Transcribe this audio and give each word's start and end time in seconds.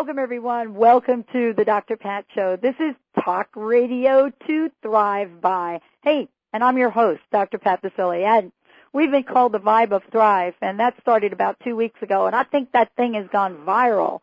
Welcome 0.00 0.18
everyone. 0.18 0.76
Welcome 0.76 1.26
to 1.34 1.52
the 1.52 1.66
Dr. 1.66 1.94
Pat 1.94 2.24
Show. 2.34 2.56
This 2.56 2.74
is 2.80 2.94
Talk 3.22 3.50
Radio 3.54 4.32
to 4.46 4.70
Thrive 4.80 5.42
by. 5.42 5.82
Hey, 6.02 6.26
and 6.54 6.64
I'm 6.64 6.78
your 6.78 6.88
host, 6.88 7.20
Dr. 7.30 7.58
Pat 7.58 7.82
Baccili. 7.82 8.24
And 8.24 8.50
we've 8.94 9.10
been 9.10 9.24
called 9.24 9.52
the 9.52 9.60
Vibe 9.60 9.92
of 9.92 10.02
Thrive, 10.10 10.54
and 10.62 10.80
that 10.80 10.98
started 11.02 11.34
about 11.34 11.60
two 11.62 11.76
weeks 11.76 12.00
ago, 12.00 12.24
and 12.24 12.34
I 12.34 12.44
think 12.44 12.72
that 12.72 12.96
thing 12.96 13.12
has 13.12 13.26
gone 13.30 13.58
viral. 13.66 14.20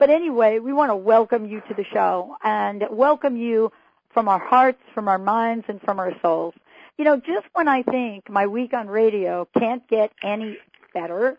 But 0.00 0.10
anyway, 0.10 0.58
we 0.58 0.72
want 0.72 0.90
to 0.90 0.96
welcome 0.96 1.46
you 1.46 1.62
to 1.68 1.74
the 1.74 1.84
show 1.84 2.36
and 2.42 2.82
welcome 2.90 3.36
you 3.36 3.70
from 4.12 4.26
our 4.26 4.40
hearts, 4.40 4.82
from 4.94 5.06
our 5.06 5.18
minds, 5.18 5.64
and 5.68 5.80
from 5.80 6.00
our 6.00 6.12
souls. 6.20 6.54
You 6.98 7.04
know, 7.04 7.18
just 7.18 7.46
when 7.52 7.68
I 7.68 7.84
think 7.84 8.28
my 8.28 8.48
week 8.48 8.74
on 8.74 8.88
radio 8.88 9.46
can't 9.56 9.86
get 9.86 10.10
any 10.24 10.58
better, 10.92 11.38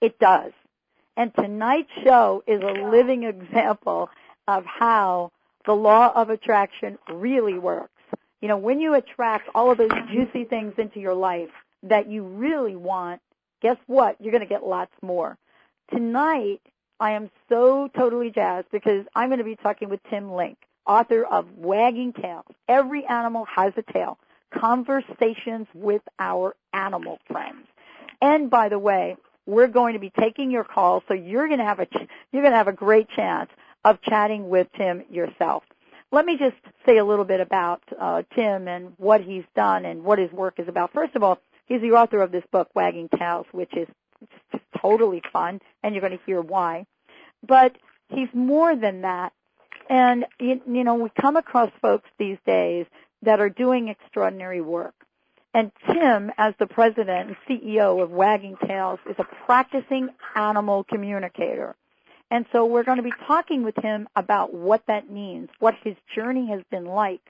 it 0.00 0.18
does. 0.18 0.52
And 1.20 1.34
tonight's 1.34 1.90
show 2.02 2.42
is 2.46 2.62
a 2.62 2.88
living 2.88 3.24
example 3.24 4.08
of 4.48 4.64
how 4.64 5.32
the 5.66 5.74
law 5.74 6.10
of 6.14 6.30
attraction 6.30 6.96
really 7.12 7.58
works. 7.58 7.92
You 8.40 8.48
know, 8.48 8.56
when 8.56 8.80
you 8.80 8.94
attract 8.94 9.50
all 9.54 9.70
of 9.70 9.76
those 9.76 9.90
juicy 10.10 10.44
things 10.44 10.72
into 10.78 10.98
your 10.98 11.12
life 11.12 11.50
that 11.82 12.08
you 12.08 12.22
really 12.22 12.74
want, 12.74 13.20
guess 13.60 13.76
what? 13.86 14.16
You're 14.18 14.32
going 14.32 14.44
to 14.44 14.48
get 14.48 14.64
lots 14.64 14.94
more. 15.02 15.36
Tonight, 15.92 16.62
I 16.98 17.10
am 17.10 17.30
so 17.50 17.90
totally 17.94 18.30
jazzed 18.30 18.70
because 18.72 19.04
I'm 19.14 19.28
going 19.28 19.40
to 19.40 19.44
be 19.44 19.56
talking 19.56 19.90
with 19.90 20.00
Tim 20.08 20.32
Link, 20.32 20.56
author 20.86 21.22
of 21.22 21.44
Wagging 21.58 22.14
Tales. 22.14 22.46
Every 22.66 23.04
animal 23.04 23.44
has 23.54 23.74
a 23.76 23.92
tale. 23.92 24.18
Conversations 24.58 25.66
with 25.74 26.00
our 26.18 26.56
animal 26.72 27.18
friends. 27.30 27.66
And 28.22 28.48
by 28.48 28.70
the 28.70 28.78
way, 28.78 29.18
we're 29.46 29.68
going 29.68 29.94
to 29.94 29.98
be 29.98 30.12
taking 30.18 30.50
your 30.50 30.64
calls, 30.64 31.02
so 31.08 31.14
you're 31.14 31.46
going 31.46 31.58
to 31.58 31.64
have 31.64 31.80
a 31.80 31.86
you're 32.32 32.42
going 32.42 32.52
to 32.52 32.58
have 32.58 32.68
a 32.68 32.72
great 32.72 33.08
chance 33.10 33.50
of 33.84 34.00
chatting 34.02 34.48
with 34.48 34.68
Tim 34.76 35.02
yourself. 35.10 35.64
Let 36.12 36.26
me 36.26 36.36
just 36.36 36.56
say 36.84 36.98
a 36.98 37.04
little 37.04 37.24
bit 37.24 37.40
about 37.40 37.82
uh, 37.98 38.22
Tim 38.34 38.68
and 38.68 38.92
what 38.96 39.20
he's 39.20 39.44
done 39.54 39.84
and 39.84 40.02
what 40.02 40.18
his 40.18 40.30
work 40.32 40.58
is 40.58 40.68
about. 40.68 40.92
First 40.92 41.14
of 41.14 41.22
all, 41.22 41.38
he's 41.66 41.80
the 41.80 41.92
author 41.92 42.20
of 42.20 42.32
this 42.32 42.42
book, 42.50 42.68
Wagging 42.74 43.08
Tales, 43.16 43.46
which 43.52 43.72
is 43.76 43.86
just 44.50 44.64
totally 44.80 45.22
fun, 45.32 45.60
and 45.82 45.94
you're 45.94 46.02
going 46.02 46.18
to 46.18 46.24
hear 46.26 46.40
why. 46.40 46.86
But 47.46 47.76
he's 48.08 48.28
more 48.34 48.74
than 48.74 49.02
that. 49.02 49.32
And, 49.88 50.26
you, 50.38 50.60
you 50.70 50.84
know, 50.84 50.94
we 50.94 51.10
come 51.20 51.36
across 51.36 51.70
folks 51.80 52.08
these 52.18 52.38
days 52.46 52.86
that 53.22 53.40
are 53.40 53.48
doing 53.48 53.88
extraordinary 53.88 54.60
work. 54.60 54.94
And 55.52 55.72
Tim, 55.86 56.30
as 56.38 56.54
the 56.58 56.66
president 56.66 57.28
and 57.28 57.36
CEO 57.48 58.02
of 58.02 58.10
Wagging 58.10 58.56
Tales, 58.66 59.00
is 59.08 59.16
a 59.18 59.24
practicing 59.46 60.10
animal 60.36 60.84
communicator. 60.84 61.74
And 62.30 62.46
so 62.52 62.64
we're 62.64 62.84
going 62.84 62.98
to 62.98 63.02
be 63.02 63.12
talking 63.26 63.64
with 63.64 63.74
him 63.82 64.08
about 64.14 64.54
what 64.54 64.86
that 64.86 65.10
means, 65.10 65.48
what 65.58 65.74
his 65.82 65.96
journey 66.14 66.48
has 66.50 66.62
been 66.70 66.84
like, 66.84 67.20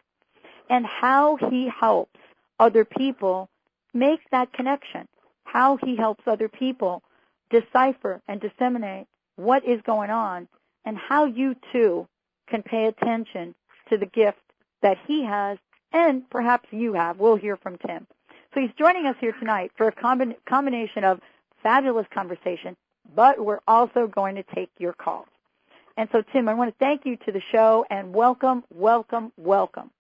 and 0.69 0.85
how 0.85 1.37
he 1.37 1.69
helps 1.69 2.21
other 2.59 2.85
people 2.85 3.49
make 3.95 4.21
that 4.31 4.53
connection, 4.53 5.09
how 5.45 5.79
he 5.79 5.97
helps 5.97 6.23
other 6.27 6.49
people 6.49 7.03
decipher 7.49 8.21
and 8.29 8.41
disseminate 8.41 9.07
what 9.37 9.65
is 9.65 9.81
going 9.87 10.11
on, 10.11 10.47
and 10.85 10.99
how 10.99 11.25
you 11.25 11.57
too 11.73 12.07
can 12.49 12.63
pay 12.63 12.87
attention 12.87 13.55
to 13.89 13.97
the 13.97 14.07
gift 14.07 14.39
that 14.83 14.99
he 15.07 15.25
has 15.25 15.57
and 15.93 16.29
perhaps 16.31 16.69
you 16.71 16.95
have. 16.95 17.19
We'll 17.19 17.37
hear 17.37 17.57
from 17.57 17.79
Tim. 17.79 18.07
So 18.55 18.61
he's 18.61 18.71
joining 18.79 19.07
us 19.07 19.17
here 19.21 19.33
tonight 19.33 19.73
for 19.77 19.89
a 19.89 19.93
combin- 19.93 20.37
combination 20.47 21.05
of 21.05 21.21
fabulous 21.63 22.07
conversation, 22.13 22.77
but 23.15 23.45
we're 23.45 23.61
also 23.69 24.07
going 24.07 24.37
to 24.37 24.43
take 24.55 24.71
your 24.79 24.93
calls. 24.93 25.29
And 25.97 26.09
so, 26.13 26.23
Tim, 26.33 26.49
I 26.49 26.55
want 26.55 26.71
to 26.71 26.85
thank 26.85 27.05
you 27.05 27.17
to 27.27 27.33
the 27.33 27.43
show 27.53 27.85
and 27.91 28.13
welcome, 28.13 28.65
welcome, 28.73 29.33
welcome. 29.37 29.91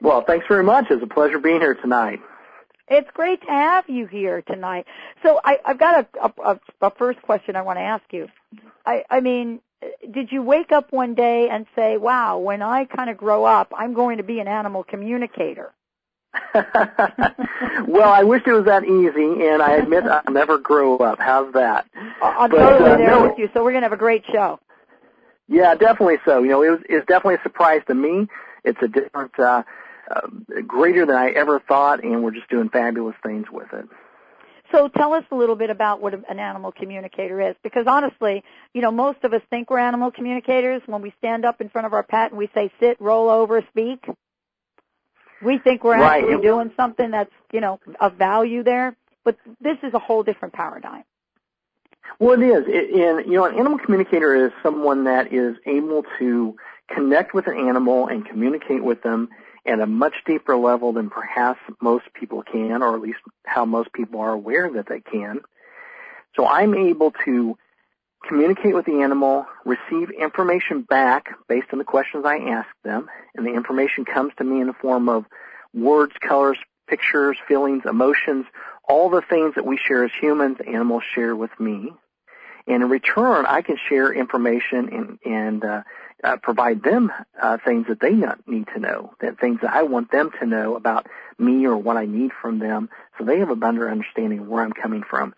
Well, 0.00 0.22
thanks 0.22 0.46
very 0.48 0.64
much. 0.64 0.86
It's 0.90 1.02
a 1.02 1.06
pleasure 1.06 1.38
being 1.38 1.60
here 1.60 1.74
tonight. 1.74 2.20
It's 2.88 3.10
great 3.12 3.40
to 3.42 3.50
have 3.50 3.88
you 3.88 4.06
here 4.06 4.42
tonight. 4.42 4.86
So 5.22 5.40
I, 5.44 5.58
have 5.64 5.78
got 5.78 6.06
a, 6.14 6.32
a, 6.44 6.60
a, 6.80 6.90
first 6.90 7.22
question 7.22 7.56
I 7.56 7.62
want 7.62 7.78
to 7.78 7.82
ask 7.82 8.04
you. 8.10 8.28
I, 8.84 9.04
I 9.08 9.20
mean, 9.20 9.60
did 10.10 10.32
you 10.32 10.42
wake 10.42 10.72
up 10.72 10.92
one 10.92 11.14
day 11.14 11.48
and 11.48 11.66
say, 11.74 11.96
wow, 11.96 12.38
when 12.38 12.62
I 12.62 12.84
kind 12.84 13.10
of 13.10 13.16
grow 13.16 13.44
up, 13.44 13.72
I'm 13.76 13.94
going 13.94 14.18
to 14.18 14.22
be 14.22 14.40
an 14.40 14.48
animal 14.48 14.84
communicator? 14.84 15.72
well, 16.54 18.08
I 18.10 18.22
wish 18.22 18.42
it 18.46 18.52
was 18.52 18.64
that 18.64 18.84
easy, 18.84 19.46
and 19.46 19.62
I 19.62 19.76
admit 19.76 20.04
I'll 20.04 20.32
never 20.32 20.58
grow 20.58 20.96
up. 20.98 21.18
How's 21.18 21.52
that? 21.52 21.86
I'm 22.22 22.50
but, 22.50 22.56
totally 22.56 22.90
uh, 22.90 22.96
there 22.96 23.10
no, 23.10 23.28
with 23.28 23.38
you, 23.38 23.50
so 23.52 23.62
we're 23.62 23.72
going 23.72 23.82
to 23.82 23.86
have 23.88 23.92
a 23.92 23.98
great 23.98 24.24
show. 24.32 24.58
Yeah, 25.48 25.74
definitely 25.74 26.18
so. 26.24 26.42
You 26.42 26.50
know, 26.50 26.62
it 26.62 26.70
was, 26.70 26.80
it's 26.88 27.06
definitely 27.06 27.34
a 27.34 27.42
surprise 27.42 27.82
to 27.88 27.94
me. 27.94 28.28
It's 28.64 28.80
a 28.82 28.88
different, 28.88 29.38
uh, 29.38 29.62
uh, 30.10 30.20
greater 30.66 31.04
than 31.04 31.16
I 31.16 31.30
ever 31.30 31.60
thought, 31.60 32.02
and 32.02 32.22
we're 32.22 32.32
just 32.32 32.48
doing 32.48 32.68
fabulous 32.70 33.16
things 33.22 33.46
with 33.50 33.72
it. 33.72 33.86
So 34.72 34.88
tell 34.88 35.12
us 35.12 35.24
a 35.30 35.34
little 35.34 35.54
bit 35.54 35.68
about 35.68 36.00
what 36.00 36.14
an 36.14 36.38
animal 36.38 36.72
communicator 36.72 37.40
is, 37.40 37.54
because 37.62 37.86
honestly, 37.86 38.42
you 38.72 38.80
know, 38.80 38.90
most 38.90 39.18
of 39.22 39.34
us 39.34 39.42
think 39.50 39.70
we're 39.70 39.78
animal 39.78 40.10
communicators 40.10 40.80
when 40.86 41.02
we 41.02 41.12
stand 41.18 41.44
up 41.44 41.60
in 41.60 41.68
front 41.68 41.86
of 41.86 41.92
our 41.92 42.02
pet 42.02 42.30
and 42.30 42.38
we 42.38 42.48
say 42.54 42.72
sit, 42.80 42.98
roll 42.98 43.28
over, 43.28 43.62
speak. 43.70 44.04
We 45.42 45.58
think 45.58 45.84
we're 45.84 45.98
right. 45.98 46.24
actually 46.24 46.42
doing 46.42 46.72
something 46.76 47.10
that's, 47.10 47.32
you 47.52 47.60
know, 47.60 47.80
of 48.00 48.14
value 48.14 48.62
there, 48.62 48.96
but 49.24 49.36
this 49.60 49.76
is 49.82 49.92
a 49.92 49.98
whole 49.98 50.22
different 50.22 50.54
paradigm. 50.54 51.04
Well, 52.18 52.40
it 52.40 52.46
is. 52.46 52.64
It, 52.66 52.94
and, 52.94 53.26
you 53.26 53.38
know, 53.38 53.44
an 53.44 53.58
animal 53.58 53.78
communicator 53.78 54.46
is 54.46 54.52
someone 54.62 55.04
that 55.04 55.32
is 55.32 55.56
able 55.66 56.04
to 56.18 56.56
connect 56.88 57.34
with 57.34 57.46
an 57.46 57.58
animal 57.58 58.06
and 58.06 58.24
communicate 58.24 58.82
with 58.82 59.02
them 59.02 59.28
at 59.64 59.80
a 59.80 59.86
much 59.86 60.14
deeper 60.26 60.56
level 60.56 60.92
than 60.92 61.10
perhaps 61.10 61.60
most 61.80 62.04
people 62.14 62.42
can, 62.42 62.82
or 62.82 62.94
at 62.94 63.00
least 63.00 63.20
how 63.44 63.64
most 63.64 63.92
people 63.92 64.20
are 64.20 64.32
aware 64.32 64.70
that 64.70 64.86
they 64.86 65.00
can. 65.00 65.40
So 66.34 66.46
I'm 66.46 66.74
able 66.74 67.12
to 67.24 67.56
communicate 68.26 68.74
with 68.74 68.86
the 68.86 69.02
animal, 69.02 69.46
receive 69.64 70.10
information 70.10 70.82
back 70.82 71.30
based 71.48 71.68
on 71.72 71.78
the 71.78 71.84
questions 71.84 72.24
I 72.24 72.38
ask 72.38 72.68
them, 72.84 73.08
and 73.34 73.46
the 73.46 73.52
information 73.52 74.04
comes 74.04 74.32
to 74.38 74.44
me 74.44 74.60
in 74.60 74.66
the 74.66 74.72
form 74.72 75.08
of 75.08 75.26
words, 75.74 76.14
colors, 76.20 76.58
pictures, 76.88 77.36
feelings, 77.46 77.82
emotions, 77.88 78.46
all 78.88 79.10
the 79.10 79.22
things 79.22 79.54
that 79.54 79.66
we 79.66 79.76
share 79.76 80.04
as 80.04 80.10
humans, 80.20 80.58
animals 80.66 81.02
share 81.14 81.34
with 81.34 81.58
me. 81.58 81.92
And 82.66 82.82
in 82.82 82.88
return, 82.88 83.46
I 83.46 83.62
can 83.62 83.76
share 83.88 84.12
information 84.12 84.88
and, 84.88 85.18
and 85.24 85.64
uh, 85.64 85.82
uh, 86.22 86.36
provide 86.36 86.82
them 86.82 87.12
uh, 87.40 87.58
things 87.64 87.86
that 87.88 88.00
they 88.00 88.12
not 88.12 88.46
need 88.46 88.66
to 88.74 88.80
know, 88.80 89.12
that 89.20 89.38
things 89.38 89.60
that 89.62 89.72
I 89.72 89.82
want 89.82 90.10
them 90.12 90.30
to 90.38 90.46
know 90.46 90.76
about 90.76 91.06
me 91.38 91.66
or 91.66 91.76
what 91.76 91.96
I 91.96 92.06
need 92.06 92.30
from 92.40 92.58
them, 92.60 92.88
so 93.18 93.24
they 93.24 93.38
have 93.40 93.50
a 93.50 93.56
better 93.56 93.90
understanding 93.90 94.40
of 94.40 94.48
where 94.48 94.62
I'm 94.62 94.72
coming 94.72 95.02
from. 95.02 95.34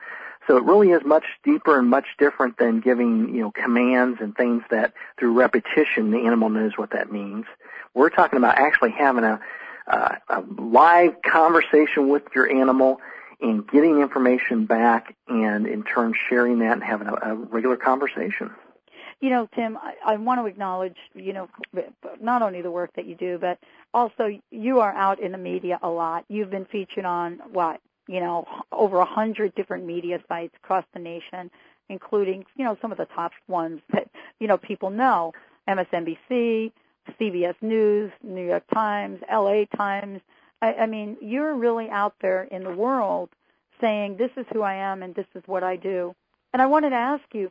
So 0.47 0.59
it 0.59 0.65
really 0.65 0.91
is 0.91 1.03
much 1.05 1.25
deeper 1.43 1.79
and 1.79 1.89
much 1.89 2.07
different 2.19 2.59
than 2.59 2.81
giving, 2.81 3.35
you 3.35 3.41
know, 3.41 3.51
commands 3.51 4.21
and 4.21 4.37
things 4.37 4.63
that 4.71 4.93
through 5.19 5.33
repetition 5.33 6.11
the 6.11 6.27
animal 6.27 6.51
knows 6.51 6.77
what 6.77 6.91
that 6.91 7.11
means. 7.11 7.47
We're 7.95 8.11
talking 8.11 8.37
about 8.37 8.59
actually 8.59 8.91
having 8.91 9.25
a, 9.25 9.41
uh, 9.87 10.17
a 10.29 10.41
live 10.59 11.23
conversation 11.23 12.09
with 12.09 12.25
your 12.35 12.51
animal 12.51 13.01
and 13.41 13.67
getting 13.69 14.01
information 14.01 14.67
back 14.67 15.15
and 15.29 15.67
in 15.67 15.83
turn 15.83 16.15
sharing 16.29 16.59
that 16.61 16.73
and 16.73 16.85
having 16.85 17.09
a, 17.09 17.15
a 17.15 17.35
regular 17.35 17.77
conversation. 17.77 18.51
You 19.21 19.31
know, 19.31 19.49
Tim, 19.55 19.79
I, 19.79 19.95
I 20.05 20.17
want 20.17 20.41
to 20.41 20.47
acknowledge, 20.47 20.97
you 21.15 21.33
know, 21.33 21.49
not 22.21 22.43
only 22.43 22.63
the 22.63 22.71
work 22.71 22.91
that 22.97 23.07
you 23.07 23.15
do, 23.15 23.39
but 23.39 23.59
also 23.95 24.39
you 24.51 24.81
are 24.81 24.93
out 24.93 25.21
in 25.21 25.33
the 25.33 25.39
media 25.39 25.79
a 25.83 25.89
lot. 25.89 26.25
You've 26.29 26.51
been 26.51 26.67
featured 26.67 27.05
on 27.05 27.41
what 27.53 27.81
you 28.07 28.21
know, 28.21 28.47
over 28.73 28.99
a 28.99 29.05
hundred 29.05 29.55
different 29.55 29.85
media 29.85 30.21
sites 30.29 30.55
across 30.63 30.85
the 30.93 31.01
nation, 31.01 31.51
including, 31.89 32.45
you 32.57 32.65
know, 32.65 32.77
some 32.81 32.93
of 32.93 32.99
the 32.99 33.07
top 33.07 33.33
ones 33.49 33.81
that, 33.93 34.09
you 34.41 34.47
know, 34.47 34.59
people 34.59 34.91
know. 34.91 35.33
MSNBC, 35.67 36.73
CBS 37.19 37.55
News, 37.63 38.13
New 38.23 38.47
York 38.47 38.65
Times, 38.73 39.21
LA 39.33 39.65
Times. 39.77 40.21
I, 40.65 40.85
I 40.85 40.87
mean, 40.87 41.19
you're 41.21 41.55
really 41.55 41.91
out 41.91 42.15
there 42.23 42.45
in 42.45 42.65
the 42.65 42.75
world 42.75 43.29
saying, 43.83 44.17
this 44.17 44.31
is 44.39 44.47
who 44.51 44.63
I 44.63 44.75
am 44.75 45.03
and 45.03 45.15
this 45.15 45.27
is 45.35 45.43
what 45.45 45.63
I 45.63 45.77
do. 45.77 46.15
And 46.55 46.63
I 46.63 46.67
wanted 46.67 46.91
to 46.91 46.97
ask 46.97 47.23
you, 47.35 47.51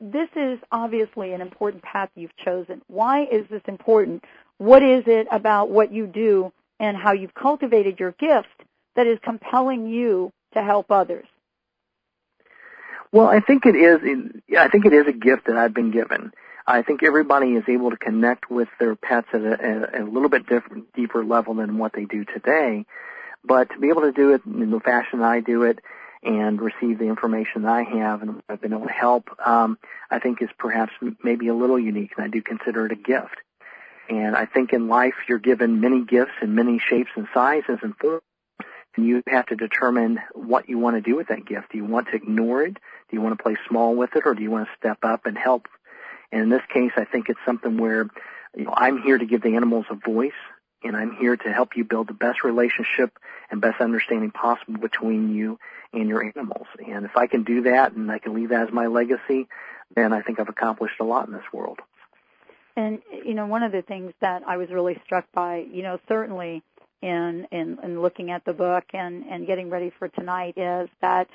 this 0.00 0.28
is 0.36 0.60
obviously 0.70 1.32
an 1.32 1.40
important 1.40 1.82
path 1.82 2.10
you've 2.14 2.36
chosen. 2.36 2.80
Why 2.86 3.24
is 3.24 3.44
this 3.50 3.62
important? 3.66 4.24
What 4.58 4.84
is 4.84 5.02
it 5.06 5.26
about 5.32 5.70
what 5.70 5.92
you 5.92 6.06
do 6.06 6.52
and 6.78 6.96
how 6.96 7.12
you've 7.12 7.34
cultivated 7.34 7.98
your 7.98 8.12
gift 8.12 8.62
that 8.94 9.08
is 9.08 9.18
compelling 9.24 9.88
you 9.88 10.32
to 10.52 10.62
help 10.62 10.92
others? 10.92 11.26
Well, 13.10 13.26
I 13.26 13.40
think 13.40 13.66
it 13.66 13.74
is. 13.74 14.00
I 14.56 14.68
think 14.68 14.86
it 14.86 14.92
is 14.92 15.06
a 15.08 15.12
gift 15.12 15.46
that 15.46 15.56
I've 15.56 15.74
been 15.74 15.90
given. 15.90 16.32
I 16.66 16.82
think 16.82 17.02
everybody 17.02 17.52
is 17.52 17.64
able 17.68 17.90
to 17.90 17.96
connect 17.96 18.50
with 18.50 18.68
their 18.80 18.96
pets 18.96 19.28
at 19.32 19.42
a, 19.42 20.02
a 20.02 20.04
little 20.04 20.30
bit 20.30 20.46
different, 20.46 20.92
deeper 20.94 21.24
level 21.24 21.54
than 21.54 21.78
what 21.78 21.92
they 21.92 22.06
do 22.06 22.24
today. 22.24 22.86
But 23.44 23.70
to 23.70 23.78
be 23.78 23.90
able 23.90 24.02
to 24.02 24.12
do 24.12 24.32
it 24.32 24.42
in 24.46 24.70
the 24.70 24.80
fashion 24.80 25.20
I 25.22 25.40
do 25.40 25.64
it 25.64 25.80
and 26.22 26.58
receive 26.60 26.98
the 26.98 27.04
information 27.04 27.62
that 27.62 27.72
I 27.72 27.82
have 27.82 28.22
and 28.22 28.42
I've 28.48 28.62
been 28.62 28.72
able 28.72 28.86
to 28.86 28.92
help, 28.92 29.28
um, 29.44 29.78
I 30.10 30.18
think 30.18 30.40
is 30.40 30.48
perhaps 30.58 30.92
maybe 31.22 31.48
a 31.48 31.54
little 31.54 31.78
unique, 31.78 32.12
and 32.16 32.24
I 32.24 32.28
do 32.28 32.40
consider 32.40 32.86
it 32.86 32.92
a 32.92 32.96
gift. 32.96 33.36
And 34.08 34.34
I 34.34 34.46
think 34.46 34.72
in 34.72 34.88
life 34.88 35.14
you're 35.28 35.38
given 35.38 35.80
many 35.80 36.02
gifts 36.02 36.32
in 36.40 36.54
many 36.54 36.78
shapes 36.78 37.10
and 37.14 37.26
sizes 37.34 37.78
and 37.82 37.94
forms, 37.96 38.22
and 38.96 39.06
you 39.06 39.22
have 39.26 39.46
to 39.46 39.56
determine 39.56 40.20
what 40.32 40.68
you 40.68 40.78
want 40.78 40.96
to 40.96 41.02
do 41.02 41.16
with 41.16 41.28
that 41.28 41.44
gift. 41.44 41.72
Do 41.72 41.78
you 41.78 41.84
want 41.84 42.08
to 42.08 42.16
ignore 42.16 42.62
it? 42.62 42.74
Do 42.74 43.16
you 43.16 43.20
want 43.20 43.36
to 43.36 43.42
play 43.42 43.56
small 43.68 43.94
with 43.94 44.16
it, 44.16 44.22
or 44.24 44.34
do 44.34 44.42
you 44.42 44.50
want 44.50 44.66
to 44.66 44.76
step 44.78 44.98
up 45.02 45.26
and 45.26 45.36
help? 45.36 45.68
And 46.32 46.42
in 46.42 46.48
this 46.48 46.62
case, 46.72 46.92
I 46.96 47.04
think 47.04 47.28
it's 47.28 47.40
something 47.44 47.76
where 47.76 48.08
you 48.56 48.64
know, 48.64 48.74
I'm 48.76 49.02
here 49.02 49.18
to 49.18 49.26
give 49.26 49.42
the 49.42 49.56
animals 49.56 49.86
a 49.90 49.94
voice 49.94 50.32
and 50.82 50.96
I'm 50.96 51.16
here 51.16 51.36
to 51.36 51.52
help 51.52 51.76
you 51.76 51.84
build 51.84 52.08
the 52.08 52.14
best 52.14 52.44
relationship 52.44 53.18
and 53.50 53.60
best 53.60 53.80
understanding 53.80 54.30
possible 54.30 54.78
between 54.78 55.34
you 55.34 55.58
and 55.92 56.08
your 56.08 56.22
animals. 56.22 56.66
And 56.84 57.04
if 57.04 57.16
I 57.16 57.26
can 57.26 57.44
do 57.44 57.62
that 57.62 57.92
and 57.92 58.10
I 58.10 58.18
can 58.18 58.34
leave 58.34 58.50
that 58.50 58.68
as 58.68 58.72
my 58.72 58.86
legacy, 58.86 59.48
then 59.94 60.12
I 60.12 60.22
think 60.22 60.40
I've 60.40 60.48
accomplished 60.48 61.00
a 61.00 61.04
lot 61.04 61.26
in 61.26 61.32
this 61.32 61.52
world. 61.52 61.80
And 62.76 63.00
you 63.24 63.34
know, 63.34 63.46
one 63.46 63.62
of 63.62 63.72
the 63.72 63.82
things 63.82 64.12
that 64.20 64.42
I 64.46 64.56
was 64.56 64.70
really 64.70 65.00
struck 65.04 65.26
by, 65.32 65.64
you 65.70 65.82
know, 65.82 65.98
certainly 66.08 66.62
in 67.02 67.46
in, 67.52 67.78
in 67.82 68.02
looking 68.02 68.30
at 68.30 68.44
the 68.44 68.52
book 68.52 68.84
and 68.92 69.24
and 69.24 69.46
getting 69.46 69.70
ready 69.70 69.92
for 69.98 70.08
tonight 70.08 70.58
is 70.58 70.88
that 71.00 71.28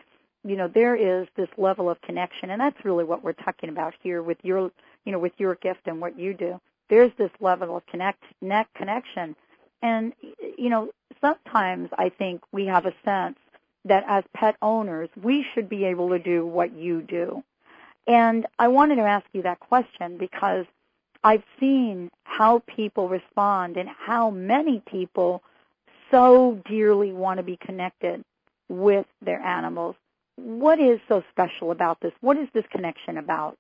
you 0.43 0.55
know 0.55 0.67
there 0.67 0.95
is 0.95 1.27
this 1.35 1.49
level 1.57 1.89
of 1.89 2.01
connection, 2.01 2.49
and 2.49 2.59
that's 2.61 2.83
really 2.85 3.03
what 3.03 3.23
we're 3.23 3.33
talking 3.33 3.69
about 3.69 3.93
here 4.01 4.21
with 4.21 4.37
your 4.43 4.71
you 5.05 5.11
know 5.11 5.19
with 5.19 5.33
your 5.37 5.55
gift 5.55 5.81
and 5.85 5.99
what 6.01 6.17
you 6.17 6.33
do 6.33 6.59
there's 6.89 7.11
this 7.17 7.31
level 7.39 7.77
of 7.77 7.85
connect, 7.85 8.23
neck 8.41 8.67
connection. 8.75 9.35
And, 9.81 10.13
you 10.57 10.69
know, 10.69 10.89
sometimes 11.21 11.89
I 11.97 12.09
think 12.09 12.41
we 12.51 12.65
have 12.65 12.85
a 12.85 12.93
sense 13.05 13.37
that 13.85 14.03
as 14.07 14.23
pet 14.35 14.55
owners, 14.61 15.09
we 15.21 15.45
should 15.53 15.69
be 15.69 15.85
able 15.85 16.09
to 16.09 16.19
do 16.19 16.45
what 16.45 16.75
you 16.75 17.01
do. 17.01 17.43
And 18.07 18.45
I 18.57 18.67
wanted 18.67 18.95
to 18.95 19.03
ask 19.03 19.25
you 19.33 19.43
that 19.43 19.59
question 19.59 20.17
because 20.17 20.65
I've 21.23 21.43
seen 21.59 22.09
how 22.23 22.59
people 22.59 23.07
respond 23.07 23.77
and 23.77 23.87
how 23.87 24.31
many 24.31 24.81
people 24.89 25.43
so 26.11 26.59
dearly 26.67 27.13
want 27.13 27.37
to 27.37 27.43
be 27.43 27.57
connected 27.57 28.23
with 28.67 29.05
their 29.21 29.39
animals. 29.39 29.95
What 30.43 30.79
is 30.79 30.99
so 31.07 31.23
special 31.29 31.71
about 31.71 31.99
this? 32.01 32.13
What 32.21 32.37
is 32.37 32.47
this 32.53 32.65
connection 32.71 33.17
about? 33.17 33.57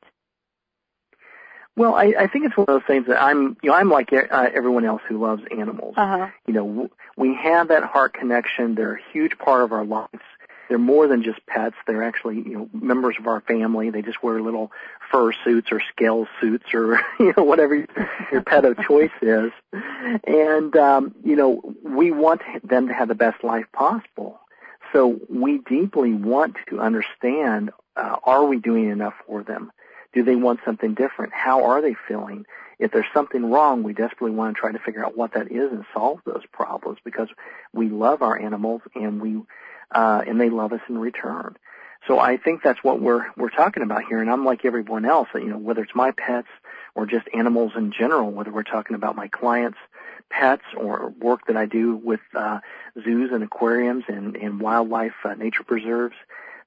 Well, 1.75 1.95
I, 1.95 2.13
I 2.19 2.27
think 2.27 2.45
it's 2.45 2.57
one 2.57 2.65
of 2.67 2.73
those 2.73 2.87
things 2.87 3.07
that 3.07 3.21
I'm, 3.21 3.55
you 3.61 3.69
know, 3.69 3.73
I'm 3.73 3.89
like 3.89 4.11
uh, 4.11 4.49
everyone 4.53 4.85
else 4.85 5.01
who 5.07 5.17
loves 5.17 5.43
animals. 5.49 5.93
Uh-huh. 5.97 6.27
You 6.45 6.53
know, 6.53 6.67
w- 6.67 6.89
we 7.15 7.35
have 7.35 7.69
that 7.69 7.83
heart 7.83 8.13
connection. 8.13 8.75
They're 8.75 8.95
a 8.95 9.11
huge 9.13 9.37
part 9.37 9.63
of 9.63 9.71
our 9.71 9.85
lives. 9.85 10.19
They're 10.67 10.77
more 10.77 11.07
than 11.07 11.23
just 11.23 11.45
pets. 11.47 11.75
They're 11.87 12.03
actually, 12.03 12.35
you 12.35 12.53
know, 12.53 12.69
members 12.73 13.15
of 13.17 13.27
our 13.27 13.41
family. 13.41 13.89
They 13.89 14.01
just 14.01 14.21
wear 14.21 14.41
little 14.41 14.71
fur 15.11 15.31
suits 15.43 15.71
or 15.71 15.81
scale 15.89 16.27
suits 16.39 16.65
or, 16.73 17.01
you 17.19 17.33
know, 17.35 17.43
whatever 17.43 17.75
your 18.31 18.41
pet 18.41 18.65
of 18.65 18.77
choice 18.79 19.09
is. 19.21 19.51
And, 19.71 20.75
um, 20.75 21.15
you 21.23 21.35
know, 21.35 21.75
we 21.83 22.11
want 22.11 22.41
them 22.63 22.87
to 22.87 22.93
have 22.93 23.07
the 23.07 23.15
best 23.15 23.43
life 23.43 23.65
possible. 23.73 24.39
So 24.93 25.19
we 25.29 25.59
deeply 25.59 26.13
want 26.13 26.57
to 26.69 26.79
understand, 26.79 27.71
uh, 27.95 28.17
are 28.23 28.45
we 28.45 28.57
doing 28.57 28.89
enough 28.89 29.13
for 29.27 29.43
them? 29.43 29.71
Do 30.13 30.23
they 30.23 30.35
want 30.35 30.61
something 30.65 30.95
different? 30.95 31.33
How 31.33 31.65
are 31.65 31.81
they 31.81 31.95
feeling? 32.07 32.45
If 32.79 32.91
there's 32.91 33.05
something 33.13 33.51
wrong, 33.51 33.83
we 33.83 33.93
desperately 33.93 34.35
want 34.35 34.55
to 34.55 34.59
try 34.59 34.71
to 34.71 34.79
figure 34.79 35.05
out 35.05 35.17
what 35.17 35.33
that 35.33 35.51
is 35.51 35.71
and 35.71 35.85
solve 35.93 36.21
those 36.25 36.43
problems 36.51 36.97
because 37.03 37.27
we 37.73 37.89
love 37.89 38.21
our 38.21 38.39
animals 38.39 38.81
and 38.95 39.21
we 39.21 39.41
uh, 39.91 40.21
and 40.25 40.39
they 40.39 40.49
love 40.49 40.71
us 40.71 40.81
in 40.87 40.97
return. 40.97 41.57
So 42.07 42.19
I 42.19 42.37
think 42.37 42.63
that's 42.63 42.83
what 42.83 43.01
we're 43.01 43.25
we're 43.35 43.49
talking 43.49 43.83
about 43.83 44.03
here. 44.07 44.21
And 44.21 44.31
I'm 44.31 44.45
like 44.45 44.63
everyone 44.63 45.05
else, 45.05 45.27
you 45.35 45.49
know, 45.49 45.57
whether 45.57 45.83
it's 45.83 45.95
my 45.95 46.11
pets 46.11 46.47
or 46.95 47.05
just 47.05 47.27
animals 47.33 47.73
in 47.75 47.91
general, 47.91 48.31
whether 48.31 48.51
we're 48.51 48.63
talking 48.63 48.95
about 48.95 49.15
my 49.15 49.27
clients' 49.27 49.77
pets 50.29 50.63
or 50.75 51.13
work 51.19 51.47
that 51.47 51.57
I 51.57 51.65
do 51.65 51.95
with 51.95 52.21
uh, 52.35 52.59
zoos 53.03 53.31
and 53.31 53.43
aquariums 53.43 54.05
and, 54.07 54.35
and 54.35 54.59
wildlife 54.59 55.13
uh, 55.23 55.33
nature 55.33 55.63
preserves, 55.63 56.15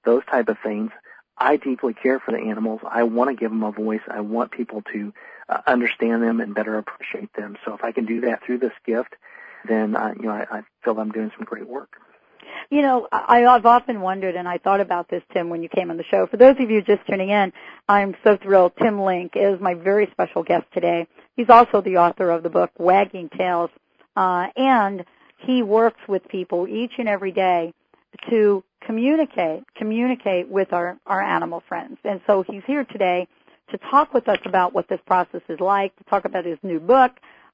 those 0.04 0.24
type 0.26 0.48
of 0.48 0.58
things. 0.62 0.90
I 1.38 1.56
deeply 1.56 1.94
care 1.94 2.20
for 2.20 2.32
the 2.32 2.38
animals. 2.38 2.80
I 2.88 3.04
want 3.04 3.30
to 3.30 3.36
give 3.36 3.50
them 3.50 3.62
a 3.62 3.72
voice. 3.72 4.02
I 4.08 4.20
want 4.20 4.52
people 4.52 4.82
to 4.92 5.12
uh, 5.48 5.60
understand 5.66 6.22
them 6.22 6.40
and 6.40 6.54
better 6.54 6.76
appreciate 6.78 7.32
them. 7.34 7.56
So 7.64 7.74
if 7.74 7.82
I 7.82 7.92
can 7.92 8.04
do 8.04 8.20
that 8.22 8.44
through 8.44 8.58
this 8.58 8.72
gift, 8.84 9.14
then 9.66 9.96
uh, 9.96 10.14
you 10.16 10.26
know 10.26 10.32
I, 10.32 10.46
I 10.50 10.62
feel 10.84 10.98
I'm 10.98 11.10
doing 11.10 11.32
some 11.36 11.44
great 11.44 11.66
work. 11.66 11.96
You 12.72 12.80
know, 12.80 13.06
I, 13.12 13.44
I've 13.44 13.66
often 13.66 14.00
wondered, 14.00 14.34
and 14.34 14.48
I 14.48 14.56
thought 14.56 14.80
about 14.80 15.10
this, 15.10 15.22
Tim, 15.34 15.50
when 15.50 15.62
you 15.62 15.68
came 15.68 15.90
on 15.90 15.98
the 15.98 16.04
show. 16.04 16.26
For 16.26 16.38
those 16.38 16.56
of 16.58 16.70
you 16.70 16.80
just 16.80 17.06
tuning 17.06 17.28
in, 17.28 17.52
I'm 17.86 18.16
so 18.24 18.38
thrilled. 18.38 18.72
Tim 18.80 18.98
Link 18.98 19.32
is 19.34 19.60
my 19.60 19.74
very 19.74 20.08
special 20.10 20.42
guest 20.42 20.64
today. 20.72 21.06
He's 21.36 21.50
also 21.50 21.82
the 21.82 21.98
author 21.98 22.30
of 22.30 22.42
the 22.42 22.48
book 22.48 22.70
Wagging 22.78 23.28
Tales, 23.36 23.68
uh, 24.16 24.46
and 24.56 25.04
he 25.36 25.62
works 25.62 26.00
with 26.08 26.26
people 26.28 26.66
each 26.66 26.92
and 26.96 27.10
every 27.10 27.30
day 27.30 27.74
to 28.30 28.64
communicate, 28.86 29.64
communicate 29.74 30.48
with 30.48 30.72
our, 30.72 30.96
our 31.06 31.20
animal 31.20 31.62
friends. 31.68 31.98
And 32.04 32.22
so 32.26 32.42
he's 32.42 32.62
here 32.66 32.86
today 32.86 33.28
to 33.70 33.76
talk 33.90 34.14
with 34.14 34.30
us 34.30 34.38
about 34.46 34.72
what 34.72 34.88
this 34.88 35.00
process 35.06 35.42
is 35.50 35.60
like, 35.60 35.94
to 35.96 36.04
talk 36.04 36.24
about 36.24 36.46
his 36.46 36.56
new 36.62 36.80
book, 36.80 37.12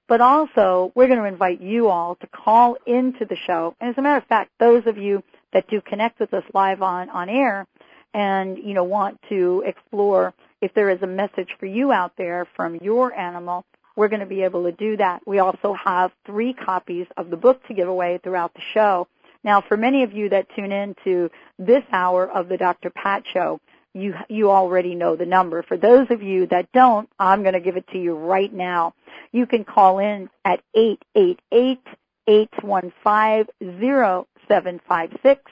but 0.08 0.20
also 0.20 0.90
we're 0.94 1.06
going 1.06 1.20
to 1.20 1.26
invite 1.26 1.60
you 1.60 1.88
all 1.88 2.16
to 2.16 2.26
call 2.26 2.76
into 2.86 3.24
the 3.24 3.36
show. 3.36 3.76
And 3.80 3.90
as 3.90 3.98
a 3.98 4.02
matter 4.02 4.16
of 4.16 4.24
fact, 4.24 4.50
those 4.58 4.86
of 4.86 4.98
you 4.98 5.22
that 5.52 5.68
do 5.68 5.80
connect 5.80 6.18
with 6.18 6.34
us 6.34 6.44
live 6.54 6.82
on, 6.82 7.10
on 7.10 7.28
air 7.28 7.66
and, 8.14 8.58
you 8.58 8.74
know, 8.74 8.84
want 8.84 9.20
to 9.28 9.62
explore 9.66 10.34
if 10.60 10.74
there 10.74 10.90
is 10.90 11.02
a 11.02 11.06
message 11.06 11.50
for 11.60 11.66
you 11.66 11.92
out 11.92 12.12
there 12.16 12.46
from 12.56 12.76
your 12.76 13.14
animal, 13.14 13.64
we're 13.94 14.08
going 14.08 14.20
to 14.20 14.26
be 14.26 14.42
able 14.42 14.64
to 14.64 14.72
do 14.72 14.96
that. 14.96 15.22
We 15.26 15.38
also 15.38 15.74
have 15.74 16.12
three 16.24 16.52
copies 16.52 17.06
of 17.16 17.30
the 17.30 17.36
book 17.36 17.66
to 17.68 17.74
give 17.74 17.88
away 17.88 18.18
throughout 18.22 18.54
the 18.54 18.62
show. 18.72 19.06
Now, 19.44 19.60
for 19.60 19.76
many 19.76 20.02
of 20.02 20.12
you 20.12 20.30
that 20.30 20.46
tune 20.56 20.72
in 20.72 20.96
to 21.04 21.30
this 21.58 21.84
hour 21.92 22.28
of 22.28 22.48
the 22.48 22.56
Dr. 22.56 22.90
Pat 22.90 23.24
Show, 23.32 23.60
you 23.94 24.14
you 24.28 24.50
already 24.50 24.94
know 24.94 25.16
the 25.16 25.26
number. 25.26 25.62
For 25.62 25.76
those 25.76 26.06
of 26.10 26.22
you 26.22 26.46
that 26.46 26.70
don't, 26.72 27.08
I'm 27.18 27.42
going 27.42 27.54
to 27.54 27.60
give 27.60 27.76
it 27.76 27.88
to 27.88 27.98
you 27.98 28.14
right 28.14 28.52
now. 28.52 28.94
You 29.32 29.46
can 29.46 29.64
call 29.64 29.98
in 29.98 30.30
at 30.44 30.60
eight 30.74 31.02
eight 31.14 31.40
eight 31.52 31.82
eight 32.26 32.50
one 32.62 32.92
five 33.02 33.48
zero 33.80 34.26
seven 34.46 34.80
five 34.86 35.10
six 35.22 35.42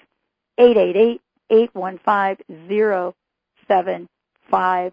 eight 0.58 0.76
eight 0.76 0.96
eight 0.96 1.20
eight 1.50 1.74
one 1.74 1.98
five 2.04 2.38
zero 2.68 3.14
seven 3.68 4.08
five 4.50 4.92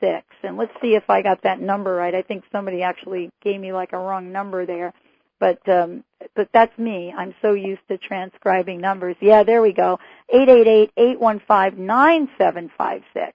six. 0.00 0.26
And 0.42 0.56
let's 0.56 0.72
see 0.80 0.94
if 0.94 1.08
I 1.08 1.22
got 1.22 1.42
that 1.42 1.60
number 1.60 1.94
right. 1.94 2.14
I 2.14 2.22
think 2.22 2.44
somebody 2.52 2.82
actually 2.82 3.30
gave 3.42 3.60
me 3.60 3.72
like 3.72 3.92
a 3.92 3.98
wrong 3.98 4.32
number 4.32 4.66
there. 4.66 4.92
But 5.38 5.66
um, 5.68 6.04
but 6.34 6.48
that's 6.52 6.76
me. 6.78 7.12
I'm 7.16 7.34
so 7.42 7.52
used 7.52 7.82
to 7.88 7.98
transcribing 7.98 8.80
numbers. 8.80 9.16
Yeah, 9.20 9.42
there 9.42 9.60
we 9.60 9.72
go. 9.72 9.98
Eight 10.32 10.48
eight 10.48 10.66
eight 10.66 10.90
eight 10.96 11.20
one 11.20 11.40
five 11.46 11.76
nine 11.76 12.28
seven 12.38 12.70
five 12.76 13.02
six. 13.12 13.34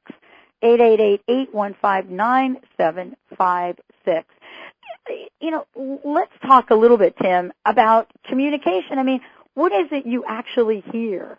Eight 0.63 0.79
eight 0.79 0.99
eight 0.99 1.21
eight 1.27 1.53
one 1.53 1.75
five 1.81 2.09
nine 2.09 2.57
seven 2.77 3.15
five 3.37 3.77
six. 4.05 4.27
You 5.39 5.51
know, 5.51 5.99
let's 6.03 6.33
talk 6.45 6.69
a 6.69 6.75
little 6.75 6.97
bit, 6.97 7.15
Tim, 7.21 7.51
about 7.65 8.11
communication. 8.27 8.97
I 8.97 9.03
mean, 9.03 9.21
what 9.53 9.71
is 9.71 9.87
it 9.91 10.05
you 10.05 10.23
actually 10.27 10.83
hear? 10.91 11.37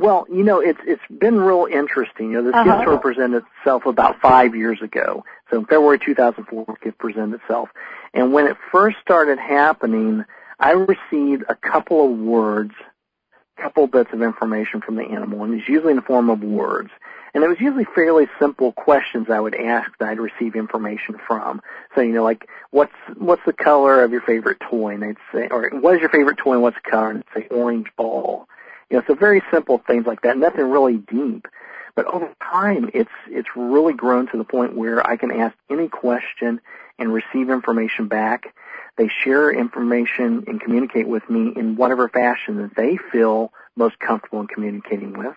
Well, 0.00 0.26
you 0.32 0.44
know, 0.44 0.60
it's 0.60 0.80
it's 0.86 1.02
been 1.10 1.38
real 1.38 1.68
interesting. 1.70 2.30
You 2.30 2.38
know, 2.38 2.44
this 2.44 2.54
uh-huh. 2.54 2.64
gift 2.64 2.84
sort 2.88 3.02
presented 3.02 3.44
itself 3.58 3.84
about 3.84 4.18
five 4.22 4.54
years 4.54 4.80
ago. 4.80 5.24
So 5.50 5.58
in 5.58 5.66
February 5.66 5.98
2004, 5.98 6.78
gift 6.82 6.96
presented 6.96 7.38
itself. 7.42 7.68
And 8.14 8.32
when 8.32 8.46
it 8.46 8.56
first 8.72 8.96
started 9.02 9.38
happening, 9.38 10.24
I 10.58 10.70
received 10.70 11.44
a 11.50 11.54
couple 11.54 12.10
of 12.10 12.18
words, 12.18 12.72
a 13.58 13.62
couple 13.62 13.84
of 13.84 13.90
bits 13.90 14.08
of 14.14 14.22
information 14.22 14.80
from 14.80 14.96
the 14.96 15.04
animal, 15.04 15.44
and 15.44 15.52
it's 15.52 15.68
usually 15.68 15.90
in 15.90 15.96
the 15.96 16.02
form 16.02 16.30
of 16.30 16.42
words. 16.42 16.90
And 17.34 17.44
it 17.44 17.48
was 17.48 17.60
usually 17.60 17.84
fairly 17.84 18.26
simple 18.40 18.72
questions 18.72 19.28
I 19.28 19.38
would 19.38 19.54
ask 19.54 19.90
that 19.98 20.08
I'd 20.08 20.18
receive 20.18 20.56
information 20.56 21.16
from. 21.26 21.60
So, 21.94 22.00
you 22.00 22.12
know, 22.12 22.24
like, 22.24 22.48
what's, 22.70 22.94
what's 23.18 23.44
the 23.44 23.52
color 23.52 24.02
of 24.02 24.12
your 24.12 24.22
favorite 24.22 24.60
toy? 24.60 24.94
And 24.94 25.02
they'd 25.02 25.16
say, 25.32 25.48
or 25.48 25.70
what 25.74 25.94
is 25.94 26.00
your 26.00 26.08
favorite 26.08 26.38
toy 26.38 26.54
and 26.54 26.62
what's 26.62 26.78
the 26.82 26.90
color? 26.90 27.10
And 27.10 27.22
they'd 27.34 27.42
say 27.42 27.48
orange 27.48 27.88
ball. 27.96 28.48
You 28.90 28.98
know, 28.98 29.04
so 29.06 29.14
very 29.14 29.42
simple 29.50 29.78
things 29.78 30.06
like 30.06 30.22
that, 30.22 30.36
nothing 30.36 30.68
really 30.68 30.96
deep. 30.96 31.46
But 31.94 32.06
over 32.06 32.32
time, 32.42 32.90
it's 32.94 33.10
it's 33.28 33.48
really 33.56 33.94
grown 33.94 34.28
to 34.30 34.38
the 34.38 34.44
point 34.44 34.76
where 34.76 35.06
I 35.06 35.16
can 35.16 35.30
ask 35.30 35.54
any 35.68 35.88
question 35.88 36.60
and 36.98 37.12
receive 37.12 37.50
information 37.50 38.08
back. 38.08 38.54
They 38.96 39.08
share 39.08 39.50
information 39.50 40.44
and 40.46 40.60
communicate 40.60 41.08
with 41.08 41.28
me 41.30 41.52
in 41.56 41.76
whatever 41.76 42.08
fashion 42.08 42.56
that 42.58 42.76
they 42.76 42.96
feel 42.96 43.52
most 43.76 43.98
comfortable 43.98 44.40
in 44.40 44.46
communicating 44.46 45.16
with. 45.18 45.34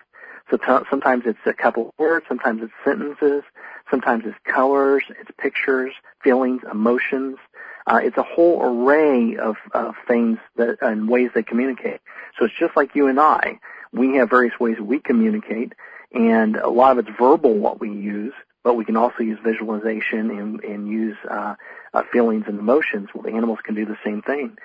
So 0.50 0.58
t- 0.58 0.86
sometimes 0.90 1.24
it's 1.26 1.38
a 1.46 1.54
couple 1.54 1.94
words, 1.98 2.26
sometimes 2.28 2.62
it's 2.62 2.72
sentences, 2.84 3.42
sometimes 3.90 4.24
it's 4.26 4.36
colors, 4.44 5.04
it's 5.08 5.30
pictures, 5.38 5.92
feelings, 6.22 6.62
emotions. 6.70 7.38
Uh, 7.86 8.00
it's 8.02 8.16
a 8.16 8.22
whole 8.22 8.62
array 8.62 9.36
of, 9.36 9.56
of 9.72 9.94
things 10.08 10.38
that 10.56 10.78
and 10.80 11.08
ways 11.08 11.30
they 11.34 11.42
communicate. 11.42 12.00
So 12.38 12.46
it's 12.46 12.58
just 12.58 12.76
like 12.76 12.94
you 12.94 13.08
and 13.08 13.20
I. 13.20 13.60
We 13.92 14.16
have 14.16 14.30
various 14.30 14.58
ways 14.58 14.78
we 14.80 14.98
communicate, 15.00 15.74
and 16.12 16.56
a 16.56 16.68
lot 16.68 16.98
of 16.98 17.06
it's 17.06 17.16
verbal 17.18 17.54
what 17.54 17.80
we 17.80 17.90
use, 17.90 18.32
but 18.62 18.74
we 18.74 18.84
can 18.84 18.96
also 18.96 19.22
use 19.22 19.38
visualization 19.44 20.30
and, 20.30 20.64
and 20.64 20.88
use 20.88 21.16
uh, 21.30 21.54
uh, 21.92 22.02
feelings 22.10 22.44
and 22.48 22.58
emotions. 22.58 23.10
Well, 23.14 23.22
the 23.22 23.36
animals 23.36 23.58
can 23.62 23.74
do 23.74 23.84
the 23.84 23.98
same 24.04 24.22
thing. 24.22 24.56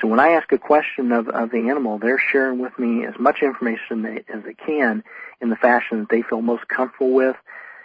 So 0.00 0.06
when 0.06 0.20
I 0.20 0.30
ask 0.32 0.52
a 0.52 0.58
question 0.58 1.10
of, 1.10 1.28
of 1.28 1.50
the 1.50 1.70
animal, 1.70 1.98
they're 1.98 2.18
sharing 2.20 2.60
with 2.60 2.78
me 2.78 3.04
as 3.04 3.14
much 3.18 3.42
information 3.42 4.02
they, 4.02 4.24
as 4.32 4.44
they 4.44 4.54
can 4.54 5.02
in 5.40 5.50
the 5.50 5.56
fashion 5.56 6.00
that 6.00 6.08
they 6.08 6.22
feel 6.22 6.40
most 6.40 6.68
comfortable 6.68 7.12
with 7.12 7.36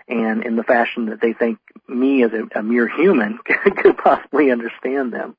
and 0.07 0.45
in 0.45 0.55
the 0.55 0.63
fashion 0.63 1.07
that 1.07 1.22
they 1.22 1.33
think 1.33 1.60
me 1.88 2.24
as 2.24 2.31
a, 2.33 2.60
a 2.60 2.63
mere 2.63 2.88
human 2.88 3.39
could 3.77 3.98
possibly 3.98 4.51
understand 4.51 5.13
them. 5.13 5.36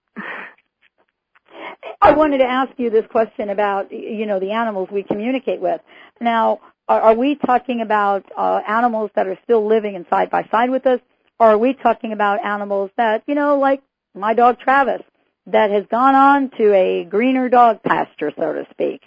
I 2.00 2.12
wanted 2.12 2.38
to 2.38 2.44
ask 2.44 2.72
you 2.76 2.90
this 2.90 3.06
question 3.10 3.48
about, 3.48 3.92
you 3.92 4.26
know, 4.26 4.38
the 4.38 4.52
animals 4.52 4.88
we 4.90 5.02
communicate 5.02 5.60
with. 5.60 5.80
Now, 6.20 6.60
are, 6.88 7.00
are 7.00 7.14
we 7.14 7.34
talking 7.34 7.80
about 7.80 8.24
uh, 8.36 8.60
animals 8.66 9.10
that 9.14 9.26
are 9.26 9.38
still 9.44 9.66
living 9.66 9.96
and 9.96 10.06
side 10.10 10.30
by 10.30 10.46
side 10.50 10.70
with 10.70 10.86
us, 10.86 11.00
or 11.38 11.48
are 11.48 11.58
we 11.58 11.74
talking 11.74 12.12
about 12.12 12.44
animals 12.44 12.90
that, 12.96 13.22
you 13.26 13.34
know, 13.34 13.58
like 13.58 13.82
my 14.14 14.34
dog 14.34 14.58
Travis, 14.60 15.02
that 15.46 15.70
has 15.70 15.84
gone 15.90 16.14
on 16.14 16.50
to 16.58 16.72
a 16.74 17.04
greener 17.04 17.48
dog 17.48 17.82
pasture, 17.82 18.32
so 18.38 18.52
to 18.52 18.66
speak? 18.70 19.02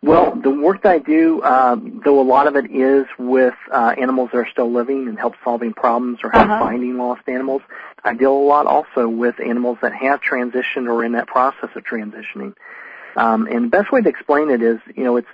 Well, 0.00 0.36
the 0.36 0.50
work 0.50 0.82
that 0.82 0.92
I 0.92 0.98
do, 0.98 1.42
um, 1.42 2.00
though 2.04 2.20
a 2.20 2.22
lot 2.22 2.46
of 2.46 2.54
it 2.54 2.70
is 2.70 3.06
with 3.18 3.54
uh, 3.72 3.94
animals 3.98 4.30
that 4.32 4.38
are 4.38 4.48
still 4.48 4.70
living 4.70 5.08
and 5.08 5.18
help 5.18 5.34
solving 5.42 5.72
problems 5.72 6.20
or 6.22 6.30
help 6.30 6.48
uh-huh. 6.48 6.60
finding 6.60 6.96
lost 6.96 7.22
animals, 7.26 7.62
I 8.04 8.14
deal 8.14 8.32
a 8.32 8.38
lot 8.38 8.66
also 8.66 9.08
with 9.08 9.40
animals 9.40 9.78
that 9.82 9.92
have 9.94 10.20
transitioned 10.20 10.88
or 10.88 11.04
in 11.04 11.12
that 11.12 11.26
process 11.26 11.70
of 11.74 11.84
transitioning. 11.84 12.54
Um, 13.16 13.48
and 13.48 13.64
the 13.64 13.68
best 13.68 13.90
way 13.90 14.00
to 14.00 14.08
explain 14.08 14.50
it 14.50 14.62
is, 14.62 14.78
you 14.94 15.02
know, 15.02 15.16
it's 15.16 15.28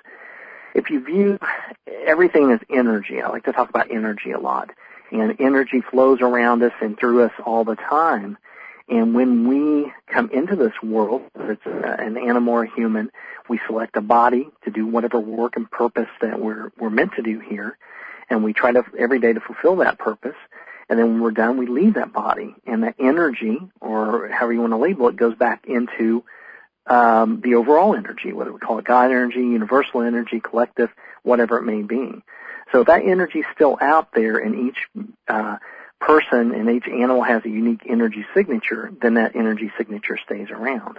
if 0.74 0.90
you 0.90 1.00
view 1.00 1.38
everything 1.86 2.50
as 2.50 2.60
energy. 2.70 3.20
I 3.20 3.28
like 3.28 3.44
to 3.44 3.52
talk 3.52 3.68
about 3.68 3.90
energy 3.90 4.32
a 4.32 4.40
lot, 4.40 4.70
and 5.10 5.40
energy 5.40 5.80
flows 5.80 6.20
around 6.20 6.62
us 6.62 6.72
and 6.80 6.98
through 6.98 7.24
us 7.24 7.32
all 7.44 7.64
the 7.64 7.76
time. 7.76 8.38
And 8.88 9.14
when 9.14 9.48
we 9.48 9.92
come 10.06 10.30
into 10.30 10.56
this 10.56 10.74
world, 10.82 11.22
it's 11.34 11.64
an 11.64 12.18
animal 12.18 12.54
or 12.54 12.64
a 12.64 12.74
human, 12.74 13.10
we 13.48 13.58
select 13.66 13.96
a 13.96 14.02
body 14.02 14.48
to 14.64 14.70
do 14.70 14.86
whatever 14.86 15.18
work 15.18 15.56
and 15.56 15.70
purpose 15.70 16.08
that 16.20 16.38
we're, 16.38 16.70
we're 16.78 16.90
meant 16.90 17.12
to 17.16 17.22
do 17.22 17.40
here. 17.40 17.78
And 18.28 18.44
we 18.44 18.52
try 18.52 18.72
to, 18.72 18.84
every 18.98 19.20
day 19.20 19.32
to 19.32 19.40
fulfill 19.40 19.76
that 19.76 19.98
purpose. 19.98 20.36
And 20.88 20.98
then 20.98 21.06
when 21.06 21.20
we're 21.22 21.30
done, 21.30 21.56
we 21.56 21.66
leave 21.66 21.94
that 21.94 22.12
body. 22.12 22.54
And 22.66 22.82
that 22.82 22.96
energy, 22.98 23.58
or 23.80 24.28
however 24.28 24.52
you 24.52 24.60
want 24.60 24.72
to 24.74 24.78
label 24.78 25.08
it, 25.08 25.16
goes 25.16 25.34
back 25.34 25.64
into 25.66 26.24
um, 26.86 27.40
the 27.40 27.54
overall 27.54 27.94
energy, 27.94 28.32
whether 28.32 28.52
we 28.52 28.58
call 28.58 28.78
it 28.78 28.84
God 28.84 29.06
energy, 29.06 29.40
universal 29.40 30.02
energy, 30.02 30.40
collective, 30.40 30.90
whatever 31.22 31.58
it 31.58 31.62
may 31.62 31.82
be. 31.82 32.22
So 32.72 32.80
if 32.80 32.86
that 32.88 33.04
energy 33.04 33.40
is 33.40 33.46
still 33.54 33.78
out 33.80 34.12
there 34.12 34.38
in 34.38 34.68
each 34.68 35.06
uh, 35.28 35.56
person 36.04 36.52
and 36.52 36.70
each 36.70 36.86
animal 36.86 37.22
has 37.22 37.44
a 37.44 37.48
unique 37.48 37.82
energy 37.88 38.24
signature, 38.34 38.92
then 39.00 39.14
that 39.14 39.34
energy 39.34 39.72
signature 39.78 40.18
stays 40.24 40.50
around. 40.50 40.98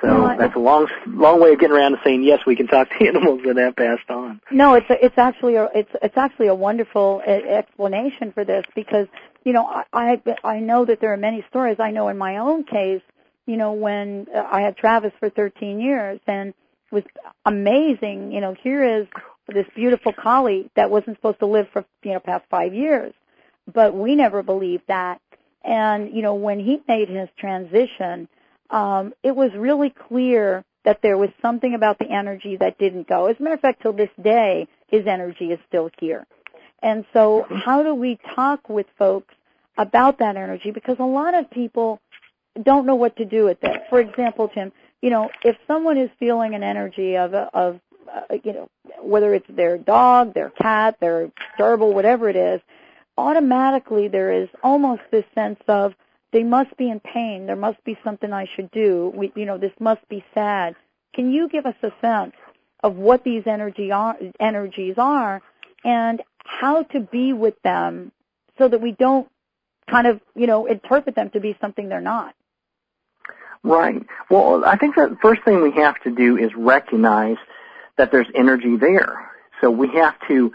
So 0.00 0.08
no, 0.08 0.36
that's 0.36 0.56
a 0.56 0.58
long, 0.58 0.88
long 1.06 1.40
way 1.40 1.52
of 1.52 1.60
getting 1.60 1.76
around 1.76 1.92
to 1.92 2.00
saying 2.02 2.24
yes, 2.24 2.40
we 2.44 2.56
can 2.56 2.66
talk 2.66 2.90
to 2.90 3.06
animals 3.08 3.42
that 3.46 3.56
have 3.56 3.76
passed 3.76 4.10
on. 4.10 4.40
No, 4.50 4.74
it's 4.74 4.90
a, 4.90 5.04
it's 5.04 5.16
actually 5.16 5.54
a, 5.54 5.68
it's 5.74 5.90
it's 6.02 6.16
actually 6.16 6.48
a 6.48 6.54
wonderful 6.54 7.22
explanation 7.24 8.32
for 8.32 8.44
this 8.44 8.64
because 8.74 9.06
you 9.44 9.52
know 9.52 9.64
I 9.66 9.84
I, 9.92 10.36
I 10.42 10.58
know 10.58 10.84
that 10.84 11.00
there 11.00 11.12
are 11.12 11.16
many 11.16 11.44
stories. 11.48 11.76
I 11.78 11.92
know 11.92 12.08
in 12.08 12.18
my 12.18 12.38
own 12.38 12.64
case, 12.64 13.02
you 13.46 13.56
know 13.56 13.74
when 13.74 14.26
uh, 14.34 14.44
I 14.50 14.62
had 14.62 14.76
Travis 14.76 15.12
for 15.20 15.30
13 15.30 15.78
years 15.78 16.18
and 16.26 16.48
it 16.48 16.54
was 16.92 17.04
amazing. 17.46 18.32
You 18.32 18.40
know, 18.40 18.54
here 18.60 18.82
is 19.02 19.06
this 19.46 19.66
beautiful 19.76 20.12
collie 20.12 20.68
that 20.74 20.90
wasn't 20.90 21.16
supposed 21.16 21.38
to 21.40 21.46
live 21.46 21.68
for 21.72 21.84
you 22.02 22.14
know 22.14 22.20
past 22.20 22.44
five 22.50 22.74
years 22.74 23.14
but 23.72 23.94
we 23.94 24.14
never 24.14 24.42
believed 24.42 24.84
that. 24.88 25.20
And, 25.64 26.14
you 26.14 26.22
know, 26.22 26.34
when 26.34 26.58
he 26.58 26.80
made 26.88 27.08
his 27.08 27.28
transition, 27.36 28.28
um, 28.70 29.12
it 29.22 29.36
was 29.36 29.52
really 29.54 29.90
clear 29.90 30.64
that 30.84 31.00
there 31.02 31.16
was 31.16 31.30
something 31.40 31.74
about 31.74 31.98
the 31.98 32.10
energy 32.10 32.56
that 32.56 32.78
didn't 32.78 33.06
go. 33.06 33.26
As 33.26 33.36
a 33.38 33.42
matter 33.42 33.54
of 33.54 33.60
fact, 33.60 33.82
till 33.82 33.92
this 33.92 34.10
day, 34.20 34.66
his 34.88 35.06
energy 35.06 35.52
is 35.52 35.60
still 35.68 35.90
here. 36.00 36.26
And 36.82 37.04
so 37.12 37.46
how 37.48 37.84
do 37.84 37.94
we 37.94 38.18
talk 38.34 38.68
with 38.68 38.86
folks 38.98 39.34
about 39.78 40.18
that 40.18 40.36
energy? 40.36 40.72
Because 40.72 40.98
a 40.98 41.04
lot 41.04 41.34
of 41.34 41.48
people 41.50 42.00
don't 42.60 42.86
know 42.86 42.96
what 42.96 43.16
to 43.16 43.24
do 43.24 43.44
with 43.44 43.62
it. 43.62 43.82
For 43.88 44.00
example, 44.00 44.48
Tim, 44.48 44.72
you 45.00 45.10
know, 45.10 45.30
if 45.44 45.56
someone 45.68 45.96
is 45.96 46.10
feeling 46.18 46.54
an 46.54 46.64
energy 46.64 47.16
of, 47.16 47.34
of, 47.34 47.80
uh, 48.12 48.36
you 48.42 48.52
know, 48.52 48.68
whether 49.00 49.32
it's 49.32 49.46
their 49.48 49.78
dog, 49.78 50.34
their 50.34 50.50
cat, 50.50 50.96
their 51.00 51.30
gerbil, 51.58 51.94
whatever 51.94 52.28
it 52.28 52.36
is, 52.36 52.60
automatically 53.16 54.08
there 54.08 54.32
is 54.32 54.48
almost 54.62 55.02
this 55.10 55.24
sense 55.34 55.60
of 55.68 55.94
they 56.32 56.42
must 56.42 56.76
be 56.76 56.90
in 56.90 57.00
pain. 57.00 57.46
There 57.46 57.56
must 57.56 57.82
be 57.84 57.98
something 58.02 58.32
I 58.32 58.46
should 58.56 58.70
do. 58.70 59.12
We, 59.14 59.32
you 59.36 59.44
know, 59.44 59.58
this 59.58 59.72
must 59.78 60.06
be 60.08 60.24
sad. 60.34 60.74
Can 61.14 61.30
you 61.30 61.48
give 61.48 61.66
us 61.66 61.74
a 61.82 61.92
sense 62.00 62.34
of 62.82 62.96
what 62.96 63.22
these 63.22 63.42
energy 63.46 63.92
are, 63.92 64.16
energies 64.40 64.94
are 64.96 65.42
and 65.84 66.22
how 66.38 66.84
to 66.84 67.00
be 67.00 67.32
with 67.32 67.60
them 67.62 68.12
so 68.58 68.68
that 68.68 68.80
we 68.80 68.92
don't 68.92 69.28
kind 69.90 70.06
of, 70.06 70.20
you 70.34 70.46
know, 70.46 70.66
interpret 70.66 71.14
them 71.14 71.30
to 71.30 71.40
be 71.40 71.56
something 71.60 71.88
they're 71.88 72.00
not? 72.00 72.34
Right. 73.62 74.02
Well, 74.28 74.64
I 74.64 74.76
think 74.76 74.96
the 74.96 75.16
first 75.22 75.42
thing 75.44 75.62
we 75.62 75.70
have 75.72 76.00
to 76.02 76.10
do 76.10 76.36
is 76.36 76.50
recognize 76.56 77.36
that 77.96 78.10
there's 78.10 78.26
energy 78.34 78.76
there. 78.76 79.30
So 79.60 79.70
we 79.70 79.88
have 79.90 80.16
to 80.28 80.52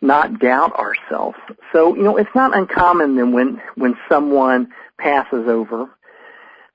not 0.00 0.38
doubt 0.38 0.74
ourselves. 0.74 1.38
So, 1.72 1.96
you 1.96 2.02
know, 2.02 2.16
it's 2.16 2.34
not 2.34 2.56
uncommon 2.56 3.16
then 3.16 3.32
when, 3.32 3.62
when 3.74 3.96
someone 4.08 4.72
passes 4.98 5.48
over, 5.48 5.88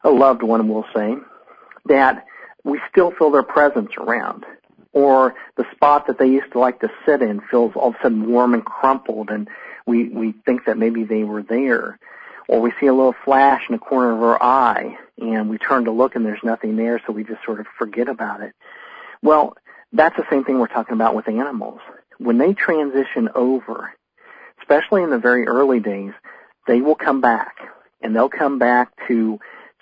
a 0.03 0.09
loved 0.09 0.43
one 0.43 0.67
we'll 0.67 0.85
say, 0.95 1.15
that 1.85 2.25
we 2.63 2.79
still 2.89 3.11
feel 3.11 3.31
their 3.31 3.43
presence 3.43 3.91
around. 3.97 4.45
Or 4.93 5.35
the 5.55 5.65
spot 5.71 6.07
that 6.07 6.17
they 6.17 6.27
used 6.27 6.51
to 6.51 6.59
like 6.59 6.81
to 6.81 6.89
sit 7.05 7.21
in 7.21 7.41
feels 7.49 7.73
all 7.75 7.89
of 7.89 7.95
a 7.95 8.03
sudden 8.03 8.29
warm 8.29 8.53
and 8.53 8.65
crumpled 8.65 9.29
and 9.29 9.47
we, 9.85 10.09
we 10.09 10.33
think 10.45 10.65
that 10.65 10.77
maybe 10.77 11.03
they 11.05 11.23
were 11.23 11.41
there. 11.41 11.97
Or 12.47 12.59
we 12.59 12.73
see 12.79 12.87
a 12.87 12.93
little 12.93 13.15
flash 13.23 13.63
in 13.69 13.75
the 13.75 13.79
corner 13.79 14.11
of 14.11 14.21
our 14.21 14.43
eye 14.43 14.97
and 15.17 15.49
we 15.49 15.57
turn 15.57 15.85
to 15.85 15.91
look 15.91 16.15
and 16.15 16.25
there's 16.25 16.43
nothing 16.43 16.75
there 16.75 17.01
so 17.05 17.13
we 17.13 17.23
just 17.23 17.43
sort 17.45 17.61
of 17.61 17.67
forget 17.77 18.09
about 18.09 18.41
it. 18.41 18.53
Well, 19.21 19.55
that's 19.93 20.17
the 20.17 20.25
same 20.29 20.43
thing 20.43 20.59
we're 20.59 20.67
talking 20.67 20.93
about 20.93 21.15
with 21.15 21.29
animals 21.29 21.79
when 22.21 22.37
they 22.37 22.53
transition 22.53 23.29
over, 23.33 23.93
especially 24.61 25.01
in 25.01 25.09
the 25.09 25.17
very 25.17 25.47
early 25.47 25.79
days, 25.79 26.11
they 26.67 26.79
will 26.81 26.95
come 26.95 27.19
back 27.19 27.57
and 28.01 28.15
they'll 28.15 28.29
come 28.29 28.59
back 28.59 28.91
to 29.07 29.39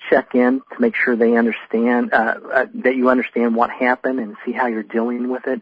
check 0.09 0.33
in 0.33 0.61
to 0.71 0.79
make 0.79 0.95
sure 0.95 1.15
they 1.15 1.35
understand 1.35 2.13
uh, 2.13 2.35
uh, 2.53 2.65
that 2.73 2.95
you 2.95 3.09
understand 3.09 3.55
what 3.55 3.69
happened 3.69 4.19
and 4.19 4.37
see 4.45 4.53
how 4.53 4.67
you're 4.67 4.83
dealing 4.83 5.29
with 5.29 5.45
it, 5.47 5.61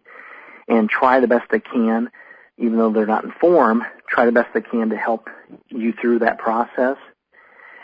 and 0.67 0.89
try 0.89 1.19
the 1.19 1.27
best 1.27 1.50
they 1.50 1.60
can, 1.60 2.12
even 2.57 2.77
though 2.77 2.91
they're 2.91 3.07
not 3.07 3.24
informed, 3.24 3.84
try 4.07 4.25
the 4.25 4.31
best 4.31 4.53
they 4.53 4.62
can 4.62 4.89
to 4.89 4.98
help 4.98 5.29
you 5.69 5.93
through 5.93 6.19
that 6.19 6.38
process. 6.38 6.98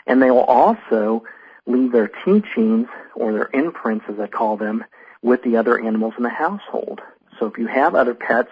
And 0.06 0.22
they 0.22 0.30
will 0.30 0.44
also 0.44 1.24
leave 1.66 1.90
their 1.90 2.10
teachings 2.24 2.88
or 3.16 3.32
their 3.32 3.50
imprints, 3.52 4.04
as 4.08 4.20
I 4.20 4.28
call 4.28 4.56
them, 4.56 4.84
with 5.22 5.42
the 5.42 5.56
other 5.56 5.80
animals 5.80 6.14
in 6.16 6.22
the 6.22 6.28
household. 6.28 7.00
So 7.40 7.46
if 7.46 7.58
you 7.58 7.66
have 7.66 7.94
other 7.94 8.14
pets 8.14 8.50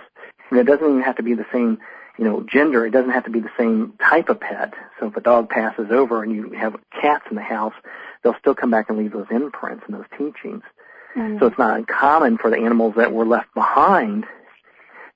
it 0.61 0.67
doesn't 0.67 0.87
even 0.87 1.03
have 1.03 1.17
to 1.17 1.23
be 1.23 1.35
the 1.35 1.47
same, 1.53 1.79
you 2.19 2.25
know, 2.25 2.43
gender. 2.43 2.87
It 2.87 2.91
doesn't 2.91 3.11
have 3.11 3.25
to 3.25 3.31
be 3.31 3.41
the 3.41 3.51
same 3.59 3.95
type 3.99 4.29
of 4.29 4.41
pet. 4.41 4.75
So 5.01 5.09
if 5.09 5.17
a 5.17 5.21
dog 5.21 5.49
passes 5.49 5.91
over 5.91 6.23
and 6.23 6.35
you 6.35 6.51
have 6.53 6.77
cats 7.01 7.25
in 7.31 7.37
the 7.37 7.43
house, 7.43 7.75
they'll 8.23 8.39
still 8.39 8.55
come 8.55 8.71
back 8.71 8.89
and 8.89 8.99
leave 8.99 9.13
those 9.13 9.27
imprints 9.31 9.85
and 9.87 9.97
those 9.97 10.07
teachings. 10.13 10.63
Mm-hmm. 11.17 11.39
So 11.39 11.47
it's 11.47 11.59
not 11.59 11.77
uncommon 11.77 12.39
for 12.39 12.51
the 12.51 12.59
animals 12.59 12.95
that 12.97 13.13
were 13.13 13.27
left 13.27 13.53
behind 13.55 14.25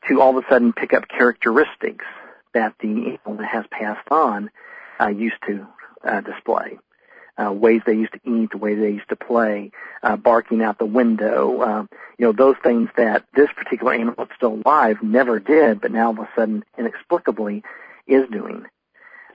to 0.08 0.20
all 0.20 0.36
of 0.36 0.44
a 0.44 0.48
sudden 0.48 0.72
pick 0.72 0.92
up 0.92 1.08
characteristics 1.08 2.04
that 2.54 2.74
the 2.80 3.18
animal 3.24 3.42
that 3.42 3.48
has 3.48 3.64
passed 3.70 4.08
on 4.10 4.50
uh, 5.00 5.08
used 5.08 5.36
to 5.46 5.66
uh, 6.04 6.20
display. 6.20 6.78
Uh, 7.42 7.52
ways 7.52 7.82
they 7.84 7.94
used 7.94 8.12
to 8.12 8.20
eat, 8.24 8.50
the 8.50 8.58
way 8.58 8.74
they 8.74 8.90
used 8.90 9.08
to 9.08 9.16
play, 9.16 9.70
uh, 10.02 10.16
barking 10.16 10.62
out 10.62 10.78
the 10.78 10.86
window, 10.86 11.60
uh, 11.60 11.86
you 12.18 12.26
know, 12.26 12.32
those 12.32 12.56
things 12.62 12.88
that 12.96 13.24
this 13.34 13.48
particular 13.56 13.92
animal 13.92 14.14
that's 14.16 14.34
still 14.36 14.60
alive 14.64 15.02
never 15.02 15.38
did, 15.38 15.80
but 15.80 15.92
now 15.92 16.06
all 16.06 16.12
of 16.12 16.18
a 16.18 16.28
sudden, 16.34 16.64
inexplicably, 16.78 17.62
is 18.06 18.28
doing. 18.30 18.64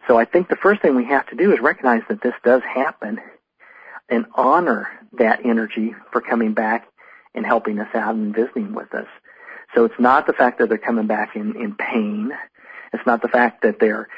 So 0.08 0.18
I 0.18 0.26
think 0.26 0.50
the 0.50 0.56
first 0.56 0.82
thing 0.82 0.96
we 0.96 1.06
have 1.06 1.28
to 1.28 1.36
do 1.36 1.54
is 1.54 1.60
recognize 1.60 2.02
that 2.10 2.22
this 2.22 2.34
does 2.44 2.64
happen 2.64 3.20
and 4.10 4.26
honor 4.34 4.90
that 5.14 5.46
energy 5.46 5.94
for 6.12 6.22
coming 6.22 6.54
back 6.54 6.88
and 7.36 7.46
helping 7.46 7.80
us 7.80 7.94
out 7.94 8.16
and 8.16 8.36
visiting 8.36 8.74
with 8.74 8.94
us. 8.94 9.08
So 9.76 9.86
it's 9.86 10.00
not 10.00 10.26
the 10.26 10.34
fact 10.34 10.58
that 10.58 10.70
they're 10.70 10.78
coming 10.78 11.08
back 11.08 11.36
in, 11.36 11.56
in 11.56 11.76
pain. 11.76 12.32
It's 12.94 13.06
not 13.06 13.22
the 13.22 13.30
fact 13.30 13.62
that 13.62 13.80
they're 13.80 14.10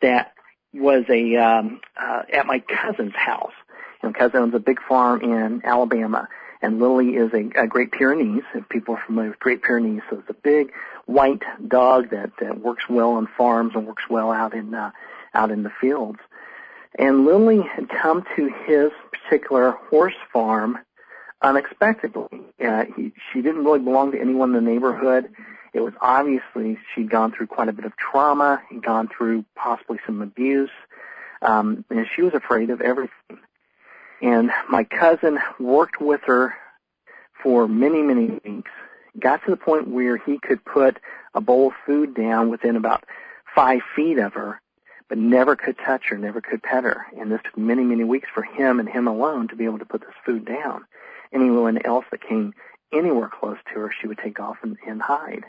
that 0.01 0.33
was 0.73 1.05
a 1.09 1.37
um, 1.37 1.81
uh, 1.97 2.23
at 2.33 2.47
my 2.47 2.61
cousin's 2.61 3.15
house. 3.15 3.53
You 4.03 4.09
know, 4.09 4.13
cousin 4.13 4.41
owns 4.41 4.55
a 4.55 4.59
big 4.59 4.81
farm 4.83 5.23
in 5.23 5.63
Alabama, 5.65 6.29
and 6.61 6.81
Lily 6.81 7.17
is 7.17 7.33
a, 7.33 7.63
a 7.63 7.67
Great 7.67 7.93
Pyrenees. 7.93 8.43
If 8.55 8.69
people 8.69 8.97
are 8.97 9.03
familiar 9.07 9.31
with 9.31 9.39
Great 9.39 9.63
Pyrenees, 9.63 10.03
so 10.11 10.19
it's 10.19 10.31
a 10.31 10.35
big 10.35 10.73
white 11.07 11.43
dog 11.67 12.11
that, 12.11 12.33
that 12.41 12.61
works 12.61 12.89
well 12.89 13.13
on 13.13 13.29
farms 13.39 13.73
and 13.75 13.87
works 13.87 14.05
well 14.11 14.31
out 14.31 14.55
in 14.55 14.75
uh, 14.75 14.91
out 15.33 15.51
in 15.51 15.63
the 15.63 15.73
fields. 15.81 16.19
And 16.97 17.25
Lily 17.25 17.61
had 17.63 17.89
come 17.89 18.25
to 18.37 18.51
his 18.67 18.91
particular 19.11 19.73
horse 19.91 20.15
farm 20.33 20.79
unexpectedly. 21.43 22.41
Uh, 22.65 22.85
he, 22.97 23.13
she 23.33 23.43
didn't 23.43 23.65
really 23.65 23.81
belong 23.81 24.13
to 24.13 24.21
anyone 24.21 24.55
in 24.55 24.65
the 24.65 24.71
neighborhood. 24.71 25.31
It 25.75 25.81
was 25.81 25.93
obviously 26.01 26.79
she'd 26.95 27.11
gone 27.11 27.33
through 27.33 27.49
quite 27.49 27.69
a 27.69 27.73
bit 27.73 27.85
of 27.85 27.97
trauma, 27.97 28.63
gone 28.81 29.09
through 29.09 29.45
possibly 29.57 29.99
some 30.07 30.23
abuse, 30.23 30.71
um, 31.43 31.85
and 31.91 32.07
she 32.15 32.23
was 32.23 32.33
afraid 32.33 32.71
of 32.71 32.81
everything. 32.81 33.41
And 34.23 34.53
my 34.71 34.85
cousin 34.85 35.41
worked 35.59 36.01
with 36.01 36.23
her 36.27 36.55
for 37.43 37.67
many, 37.67 38.03
many 38.03 38.41
weeks, 38.45 38.71
got 39.19 39.45
to 39.45 39.51
the 39.51 39.57
point 39.57 39.89
where 39.89 40.17
he 40.17 40.39
could 40.39 40.65
put 40.65 40.99
a 41.35 41.41
bowl 41.41 41.69
of 41.69 41.75
food 41.85 42.15
down 42.15 42.51
within 42.51 42.77
about 42.77 43.05
five 43.53 43.81
feet 43.97 44.19
of 44.19 44.35
her, 44.35 44.61
but 45.09 45.19
never 45.19 45.57
could 45.57 45.77
touch 45.77 46.05
her, 46.09 46.17
never 46.17 46.41
could 46.41 46.63
pet 46.63 46.85
her. 46.85 47.07
And 47.19 47.33
this 47.33 47.41
took 47.43 47.59
many, 47.59 47.83
many 47.83 48.05
weeks 48.05 48.29
for 48.33 48.43
him 48.43 48.79
and 48.79 48.89
him 48.89 49.09
alone 49.09 49.49
to 49.49 49.57
be 49.57 49.65
able 49.65 49.81
to 49.81 49.85
put 49.85 50.03
this 50.03 50.15
food 50.25 50.45
down. 50.45 50.85
Anyone 51.33 51.85
else 51.85 52.05
that 52.13 52.27
came 52.27 52.55
anywhere 52.93 53.29
close 53.29 53.59
to 53.73 53.81
her, 53.81 53.91
she 54.01 54.07
would 54.07 54.19
take 54.19 54.39
off 54.39 54.59
and, 54.63 54.77
and 54.87 55.03
hide. 55.03 55.45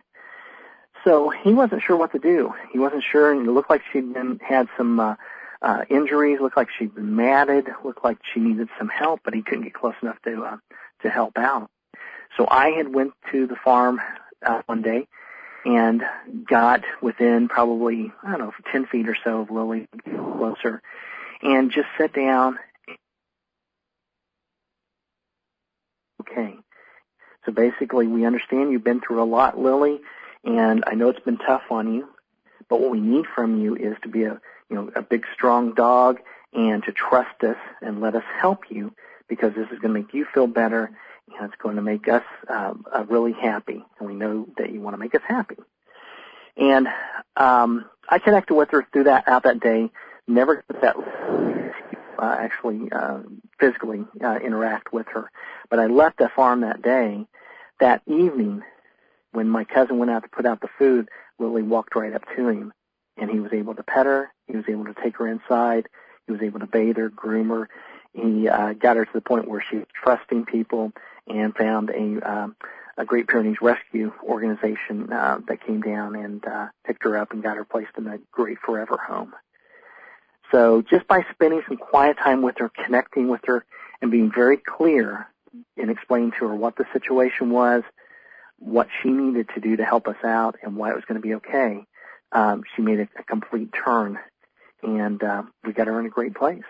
So 1.06 1.30
he 1.30 1.54
wasn't 1.54 1.84
sure 1.84 1.96
what 1.96 2.12
to 2.14 2.20
do. 2.20 2.54
He 2.74 2.80
wasn't 2.80 3.04
sure, 3.04 3.32
and 3.32 3.48
it 3.48 3.52
looked 3.52 3.70
like 3.70 3.84
she'd 3.94 4.12
been 4.12 4.40
had 4.40 4.68
some 4.76 5.00
uh, 5.00 5.16
uh, 5.62 5.86
injuries. 5.88 6.40
Looked 6.42 6.58
like 6.58 6.70
she'd 6.78 6.96
been 6.96 7.16
matted. 7.16 7.68
Looked 7.84 8.04
like 8.04 8.18
she 8.34 8.40
needed 8.40 8.70
some 8.78 8.90
help, 8.90 9.22
but 9.24 9.36
he 9.36 9.44
couldn't 9.44 9.66
get 9.66 9.76
close 9.76 9.94
enough 10.02 10.20
to 10.24 10.44
uh, 10.44 10.58
to 11.04 11.10
help 11.10 11.38
out. 11.38 11.70
So 12.38 12.48
I 12.50 12.70
had 12.72 12.94
went 12.94 13.14
to 13.32 13.46
the 13.46 13.56
farm 13.56 14.02
uh, 14.44 14.64
one 14.66 14.82
day 14.82 15.08
and 15.64 16.04
got 16.48 16.84
within 17.02 17.48
probably, 17.48 18.12
I 18.24 18.32
don't 18.32 18.40
know, 18.40 18.54
10 18.72 18.88
feet 18.88 19.08
or 19.08 19.16
so 19.24 19.42
of 19.42 19.52
Lily, 19.52 19.88
closer, 20.04 20.82
and 21.42 21.72
just 21.72 21.88
sat 21.98 22.14
down. 22.14 22.60
Okay. 26.22 26.56
So 27.46 27.52
basically, 27.52 28.08
we 28.08 28.26
understand 28.26 28.72
you've 28.72 28.84
been 28.84 29.02
through 29.02 29.22
a 29.22 29.26
lot, 29.26 29.58
Lily, 29.58 30.02
and 30.46 30.84
I 30.88 30.94
know 30.94 31.10
it's 31.10 31.20
been 31.20 31.38
tough 31.38 31.64
on 31.72 31.94
you, 31.94 32.08
but 32.70 32.80
what 32.80 32.92
we 32.92 33.00
need 33.00 33.26
from 33.34 33.62
you 33.62 33.76
is 33.76 33.96
to 34.04 34.10
be 34.10 34.24
a, 34.24 34.40
you 34.70 34.76
know, 34.76 34.92
a 34.96 35.02
big, 35.02 35.26
strong 35.34 35.74
dog 35.74 36.20
and 36.54 36.84
to 36.84 36.92
trust 36.92 37.44
us 37.44 37.58
and 37.82 38.00
let 38.00 38.16
us 38.16 38.24
help 38.40 38.70
you 38.70 38.94
because 39.28 39.54
this 39.56 39.66
is 39.72 39.80
going 39.80 39.94
to 39.94 40.00
make 40.00 40.14
you 40.14 40.26
feel 40.34 40.48
better 40.48 40.92
and 41.38 41.52
it's 41.52 41.62
going 41.62 41.76
to 41.76 41.82
make 41.82 42.08
us 42.08 42.24
uh, 42.48 42.74
uh, 42.94 43.04
really 43.08 43.34
happy, 43.34 43.84
and 44.00 44.08
we 44.08 44.14
know 44.14 44.48
that 44.58 44.72
you 44.72 44.80
want 44.80 44.94
to 44.94 45.00
make 45.00 45.16
us 45.16 45.22
happy. 45.28 45.58
And 46.56 46.88
um, 47.36 47.86
I 48.08 48.20
connected 48.20 48.54
with 48.54 48.70
her 48.72 48.86
through 48.94 49.06
that 49.06 49.28
out 49.28 49.44
that 49.44 49.60
day. 49.60 49.90
Never 50.28 50.64
got 50.68 50.82
that 50.82 50.96
uh, 52.20 52.36
actually 52.40 52.92
uh, 52.92 53.20
physically 53.60 54.06
uh, 54.24 54.38
interact 54.38 54.94
with 54.94 55.08
her, 55.08 55.32
but 55.70 55.80
I 55.80 55.88
left 55.88 56.20
the 56.20 56.30
farm 56.30 56.62
that 56.62 56.82
day. 56.82 57.26
That 57.80 58.02
evening, 58.08 58.64
when 59.36 59.50
my 59.50 59.66
cousin 59.66 59.98
went 59.98 60.12
out 60.12 60.24
to 60.24 60.30
put 60.30 60.46
out 60.46 60.62
the 60.62 60.70
food, 60.78 61.10
Lily 61.40 61.62
walked 61.62 61.96
right 61.96 62.14
up 62.14 62.24
to 62.36 62.48
him, 62.48 62.74
and 63.18 63.30
he 63.30 63.40
was 63.40 63.52
able 63.54 63.76
to 63.76 63.84
pet 63.84 64.06
her. 64.06 64.32
He 64.48 64.56
was 64.56 64.66
able 64.70 64.86
to 64.86 64.94
take 64.94 65.18
her 65.18 65.28
inside. 65.28 65.88
He 66.26 66.32
was 66.32 66.42
able 66.42 66.62
to 66.62 66.68
bathe 66.68 66.98
her, 66.98 67.10
groom 67.10 67.50
her. 67.50 67.70
He 68.14 68.48
uh, 68.48 68.74
got 68.74 68.96
her 68.96 69.06
to 69.06 69.14
the 69.14 69.22
point 69.22 69.50
where 69.50 69.64
she 69.70 69.78
was 69.78 69.88
trusting 69.94 70.46
people 70.46 70.94
and 71.28 71.56
found 71.56 71.90
a 71.90 72.20
um, 72.22 72.56
a 72.98 73.04
Great 73.04 73.28
Pyrenees 73.28 73.58
Rescue 73.62 74.14
organization 74.24 75.12
uh, 75.12 75.40
that 75.50 75.66
came 75.66 75.82
down 75.82 76.16
and 76.16 76.46
uh, 76.48 76.68
picked 76.86 77.04
her 77.04 77.18
up 77.18 77.34
and 77.34 77.44
got 77.44 77.58
her 77.58 77.66
placed 77.66 77.92
in 77.98 78.08
a 78.08 78.20
Great 78.32 78.58
Forever 78.60 78.98
home. 78.98 79.34
So 80.50 80.82
just 80.82 81.06
by 81.06 81.26
spending 81.34 81.62
some 81.68 81.76
quiet 81.76 82.18
time 82.18 82.42
with 82.42 82.58
her, 82.60 82.70
connecting 82.70 83.28
with 83.28 83.42
her, 83.46 83.66
and 84.02 84.12
being 84.12 84.32
very 84.32 84.56
clear 84.56 85.28
in 85.76 85.90
explaining 85.90 86.32
to 86.40 86.48
her 86.48 86.56
what 86.56 86.78
the 86.78 86.86
situation 86.94 87.50
was, 87.50 87.84
what 88.60 88.88
she 89.02 89.10
needed 89.10 89.50
to 89.56 89.62
do 89.62 89.78
to 89.78 89.84
help 89.84 90.08
us 90.08 90.24
out, 90.24 90.56
and 90.64 90.76
why 90.76 90.92
it 90.92 90.96
was 90.96 91.06
going 91.06 91.22
to 91.22 91.28
be 91.28 91.36
okay, 91.36 91.86
um, 92.32 92.64
she 92.76 92.82
made 92.82 93.00
a, 93.00 93.08
a 93.20 93.24
complete 93.24 93.74
turn, 93.74 94.20
and 94.84 95.24
uh, 95.24 95.44
we 95.64 95.74
got 95.74 95.88
her 95.88 96.00
in 96.00 96.06
a 96.06 96.10
great 96.10 96.36
place 96.36 96.64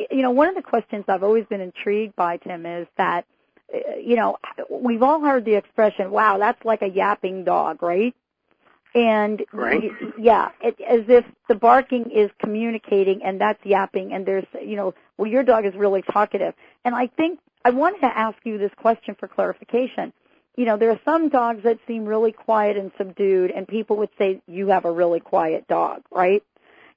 You 0.09 0.23
know, 0.23 0.31
one 0.31 0.49
of 0.49 0.55
the 0.55 0.63
questions 0.63 1.05
I've 1.07 1.23
always 1.23 1.45
been 1.45 1.61
intrigued 1.61 2.15
by, 2.15 2.37
Tim, 2.37 2.65
is 2.65 2.87
that 2.97 3.25
you 3.99 4.15
know, 4.15 4.37
we've 4.69 5.03
all 5.03 5.21
heard 5.21 5.45
the 5.45 5.55
expression, 5.55 6.11
"Wow, 6.11 6.37
that's 6.37 6.63
like 6.65 6.81
a 6.81 6.87
yapping 6.87 7.43
dog," 7.43 7.81
right? 7.81 8.15
And 8.93 9.43
right. 9.51 9.91
yeah, 10.17 10.49
it, 10.61 10.79
as 10.81 11.01
if 11.09 11.25
the 11.49 11.55
barking 11.55 12.11
is 12.11 12.31
communicating 12.39 13.21
and 13.23 13.41
that's 13.41 13.63
yapping, 13.65 14.13
and 14.13 14.25
there's, 14.25 14.45
you 14.61 14.77
know, 14.77 14.93
well, 15.17 15.29
your 15.29 15.43
dog 15.43 15.65
is 15.65 15.75
really 15.75 16.01
talkative. 16.01 16.53
And 16.85 16.95
I 16.95 17.07
think 17.07 17.39
I 17.65 17.71
wanted 17.71 18.01
to 18.01 18.17
ask 18.17 18.37
you 18.45 18.57
this 18.57 18.71
question 18.77 19.15
for 19.19 19.27
clarification. 19.27 20.13
You 20.57 20.65
know, 20.65 20.77
there 20.77 20.91
are 20.91 20.99
some 21.03 21.29
dogs 21.29 21.63
that 21.63 21.79
seem 21.85 22.05
really 22.05 22.31
quiet 22.31 22.77
and 22.77 22.91
subdued, 22.97 23.51
and 23.51 23.67
people 23.67 23.97
would 23.97 24.09
say 24.17 24.41
you 24.47 24.67
have 24.67 24.85
a 24.85 24.91
really 24.91 25.19
quiet 25.19 25.67
dog, 25.67 26.01
right? 26.11 26.43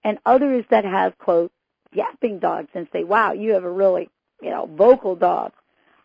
And 0.04 0.18
others 0.24 0.64
that 0.70 0.84
have 0.84 1.18
quote 1.18 1.50
yapping 1.92 2.38
dogs 2.38 2.68
and 2.74 2.86
say, 2.92 3.04
wow, 3.04 3.32
you 3.32 3.54
have 3.54 3.64
a 3.64 3.70
really, 3.70 4.10
you 4.40 4.50
know, 4.50 4.66
vocal 4.66 5.16
dog. 5.16 5.52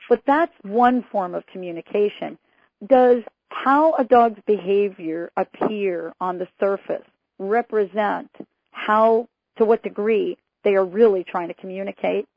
But 0.09 0.23
that's 0.25 0.53
one 0.63 1.03
form 1.11 1.35
of 1.35 1.45
communication. 1.45 2.37
Does 2.85 3.23
how 3.49 3.93
a 3.93 4.03
dog's 4.03 4.41
behavior 4.45 5.31
appear 5.37 6.13
on 6.19 6.39
the 6.39 6.47
surface 6.59 7.05
represent 7.37 8.29
how, 8.71 9.27
to 9.57 9.65
what 9.65 9.83
degree 9.83 10.37
they 10.63 10.75
are 10.75 10.85
really 10.85 11.23
trying 11.23 11.49
to 11.49 11.53
communicate? 11.53 12.27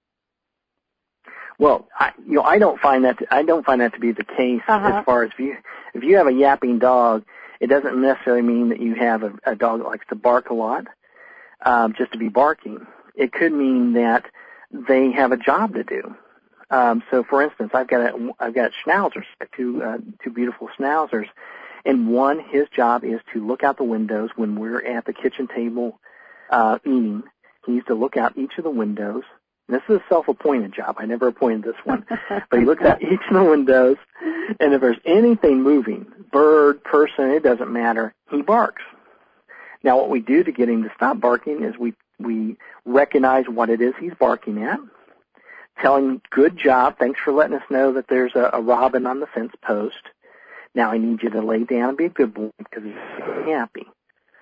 Well, 1.58 1.88
I, 1.98 2.12
you 2.26 2.34
know, 2.34 2.42
I 2.42 2.58
don't 2.58 2.80
find 2.80 3.04
that 3.04 3.18
to, 3.18 3.34
I 3.34 3.42
don't 3.42 3.64
find 3.64 3.80
that 3.80 3.94
to 3.94 4.00
be 4.00 4.12
the 4.12 4.24
case 4.24 4.60
Uh-huh. 4.68 4.88
as 4.98 5.04
far 5.04 5.22
as 5.24 5.30
if 5.32 5.38
you 5.38 5.56
if 5.94 6.02
you 6.04 6.16
have 6.16 6.26
a 6.26 6.32
yapping 6.32 6.78
dog, 6.78 7.24
it 7.60 7.68
doesn't 7.68 8.00
necessarily 8.00 8.42
mean 8.42 8.68
that 8.68 8.80
you 8.80 8.94
have 8.94 9.22
a, 9.22 9.32
a 9.44 9.56
dog 9.56 9.80
that 9.80 9.86
likes 9.88 10.06
to 10.10 10.14
bark 10.14 10.50
a 10.50 10.54
lot, 10.54 10.86
um, 11.64 11.94
just 11.96 12.12
to 12.12 12.18
be 12.18 12.28
barking. 12.28 12.86
It 13.14 13.32
could 13.32 13.52
mean 13.52 13.94
that 13.94 14.26
they 14.70 15.12
have 15.12 15.32
a 15.32 15.38
job 15.38 15.74
to 15.74 15.84
do. 15.84 16.14
Um, 16.68 17.02
so, 17.10 17.22
for 17.24 17.42
instance, 17.42 17.70
I've 17.72 17.88
got 17.88 18.00
a, 18.14 18.30
I've 18.38 18.54
got 18.54 18.72
schnauzers, 18.84 19.24
two 19.56 19.82
uh, 19.82 19.98
two 20.22 20.30
beautiful 20.30 20.68
schnauzers, 20.78 21.28
and 21.86 22.08
one 22.08 22.40
his 22.40 22.68
job 22.68 23.04
is 23.04 23.20
to 23.32 23.46
look 23.46 23.62
out 23.62 23.78
the 23.78 23.84
windows 23.84 24.30
when 24.36 24.56
we're 24.56 24.84
at 24.84 25.06
the 25.06 25.12
kitchen 25.14 25.46
table 25.48 25.98
uh, 26.50 26.78
eating. 26.84 27.22
He 27.64 27.72
needs 27.72 27.86
to 27.86 27.94
look 27.94 28.16
out 28.16 28.36
each 28.36 28.58
of 28.58 28.64
the 28.64 28.70
windows. 28.70 29.22
This 29.68 29.82
is 29.88 29.96
a 29.96 30.04
self-appointed 30.08 30.72
job. 30.72 30.96
I 30.98 31.06
never 31.06 31.26
appointed 31.26 31.64
this 31.64 31.76
one, 31.84 32.06
but 32.50 32.60
he 32.60 32.64
looks 32.64 32.84
out 32.84 33.02
each 33.02 33.20
of 33.28 33.34
the 33.34 33.42
windows, 33.42 33.96
and 34.60 34.72
if 34.72 34.80
there's 34.80 35.00
anything 35.04 35.62
moving, 35.62 36.06
bird, 36.30 36.84
person, 36.84 37.30
it 37.30 37.42
doesn't 37.42 37.72
matter, 37.72 38.14
he 38.30 38.42
barks. 38.42 38.82
Now, 39.82 39.96
what 39.96 40.08
we 40.08 40.20
do 40.20 40.44
to 40.44 40.52
get 40.52 40.68
him 40.68 40.84
to 40.84 40.92
stop 40.94 41.20
barking 41.20 41.62
is 41.64 41.76
we 41.78 41.94
we 42.18 42.56
recognize 42.84 43.46
what 43.46 43.68
it 43.68 43.80
is 43.80 43.92
he's 44.00 44.14
barking 44.18 44.62
at, 44.62 44.78
tell 45.80 45.96
him, 45.96 46.22
good 46.30 46.56
job, 46.56 46.98
thanks 46.98 47.20
for 47.20 47.32
letting 47.32 47.56
us 47.56 47.62
know 47.68 47.92
that 47.92 48.08
there's 48.08 48.34
a, 48.34 48.50
a 48.54 48.60
robin 48.60 49.06
on 49.06 49.20
the 49.20 49.26
fence 49.26 49.52
post. 49.62 49.96
Now 50.74 50.90
I 50.92 50.98
need 50.98 51.22
you 51.22 51.30
to 51.30 51.42
lay 51.42 51.64
down 51.64 51.90
and 51.90 51.98
be 51.98 52.06
a 52.06 52.10
good 52.10 52.34
boy 52.34 52.50
because 52.58 52.84
he's 52.84 52.94
happy. 53.46 53.86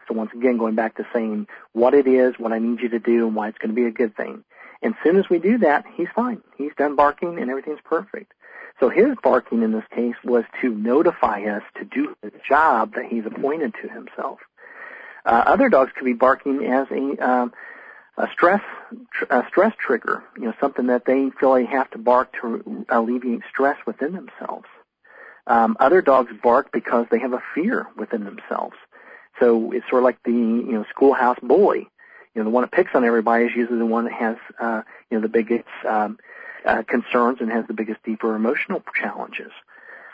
So 0.07 0.15
once 0.15 0.31
again, 0.35 0.59
going 0.59 0.75
back 0.75 0.97
to 0.97 1.07
saying 1.13 1.47
what 1.73 1.95
it 1.95 2.07
is, 2.07 2.35
what 2.39 2.53
I 2.53 2.59
need 2.59 2.81
you 2.81 2.91
to 2.91 2.99
do, 2.99 3.27
and 3.27 3.35
why 3.35 3.49
it's 3.49 3.59
going 3.59 3.71
to 3.71 3.75
be 3.75 3.87
a 3.87 3.91
good 3.91 4.17
thing. 4.17 4.45
And 4.85 4.95
soon 5.03 5.17
as 5.17 5.29
we 5.31 5.39
do 5.39 5.59
that, 5.59 5.87
he's 5.97 6.09
fine. 6.15 6.43
He's 6.59 6.73
done 6.77 6.95
barking 6.95 7.39
and 7.39 7.51
everything's 7.51 7.81
perfect. 7.85 8.33
So 8.79 8.91
his 8.91 9.17
barking 9.23 9.63
in 9.63 9.73
this 9.73 9.85
case 9.91 10.17
was 10.23 10.45
to 10.61 10.69
notify 10.69 11.45
us 11.45 11.63
to 11.79 11.85
do 11.85 12.15
the 12.23 12.33
job 12.47 12.95
that 12.95 13.07
he's 13.07 13.25
appointed 13.25 13.75
to 13.83 13.89
himself. 13.89 14.41
Uh, 15.25 15.43
other 15.47 15.71
dogs 15.71 15.93
could 15.97 16.05
be 16.05 16.13
barking 16.13 16.65
as 16.67 16.87
a 16.91 17.27
um, 17.27 17.53
a 18.19 18.29
stress 18.31 18.61
tr- 19.13 19.25
a 19.31 19.47
stress 19.49 19.75
trigger, 19.79 20.23
you 20.37 20.45
know, 20.45 20.55
something 20.61 20.89
that 20.89 21.07
they 21.07 21.31
feel 21.31 21.55
they 21.55 21.65
have 21.65 21.91
to 21.93 21.99
bark 21.99 22.35
to 22.43 22.85
alleviate 22.91 23.41
stress 23.49 23.79
within 23.87 24.13
themselves. 24.13 24.67
Um, 25.47 25.77
other 25.81 26.03
dogs 26.03 26.33
bark 26.43 26.73
because 26.73 27.07
they 27.11 27.19
have 27.21 27.33
a 27.33 27.43
fear 27.55 27.87
within 27.97 28.25
themselves. 28.25 28.77
So 29.41 29.73
it's 29.73 29.89
sort 29.89 30.01
of 30.01 30.05
like 30.05 30.23
the 30.25 30.33
you 30.33 30.73
know 30.73 30.85
schoolhouse 30.91 31.39
bully. 31.43 31.89
You 32.35 32.41
know, 32.41 32.45
the 32.45 32.51
one 32.51 32.63
that 32.63 32.73
picks 32.73 32.95
on 32.95 33.05
everybody 33.05 33.45
is 33.45 33.53
usually 33.55 33.79
the 33.79 33.87
one 33.87 34.05
that 34.05 34.13
has 34.13 34.37
uh, 34.59 34.83
you 35.11 35.19
know 35.19 35.23
the 35.23 35.29
biggest 35.29 35.69
um, 35.89 36.19
uh, 36.65 36.83
concerns 36.83 37.39
and 37.41 37.51
has 37.51 37.67
the 37.67 37.75
biggest 37.75 38.03
deeper 38.05 38.35
emotional 38.35 38.83
challenges. 38.95 39.53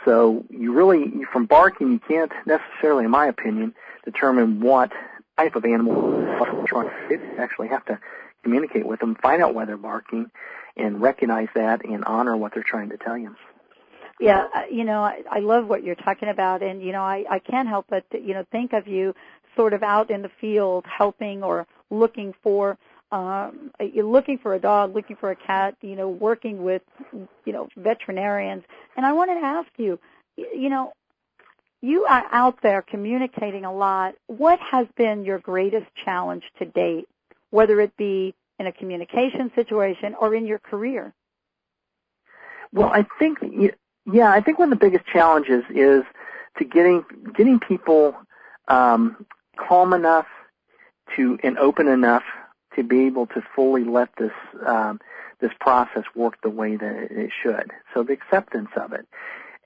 So 0.05 0.45
you 0.51 0.73
really, 0.73 1.25
from 1.33 1.47
barking, 1.47 1.93
you 1.93 1.99
can't 1.99 2.33
necessarily, 2.47 3.05
in 3.05 3.11
my 3.11 3.27
opinion, 3.27 3.75
determine 4.05 4.61
what 4.61 4.93
type 5.37 5.57
of 5.57 5.65
animal 5.65 6.21
you're 6.23 6.67
trying 6.67 6.89
to 6.89 7.15
You 7.15 7.37
actually 7.39 7.69
have 7.69 7.85
to 7.87 7.99
communicate 8.43 8.87
with 8.87 9.01
them, 9.01 9.15
find 9.15 9.43
out 9.43 9.55
why 9.55 9.67
they're 9.67 9.77
barking, 9.77 10.31
and 10.77 11.01
recognize 11.01 11.49
that 11.55 11.85
and 11.85 12.05
honor 12.05 12.37
what 12.37 12.55
they're 12.55 12.63
trying 12.63 12.91
to 12.91 12.97
tell 12.97 13.19
you. 13.19 13.37
Yeah, 14.19 14.49
you 14.71 14.85
know, 14.85 15.03
I, 15.03 15.23
I 15.31 15.39
love 15.41 15.67
what 15.67 15.83
you're 15.83 15.95
talking 15.95 16.29
about, 16.29 16.63
and 16.63 16.83
you 16.83 16.93
know, 16.93 17.03
I, 17.03 17.25
I 17.31 17.39
can't 17.39 17.69
help 17.69 17.87
but 17.89 18.05
you 18.13 18.35
know 18.35 18.45
think 18.53 18.73
of 18.73 18.87
you 18.87 19.15
sort 19.57 19.73
of 19.73 19.83
out 19.83 20.11
in 20.11 20.23
the 20.23 20.31
field 20.41 20.85
helping 20.87 21.43
or 21.43 21.67
looking 21.91 22.35
for 22.43 22.79
um 23.13 23.73
looking 23.81 24.39
for 24.39 24.55
a 24.55 24.59
dog, 24.61 24.95
looking 24.95 25.17
for 25.17 25.31
a 25.31 25.37
cat, 25.37 25.77
you 25.83 25.97
know, 25.97 26.09
working 26.09 26.63
with 26.63 26.83
you 27.13 27.53
know 27.53 27.69
veterinarians. 27.77 28.65
And 28.97 29.05
I 29.05 29.13
wanted 29.13 29.41
to 29.41 29.47
ask 29.47 29.69
you, 29.77 29.99
you 30.37 30.69
know, 30.69 30.93
you 31.83 32.05
are 32.05 32.27
out 32.31 32.61
there 32.63 32.83
communicating 32.83 33.65
a 33.65 33.73
lot. 33.73 34.15
What 34.27 34.61
has 34.61 34.87
been 34.97 35.25
your 35.25 35.39
greatest 35.39 35.87
challenge 36.05 36.45
to 36.59 36.67
date, 36.67 37.09
whether 37.51 37.81
it 37.81 37.97
be 37.97 38.35
in 38.59 38.67
a 38.67 38.73
communication 38.73 39.51
situation 39.55 40.15
or 40.21 40.35
in 40.35 40.47
your 40.47 40.59
career? 40.59 41.15
Well, 42.73 42.91
I 42.93 43.07
think, 43.19 43.39
yeah, 44.13 44.31
I 44.31 44.41
think 44.41 44.59
one 44.59 44.73
of 44.73 44.79
the 44.79 44.85
biggest 44.85 45.07
challenges 45.07 45.65
is 45.71 46.05
to 46.59 46.65
getting 46.65 47.05
getting 47.35 47.59
people 47.59 48.15
um, 48.69 49.27
calm 49.57 49.93
enough 49.93 50.27
to 51.17 51.39
and 51.43 51.59
open 51.59 51.89
enough 51.89 52.23
to 52.77 52.85
be 52.85 53.07
able 53.07 53.27
to 53.29 53.43
fully 53.55 53.85
let 53.85 54.11
this 54.17 54.33
um, 54.67 55.01
this 55.41 55.53
process 55.61 56.05
work 56.15 56.41
the 56.43 56.51
way 56.51 56.77
that 56.77 57.09
it 57.11 57.31
should. 57.43 57.71
So 57.95 58.03
the 58.03 58.13
acceptance 58.13 58.71
of 58.77 58.93
it. 58.93 59.07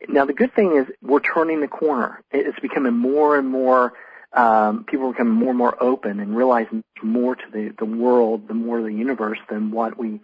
Now 0.08 0.24
the 0.24 0.32
good 0.32 0.54
thing 0.54 0.76
is 0.76 0.86
we're 1.02 1.20
turning 1.20 1.60
the 1.60 1.68
corner. 1.68 2.22
It's 2.30 2.58
becoming 2.60 2.94
more 2.94 3.36
and 3.36 3.48
more. 3.48 3.94
Um, 4.32 4.84
people 4.84 5.06
are 5.06 5.12
becoming 5.12 5.34
more 5.34 5.50
and 5.50 5.58
more 5.58 5.82
open 5.82 6.18
and 6.18 6.36
realizing 6.36 6.82
more 7.02 7.36
to 7.36 7.44
the 7.52 7.74
the 7.78 7.84
world, 7.84 8.48
the 8.48 8.54
more 8.54 8.82
the 8.82 8.92
universe 8.92 9.38
than 9.48 9.70
what 9.70 9.98
we 9.98 10.20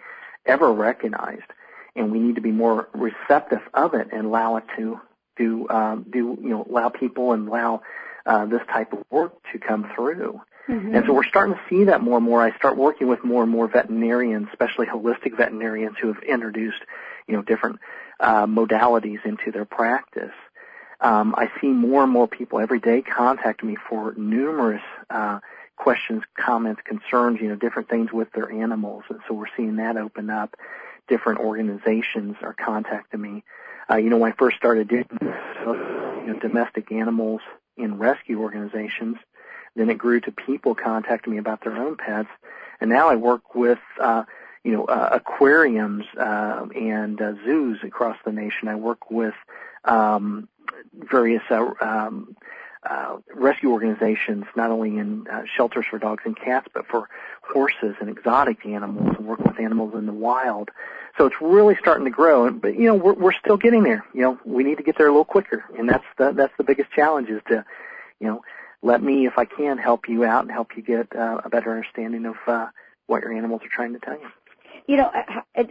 ever 0.47 0.73
recognized 0.73 1.45
and 1.97 2.11
we 2.11 2.19
need 2.19 2.37
to 2.37 2.41
be 2.41 2.53
more 2.53 2.89
receptive 2.95 3.61
of 3.75 3.95
it 3.95 4.09
and 4.13 4.27
allow 4.27 4.57
it 4.57 4.65
to 4.77 5.01
do 5.37 5.69
um, 5.69 6.07
do 6.11 6.39
you 6.41 6.49
know 6.49 6.67
allow 6.69 6.89
people 6.89 7.33
and 7.33 7.49
allow 7.49 7.83
uh, 8.27 8.47
this 8.47 8.61
type 8.73 8.93
of 8.93 9.03
work 9.11 9.33
to 9.53 9.59
come 9.59 9.91
through. 9.95 10.41
Mm-hmm. 10.71 10.95
And 10.95 11.07
so 11.07 11.13
we're 11.13 11.25
starting 11.25 11.55
to 11.55 11.61
see 11.69 11.85
that 11.85 12.01
more 12.01 12.19
and 12.19 12.25
more. 12.25 12.43
I 12.43 12.57
start 12.57 12.77
working 12.77 13.09
with 13.09 13.25
more 13.25 13.43
and 13.43 13.51
more 13.51 13.67
veterinarians, 13.67 14.49
especially 14.51 14.87
holistic 14.87 15.37
veterinarians 15.37 15.97
who 16.01 16.13
have 16.13 16.23
introduced 16.23 16.81
you 17.27 17.35
know 17.35 17.43
different 17.43 17.81
uh, 18.21 18.47
modalities 18.47 19.25
into 19.25 19.51
their 19.51 19.65
practice. 19.65 20.35
Um, 21.01 21.35
I 21.37 21.51
see 21.61 21.69
more 21.69 22.03
and 22.03 22.13
more 22.13 22.29
people 22.29 22.61
every 22.61 22.79
day 22.79 23.03
contact 23.03 23.65
me 23.65 23.77
for 23.89 24.15
numerous 24.17 24.83
uh, 25.09 25.41
questions, 25.77 26.23
comments, 26.39 26.83
concerns, 26.85 27.41
you 27.41 27.49
know, 27.49 27.57
different 27.57 27.89
things 27.89 28.13
with 28.13 28.31
their 28.33 28.53
animals, 28.53 29.05
and 29.09 29.19
so 29.27 29.35
we're 29.35 29.47
seeing 29.57 29.77
that 29.77 29.97
open 29.97 30.31
up 30.31 30.55
different 31.11 31.41
organizations 31.41 32.37
are 32.41 32.55
contacting 32.55 33.21
me. 33.21 33.45
Uh, 33.91 33.97
you 33.97 34.09
know, 34.09 34.17
when 34.17 34.33
I 34.33 34.37
first 34.37 34.57
started 34.57 34.89
doing 34.89 35.05
this, 35.21 35.35
you 35.67 36.27
know, 36.29 36.39
domestic 36.41 36.93
animals 36.93 37.41
in 37.77 37.99
rescue 37.99 38.41
organizations, 38.41 39.17
then 39.81 39.91
it 39.91 39.99
grew 39.99 40.21
to 40.21 40.31
people 40.31 40.75
contacting 40.75 41.33
me 41.33 41.39
about 41.39 41.63
their 41.63 41.77
own 41.77 41.97
pets, 41.97 42.29
and 42.81 42.91
now 42.91 43.09
I 43.09 43.17
work 43.17 43.55
with, 43.55 43.79
uh, 44.01 44.25
you 44.63 44.73
know, 44.73 44.85
uh, 44.85 45.09
aquariums 45.13 46.05
uh, 46.19 46.67
and 46.75 47.21
uh, 47.21 47.33
zoos 47.45 47.79
across 47.83 48.17
the 48.25 48.33
nation. 48.33 48.69
I 48.69 48.75
work 48.75 49.11
with 49.11 49.35
um, 49.85 50.49
various 50.93 51.43
uh, 51.51 51.71
um, 51.81 52.37
uh, 52.83 53.19
rescue 53.35 53.71
organizations, 53.71 54.45
not 54.57 54.71
only 54.71 54.97
in 54.97 55.27
uh, 55.29 55.43
shelters 55.55 55.87
for 55.91 55.99
dogs 55.99 56.23
and 56.25 56.37
cats, 56.37 56.67
but 56.73 56.87
for 56.87 57.09
horses 57.43 57.95
and 58.01 58.09
exotic 58.09 58.65
animals, 58.65 59.17
and 59.19 59.27
work 59.27 59.41
with 59.41 59.59
animals 59.61 59.95
in 59.95 60.07
the 60.07 60.13
wild. 60.13 60.71
So 61.19 61.27
it's 61.27 61.37
really 61.41 61.77
starting 61.77 62.05
to 62.05 62.11
grow, 62.11 62.51
but 62.51 62.77
you 62.77 62.85
know 62.85 62.95
we're 62.95 63.13
we're 63.15 63.33
still 63.33 63.57
getting 63.57 63.83
there. 63.83 64.05
You 64.15 64.23
know 64.23 64.39
we 64.45 64.65
need 64.65 64.79
to 64.79 64.83
get 64.83 64.97
there 64.97 65.09
a 65.09 65.11
little 65.11 65.25
quicker, 65.25 65.65
and 65.77 65.89
that's 65.89 66.05
the 66.17 66.33
that's 66.33 66.57
the 66.57 66.65
biggest 66.65 66.91
challenge 66.93 67.29
is 67.29 67.43
to, 67.49 67.65
you 68.21 68.29
know, 68.29 68.43
let 68.83 69.03
me 69.03 69.27
if 69.27 69.37
I 69.37 69.45
can 69.45 69.79
help 69.79 70.09
you 70.09 70.25
out 70.25 70.43
and 70.43 70.51
help 70.51 70.77
you 70.77 70.83
get 70.83 71.15
uh, 71.15 71.41
a 71.45 71.49
better 71.49 71.71
understanding 71.71 72.27
of 72.27 72.37
uh, 72.47 72.69
what 73.07 73.23
your 73.23 73.33
animals 73.33 73.63
are 73.63 73.69
trying 73.69 73.93
to 73.93 73.99
tell 73.99 74.15
you. 74.15 74.29
You 74.87 74.97
know, 74.97 75.13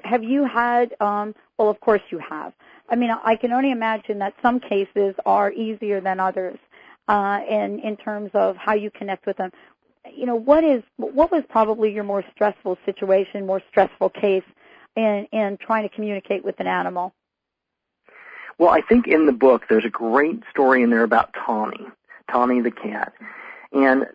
have 0.04 0.24
you 0.24 0.45
had? 0.45 0.95
Um, 1.00 1.36
well, 1.58 1.69
of 1.69 1.80
course 1.80 2.02
you 2.10 2.19
have. 2.19 2.54
I 2.89 2.95
mean, 2.95 3.12
I 3.12 3.36
can 3.36 3.52
only 3.52 3.72
imagine 3.72 4.19
that 4.19 4.34
some 4.41 4.60
cases 4.60 5.15
are 5.26 5.52
easier 5.52 6.00
than 6.00 6.19
others, 6.19 6.58
uh, 7.10 7.41
in 7.50 7.80
in 7.80 7.98
terms 7.98 8.30
of 8.34 8.56
how 8.56 8.74
you 8.74 8.91
connect 8.91 9.26
with 9.26 9.38
them. 9.38 9.52
You 10.13 10.26
know, 10.26 10.36
what 10.36 10.63
is 10.63 10.84
what 10.98 11.32
was 11.32 11.43
probably 11.50 11.91
your 11.91 12.04
more 12.04 12.24
stressful 12.34 12.78
situation, 12.86 13.45
more 13.45 13.62
stressful 13.69 14.12
case 14.12 14.43
in 14.95 15.28
in 15.32 15.58
trying 15.58 15.84
to 15.88 15.93
communicate 15.93 16.45
with 16.45 16.60
an 16.60 16.67
animal? 16.67 17.13
Well, 18.58 18.69
I 18.69 18.82
think 18.82 19.08
in 19.08 19.26
the 19.26 19.32
book 19.32 19.65
there's 19.69 19.86
a 19.86 19.89
great 19.89 20.41
story 20.52 20.84
in 20.84 20.89
there 20.89 21.04
about 21.04 21.34
Tawny, 21.34 21.88
Tawny 22.32 22.62
the 22.62 22.72
cat. 22.72 23.13
And 23.72 24.08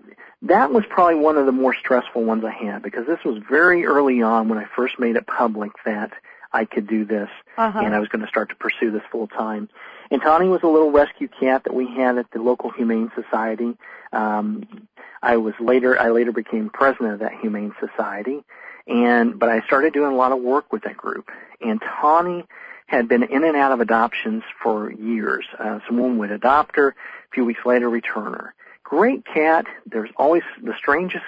that 0.42 0.72
was 0.72 0.84
probably 0.88 1.16
one 1.16 1.36
of 1.36 1.46
the 1.46 1.52
more 1.52 1.74
stressful 1.74 2.22
ones 2.22 2.44
I 2.44 2.52
had 2.52 2.82
because 2.82 3.06
this 3.06 3.22
was 3.24 3.42
very 3.48 3.86
early 3.86 4.22
on 4.22 4.48
when 4.48 4.58
I 4.58 4.66
first 4.76 4.98
made 4.98 5.16
it 5.16 5.26
public 5.26 5.72
that 5.84 6.12
I 6.52 6.64
could 6.64 6.86
do 6.86 7.04
this 7.04 7.30
uh-huh. 7.56 7.80
and 7.82 7.94
I 7.94 7.98
was 7.98 8.08
going 8.08 8.22
to 8.22 8.28
start 8.28 8.50
to 8.50 8.54
pursue 8.54 8.90
this 8.90 9.02
full 9.10 9.26
time. 9.26 9.68
And 10.10 10.20
Tawny 10.22 10.48
was 10.48 10.62
a 10.62 10.68
little 10.68 10.92
rescue 10.92 11.28
cat 11.28 11.64
that 11.64 11.74
we 11.74 11.86
had 11.88 12.18
at 12.18 12.30
the 12.30 12.40
local 12.40 12.70
humane 12.70 13.10
society. 13.14 13.76
Um, 14.12 14.86
I 15.22 15.38
was 15.38 15.54
later, 15.58 15.98
I 15.98 16.10
later 16.10 16.30
became 16.30 16.70
president 16.70 17.14
of 17.14 17.18
that 17.20 17.40
humane 17.40 17.74
society, 17.80 18.44
and 18.86 19.38
but 19.38 19.48
I 19.48 19.62
started 19.62 19.94
doing 19.94 20.12
a 20.12 20.16
lot 20.16 20.32
of 20.32 20.40
work 20.40 20.72
with 20.72 20.82
that 20.82 20.96
group. 20.96 21.30
And 21.60 21.80
Tawny 21.80 22.44
had 22.86 23.08
been 23.08 23.22
in 23.22 23.44
and 23.44 23.56
out 23.56 23.72
of 23.72 23.80
adoptions 23.80 24.42
for 24.62 24.92
years. 24.92 25.46
Uh, 25.58 25.80
someone 25.86 26.18
would 26.18 26.30
adopt 26.30 26.76
her, 26.76 26.94
few 27.34 27.44
weeks 27.44 27.66
later 27.66 27.88
return 27.88 28.32
her. 28.32 28.54
Great 28.82 29.24
cat. 29.26 29.66
There's 29.86 30.10
always 30.16 30.42
the 30.62 30.74
strangest 30.76 31.24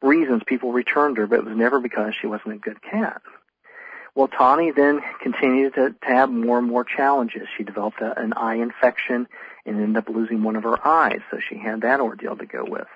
reasons 0.00 0.42
people 0.46 0.72
returned 0.72 1.16
her, 1.16 1.26
but 1.26 1.40
it 1.40 1.44
was 1.44 1.56
never 1.56 1.80
because 1.80 2.14
she 2.20 2.26
wasn't 2.26 2.54
a 2.54 2.58
good 2.58 2.80
cat. 2.82 3.20
Well, 4.14 4.28
Tawny 4.28 4.70
then 4.70 5.00
continued 5.20 5.74
to, 5.74 5.90
to 5.90 6.06
have 6.06 6.30
more 6.30 6.58
and 6.58 6.68
more 6.68 6.84
challenges. 6.84 7.48
She 7.56 7.64
developed 7.64 8.00
a, 8.00 8.18
an 8.18 8.32
eye 8.34 8.56
infection 8.56 9.26
and 9.66 9.80
ended 9.80 9.96
up 9.96 10.08
losing 10.08 10.42
one 10.42 10.56
of 10.56 10.62
her 10.62 10.86
eyes, 10.86 11.20
so 11.30 11.38
she 11.40 11.58
had 11.58 11.80
that 11.80 12.00
ordeal 12.00 12.36
to 12.36 12.46
go 12.46 12.64
with. 12.64 12.86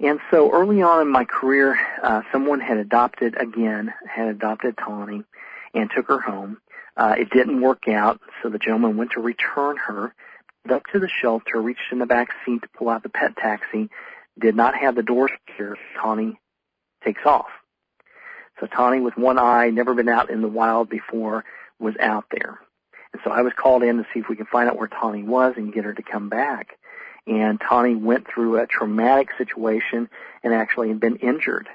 And 0.00 0.20
so 0.30 0.50
early 0.52 0.80
on 0.80 1.02
in 1.02 1.08
my 1.08 1.24
career, 1.24 1.78
uh, 2.02 2.22
someone 2.32 2.60
had 2.60 2.78
adopted 2.78 3.36
again, 3.36 3.92
had 4.08 4.28
adopted 4.28 4.78
Tawny 4.78 5.24
and 5.74 5.90
took 5.90 6.08
her 6.08 6.20
home. 6.20 6.58
Uh, 6.96 7.16
it 7.18 7.30
didn't 7.30 7.60
work 7.60 7.86
out, 7.88 8.20
so 8.42 8.48
the 8.48 8.58
gentleman 8.58 8.96
went 8.96 9.12
to 9.12 9.20
return 9.20 9.76
her, 9.76 10.14
up 10.72 10.84
to 10.92 10.98
the 10.98 11.08
shelter, 11.08 11.60
reached 11.60 11.92
in 11.92 11.98
the 11.98 12.06
back 12.06 12.30
seat 12.44 12.62
to 12.62 12.68
pull 12.76 12.88
out 12.88 13.02
the 13.02 13.08
pet 13.08 13.36
taxi, 13.36 13.88
did 14.38 14.54
not 14.54 14.76
have 14.76 14.94
the 14.94 15.02
door 15.02 15.28
secure. 15.28 15.76
Tawny 15.96 16.38
takes 17.04 17.24
off. 17.24 17.48
So 18.60 18.66
Tawny 18.66 19.00
with 19.00 19.16
one 19.16 19.38
eye, 19.38 19.70
never 19.70 19.94
been 19.94 20.08
out 20.08 20.30
in 20.30 20.42
the 20.42 20.48
wild 20.48 20.88
before, 20.88 21.44
was 21.78 21.94
out 22.00 22.24
there. 22.30 22.58
And 23.12 23.22
so 23.24 23.30
I 23.30 23.42
was 23.42 23.52
called 23.54 23.82
in 23.82 23.98
to 23.98 24.06
see 24.12 24.20
if 24.20 24.28
we 24.28 24.36
could 24.36 24.48
find 24.48 24.68
out 24.68 24.76
where 24.76 24.88
Tawny 24.88 25.22
was 25.22 25.54
and 25.56 25.72
get 25.72 25.84
her 25.84 25.94
to 25.94 26.02
come 26.02 26.28
back 26.28 26.78
and 27.28 27.60
Tawny 27.60 27.94
went 27.94 28.26
through 28.26 28.58
a 28.58 28.66
traumatic 28.66 29.28
situation 29.36 30.08
and 30.42 30.54
actually 30.54 30.88
had 30.88 31.00
been 31.00 31.16
injured 31.16 31.68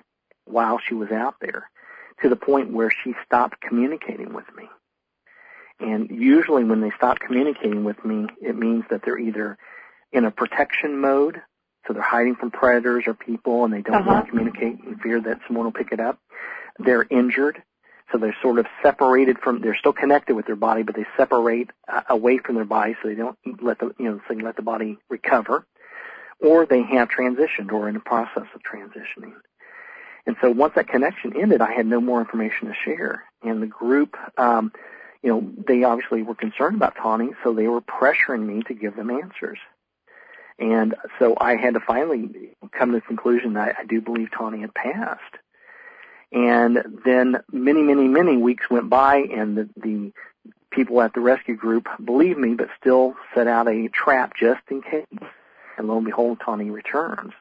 while 0.46 0.80
she 0.80 0.96
was 0.96 1.12
out 1.12 1.36
there 1.40 1.70
to 2.22 2.30
the 2.30 2.36
point 2.36 2.74
where 2.74 2.90
she 2.90 3.14
stopped 3.26 3.62
communicating 3.62 4.34
with 4.34 4.46
me. 4.56 4.68
And 5.80 6.10
usually 6.10 6.64
when 6.64 6.82
they 6.82 6.92
stop 6.96 7.20
communicating 7.20 7.84
with 7.84 8.04
me, 8.06 8.28
it 8.42 8.56
means 8.56 8.84
that 8.90 9.02
they're 9.04 9.18
either 9.18 9.58
in 10.12 10.26
a 10.26 10.32
protection 10.32 11.00
mode, 11.00 11.42
so 11.88 11.94
they're 11.94 12.02
hiding 12.02 12.36
from 12.36 12.52
predators 12.52 13.06
or 13.08 13.14
people 13.14 13.66
and 13.66 13.74
they 13.74 13.82
don't 13.82 13.96
uh-huh. 13.96 14.12
want 14.12 14.26
to 14.26 14.32
communicate 14.32 14.80
in 14.86 14.98
fear 15.00 15.20
that 15.20 15.40
someone 15.48 15.66
will 15.66 15.72
pick 15.72 15.92
it 15.92 16.00
up. 16.00 16.20
They're 16.80 17.06
injured, 17.10 17.62
so 18.12 18.18
they're 18.18 18.36
sort 18.42 18.60
of 18.60 18.68
separated 18.82 19.40
from, 19.40 19.62
they're 19.62 19.76
still 19.76 19.94
connected 19.94 20.36
with 20.36 20.46
their 20.46 20.56
body, 20.56 20.84
but 20.84 20.96
they 20.96 21.06
separate 21.18 21.72
uh, 21.88 22.02
away 22.10 22.38
from 22.38 22.56
their 22.56 22.66
body 22.66 22.96
so 23.02 23.10
they 23.10 23.16
don't 23.16 23.38
let 23.62 23.80
the, 23.80 23.94
you 24.00 24.06
know, 24.06 24.22
so 24.28 24.34
they 24.34 24.42
let 24.42 24.56
the 24.56 24.62
body 24.62 24.98
recover. 25.10 25.66
Or 26.40 26.66
they 26.66 26.84
have 26.84 27.10
transitioned 27.10 27.72
or 27.72 27.88
in 27.88 27.94
the 27.94 28.02
process 28.02 28.48
of 28.54 28.62
transitioning. 28.62 29.34
And 30.26 30.36
so 30.42 30.52
once 30.52 30.76
that 30.76 30.88
connection 30.88 31.40
ended, 31.40 31.62
I 31.62 31.72
had 31.72 31.86
no 31.86 32.02
more 32.02 32.20
information 32.20 32.68
to 32.68 32.74
share. 32.74 33.24
And 33.42 33.62
the 33.62 33.68
group, 33.68 34.16
um, 34.38 34.72
you 35.24 35.30
know, 35.30 35.52
they 35.68 35.84
obviously 35.84 36.22
were 36.22 36.36
concerned 36.36 36.76
about 36.76 36.96
Tawny, 36.96 37.30
so 37.44 37.54
they 37.54 37.68
were 37.68 37.82
pressuring 37.82 38.46
me 38.46 38.62
to 38.64 38.74
give 38.74 38.96
them 38.96 39.10
answers. 39.10 39.58
And 40.60 40.96
so 41.18 41.36
I 41.40 41.56
had 41.56 41.74
to 41.74 41.80
finally 41.80 42.56
come 42.72 42.92
to 42.92 42.98
the 42.98 43.02
conclusion 43.02 43.54
that 43.54 43.76
I 43.80 43.86
do 43.86 44.02
believe 44.02 44.30
Tawny 44.32 44.62
had 44.62 44.74
passed. 44.74 45.22
And 46.32 47.00
then 47.06 47.38
many, 47.52 47.82
many, 47.82 48.08
many 48.08 48.38
weeks 48.38 48.70
went 48.70 48.90
by 48.90 49.18
and 49.18 49.58
the, 49.58 49.70
the 49.78 50.12
people 50.72 51.02
at 51.02 51.14
the 51.14 51.20
rescue 51.20 51.56
group 51.56 51.88
believed 52.04 52.40
me 52.40 52.56
but 52.56 52.70
still 52.80 53.16
set 53.36 53.48
out 53.48 53.68
a 53.68 53.88
trap 53.90 54.34
just 54.40 54.62
in 54.70 54.82
case. 54.82 55.06
And 55.78 55.88
lo 55.88 55.98
and 55.98 56.06
behold, 56.06 56.40
Tawny 56.44 56.70
returns. 56.70 57.34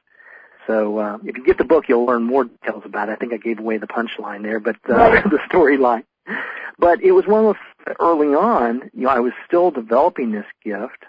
So 0.67 0.97
uh, 0.97 1.17
if 1.25 1.37
you 1.37 1.43
get 1.43 1.57
the 1.57 1.65
book, 1.65 1.89
you'll 1.89 2.05
learn 2.05 2.23
more 2.23 2.45
details 2.45 2.83
about 2.85 3.09
it. 3.09 3.13
I 3.13 3.15
think 3.15 3.33
I 3.33 3.37
gave 3.37 3.59
away 3.59 3.77
the 3.77 3.87
punchline 3.87 4.43
there, 4.43 4.59
but 4.59 4.77
uh, 4.87 4.93
right. 4.93 5.23
the 5.29 5.39
storyline. 5.49 6.05
But 6.79 7.01
it 7.01 7.11
was 7.11 7.25
one 7.27 7.45
of 7.45 7.55
those 7.55 7.63
early 7.99 8.33
on. 8.35 8.89
You 8.93 9.03
know, 9.03 9.09
I 9.09 9.19
was 9.19 9.33
still 9.45 9.71
developing 9.71 10.31
this 10.31 10.45
gift. 10.63 11.05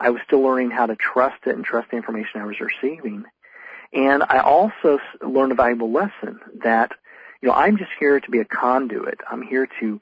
I 0.00 0.10
was 0.10 0.20
still 0.26 0.40
learning 0.40 0.70
how 0.70 0.86
to 0.86 0.96
trust 0.96 1.46
it 1.46 1.54
and 1.54 1.64
trust 1.64 1.90
the 1.90 1.96
information 1.96 2.40
I 2.40 2.46
was 2.46 2.60
receiving. 2.60 3.24
And 3.92 4.22
I 4.22 4.38
also 4.38 4.98
learned 5.20 5.52
a 5.52 5.56
valuable 5.56 5.92
lesson 5.92 6.40
that 6.62 6.92
you 7.42 7.48
know, 7.48 7.54
I'm 7.54 7.76
just 7.76 7.90
here 7.98 8.20
to 8.20 8.30
be 8.30 8.38
a 8.38 8.44
conduit. 8.44 9.18
I'm 9.28 9.42
here 9.42 9.68
to 9.80 10.00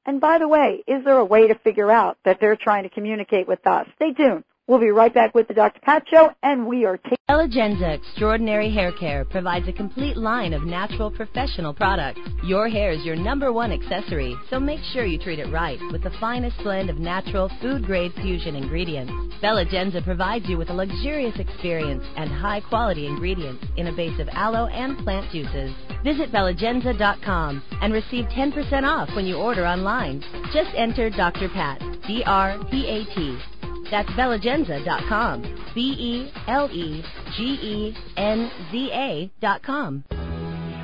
And 0.07 0.20
by 0.20 0.38
the 0.38 0.49
way, 0.49 0.83
is 0.87 1.05
there 1.05 1.18
a 1.18 1.25
way 1.25 1.49
to 1.49 1.55
figure 1.55 1.90
out 1.90 2.18
that 2.25 2.40
they're 2.40 2.57
trying 2.57 2.85
to 2.85 2.88
communicate 2.88 3.46
with 3.49 3.66
us? 3.66 3.87
Stay 3.96 4.12
tuned. 4.12 4.44
We'll 4.70 4.78
be 4.78 4.90
right 4.90 5.12
back 5.12 5.35
with 5.35 5.48
the 5.48 5.54
Dr. 5.54 5.80
Pat 5.80 6.04
Show, 6.09 6.30
and 6.44 6.64
we 6.64 6.85
are 6.85 6.96
taking. 6.96 7.18
Elegenza 7.28 7.92
Extraordinary 7.92 8.72
Hair 8.72 8.92
Care 8.92 9.24
provides 9.24 9.66
a 9.66 9.72
complete 9.72 10.16
line 10.16 10.52
of 10.52 10.62
natural 10.62 11.11
professional 11.11 11.74
products. 11.74 12.20
Your 12.44 12.68
hair 12.68 12.92
is 12.92 13.04
your 13.04 13.16
number 13.16 13.52
one 13.52 13.72
accessory, 13.72 14.37
so 14.48 14.61
make 14.61 14.78
sure 14.92 15.04
you 15.04 15.18
treat 15.18 15.40
it 15.40 15.50
right 15.50 15.80
with 15.90 16.04
the 16.04 16.12
finest 16.20 16.56
blend 16.59 16.88
of 16.88 17.00
natural 17.00 17.50
food-grade 17.61 18.12
fusion 18.22 18.54
ingredients. 18.54 19.12
Belegenza 19.42 20.04
provides 20.04 20.48
you 20.48 20.56
with 20.56 20.70
a 20.70 20.72
luxurious 20.72 21.37
experience 21.40 22.04
and 22.16 22.30
high-quality 22.30 23.09
ingredients 23.09 23.64
in 23.76 23.88
a 23.88 23.96
base 23.96 24.20
of 24.20 24.28
aloe 24.28 24.68
and 24.68 24.96
plant 24.98 25.28
juices. 25.33 25.72
Visit 26.04 26.30
belegenza.com 26.30 27.61
and 27.83 27.92
receive 27.92 28.26
10% 28.26 28.85
off 28.85 29.09
when 29.16 29.26
you 29.26 29.35
order 29.35 29.66
online. 29.66 30.22
Just 30.52 30.70
enter 30.76 31.11
Dr. 31.11 31.48
Pat, 31.48 31.80
D-R-P-A-T. 32.06 33.40
That's 33.90 34.10
belegenza.com. 34.10 35.42
B-E-L-E-G-E-N-Z-A 35.74 36.50
dot 39.40 39.62
com. 39.62 40.04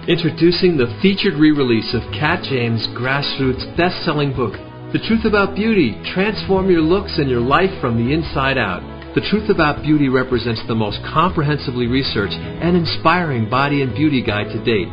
Introducing 0.06 0.76
the 0.76 0.86
featured 1.02 1.34
re-release 1.34 1.92
of 1.92 2.02
Kat 2.12 2.44
James' 2.44 2.86
grassroots 2.94 3.66
best-selling 3.76 4.32
book, 4.36 4.52
The 4.92 5.02
Truth 5.02 5.24
About 5.24 5.56
Beauty, 5.56 6.00
Transform 6.14 6.70
Your 6.70 6.82
Looks 6.82 7.18
and 7.18 7.28
Your 7.28 7.40
Life 7.40 7.74
from 7.80 7.96
the 7.98 8.14
Inside 8.14 8.56
Out. 8.56 8.84
The 9.16 9.26
Truth 9.26 9.50
About 9.50 9.82
Beauty 9.82 10.08
represents 10.08 10.62
the 10.68 10.76
most 10.76 11.02
comprehensively 11.02 11.88
researched 11.88 12.38
and 12.38 12.76
inspiring 12.76 13.50
body 13.50 13.82
and 13.82 13.92
beauty 13.96 14.22
guide 14.22 14.52
to 14.54 14.62
date. 14.62 14.86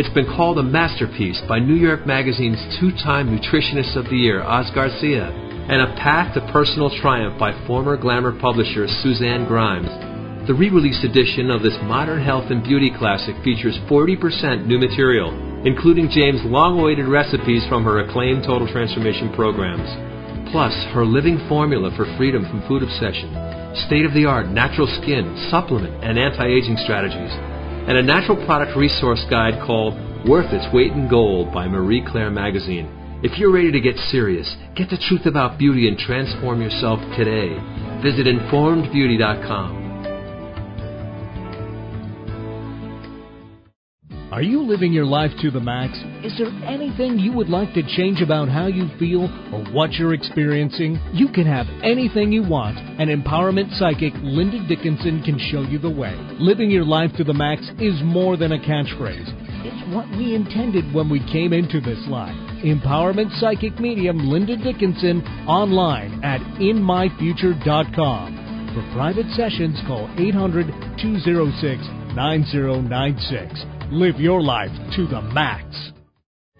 It's 0.00 0.08
been 0.14 0.24
called 0.24 0.56
a 0.56 0.62
masterpiece 0.62 1.40
by 1.46 1.58
New 1.58 1.76
York 1.76 2.06
Magazine's 2.06 2.64
two-time 2.80 3.28
Nutritionist 3.28 3.96
of 3.96 4.04
the 4.08 4.16
Year, 4.16 4.42
Oz 4.42 4.70
Garcia, 4.74 5.28
and 5.68 5.82
a 5.82 5.94
path 5.96 6.34
to 6.34 6.52
personal 6.52 6.90
triumph 7.00 7.38
by 7.38 7.52
former 7.66 7.96
Glamour 7.96 8.38
publisher 8.40 8.86
Suzanne 8.88 9.46
Grimes. 9.46 9.90
The 10.46 10.54
re-released 10.54 11.04
edition 11.04 11.50
of 11.50 11.62
this 11.62 11.76
modern 11.82 12.22
health 12.22 12.50
and 12.50 12.62
beauty 12.62 12.90
classic 12.96 13.34
features 13.42 13.78
40% 13.90 14.66
new 14.66 14.78
material, 14.78 15.34
including 15.66 16.08
James' 16.08 16.44
long-awaited 16.44 17.06
recipes 17.06 17.66
from 17.68 17.84
her 17.84 18.00
acclaimed 18.00 18.44
Total 18.44 18.68
Transformation 18.70 19.32
programs. 19.34 19.90
Plus, 20.52 20.72
her 20.94 21.04
living 21.04 21.42
formula 21.48 21.90
for 21.96 22.06
freedom 22.16 22.46
from 22.46 22.62
food 22.68 22.82
obsession, 22.82 23.34
state-of-the-art 23.86 24.48
natural 24.48 24.86
skin, 25.02 25.48
supplement, 25.50 26.04
and 26.04 26.18
anti-aging 26.18 26.78
strategies 26.84 27.34
and 27.86 27.96
a 27.96 28.02
natural 28.02 28.36
product 28.46 28.76
resource 28.76 29.24
guide 29.30 29.62
called 29.64 29.94
Worth 30.28 30.52
Its 30.52 30.66
Weight 30.74 30.90
in 30.90 31.08
Gold 31.08 31.54
by 31.54 31.68
Marie 31.68 32.04
Claire 32.04 32.32
Magazine. 32.32 32.95
If 33.26 33.40
you're 33.40 33.50
ready 33.50 33.72
to 33.72 33.80
get 33.80 33.96
serious, 34.12 34.46
get 34.76 34.88
the 34.88 35.02
truth 35.08 35.26
about 35.26 35.58
beauty 35.58 35.88
and 35.88 35.98
transform 35.98 36.62
yourself 36.62 37.00
today. 37.16 37.58
Visit 38.00 38.28
informedbeauty.com. 38.28 39.82
Are 44.30 44.42
you 44.42 44.62
living 44.62 44.92
your 44.92 45.06
life 45.06 45.32
to 45.42 45.50
the 45.50 45.58
max? 45.58 45.98
Is 46.24 46.38
there 46.38 46.52
anything 46.70 47.18
you 47.18 47.32
would 47.32 47.48
like 47.48 47.74
to 47.74 47.82
change 47.96 48.22
about 48.22 48.48
how 48.48 48.68
you 48.68 48.86
feel 48.96 49.24
or 49.52 49.64
what 49.72 49.94
you're 49.94 50.14
experiencing? 50.14 51.00
You 51.12 51.26
can 51.26 51.46
have 51.46 51.66
anything 51.82 52.30
you 52.30 52.48
want, 52.48 52.78
and 52.78 53.10
empowerment 53.10 53.76
psychic 53.76 54.12
Linda 54.22 54.64
Dickinson 54.68 55.24
can 55.24 55.36
show 55.50 55.62
you 55.62 55.80
the 55.80 55.90
way. 55.90 56.14
Living 56.38 56.70
your 56.70 56.84
life 56.84 57.10
to 57.16 57.24
the 57.24 57.34
max 57.34 57.62
is 57.80 58.00
more 58.04 58.36
than 58.36 58.52
a 58.52 58.58
catchphrase. 58.58 59.34
It's 59.66 59.92
what 59.92 60.08
we 60.16 60.36
intended 60.36 60.94
when 60.94 61.10
we 61.10 61.18
came 61.32 61.52
into 61.52 61.80
this 61.80 62.06
life. 62.06 62.45
Empowerment 62.66 63.30
psychic 63.38 63.78
medium 63.78 64.28
Linda 64.28 64.56
Dickinson 64.56 65.22
online 65.46 66.24
at 66.24 66.40
inmyfuture.com. 66.58 68.72
For 68.74 68.82
private 68.92 69.30
sessions, 69.36 69.80
call 69.86 70.10
800 70.18 70.66
206 71.00 71.80
9096. 72.16 73.64
Live 73.92 74.16
your 74.16 74.42
life 74.42 74.72
to 74.96 75.06
the 75.06 75.20
max. 75.32 75.92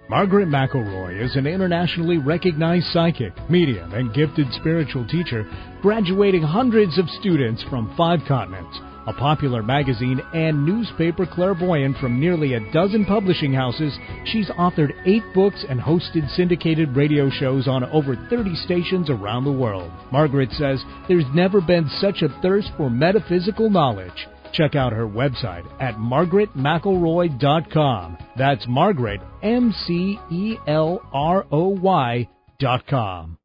Margaret 0.09 0.47
McElroy 0.47 1.21
is 1.21 1.35
an 1.35 1.49
internationally 1.49 2.19
recognized 2.19 2.87
psychic, 2.92 3.33
medium, 3.51 3.92
and 3.92 4.14
gifted 4.14 4.47
spiritual 4.53 5.05
teacher, 5.09 5.45
graduating 5.83 6.42
hundreds 6.42 6.97
of 7.01 7.11
students 7.19 7.64
from 7.69 7.92
five 7.97 8.21
continents. 8.29 8.79
A 9.07 9.12
popular 9.12 9.62
magazine 9.62 10.21
and 10.35 10.66
newspaper 10.66 11.25
clairvoyant 11.27 11.97
from 11.99 12.19
nearly 12.19 12.55
a 12.55 12.73
dozen 12.73 13.05
publishing 13.05 13.53
houses, 13.53 13.97
she's 14.25 14.51
authored 14.51 14.90
eight 15.07 15.23
books 15.33 15.64
and 15.69 15.79
hosted 15.81 16.29
syndicated 16.35 16.97
radio 16.97 17.31
shows 17.31 17.69
on 17.69 17.85
over 17.85 18.16
30 18.29 18.57
stations 18.57 19.09
around 19.09 19.45
the 19.45 19.53
world. 19.53 19.92
Margaret 20.11 20.51
says 20.53 20.83
there's 21.07 21.25
never 21.35 21.61
been 21.61 21.88
such 22.01 22.23
a 22.23 22.40
thirst 22.42 22.73
for 22.77 22.90
metaphysical 22.90 23.71
knowledge. 23.71 24.27
Check 24.53 24.75
out 24.75 24.92
her 24.92 25.07
website 25.07 25.64
at 25.81 25.95
margaretmcelroy.com. 25.97 28.19
That's 28.37 28.66
Margaret, 28.66 29.21
M 29.42 29.73
C 29.87 30.19
E 30.31 30.57
L 30.66 31.01
R 31.12 31.47
O 31.53 31.69
Y 31.69 32.29
dot 32.59 32.88
com. 32.88 33.38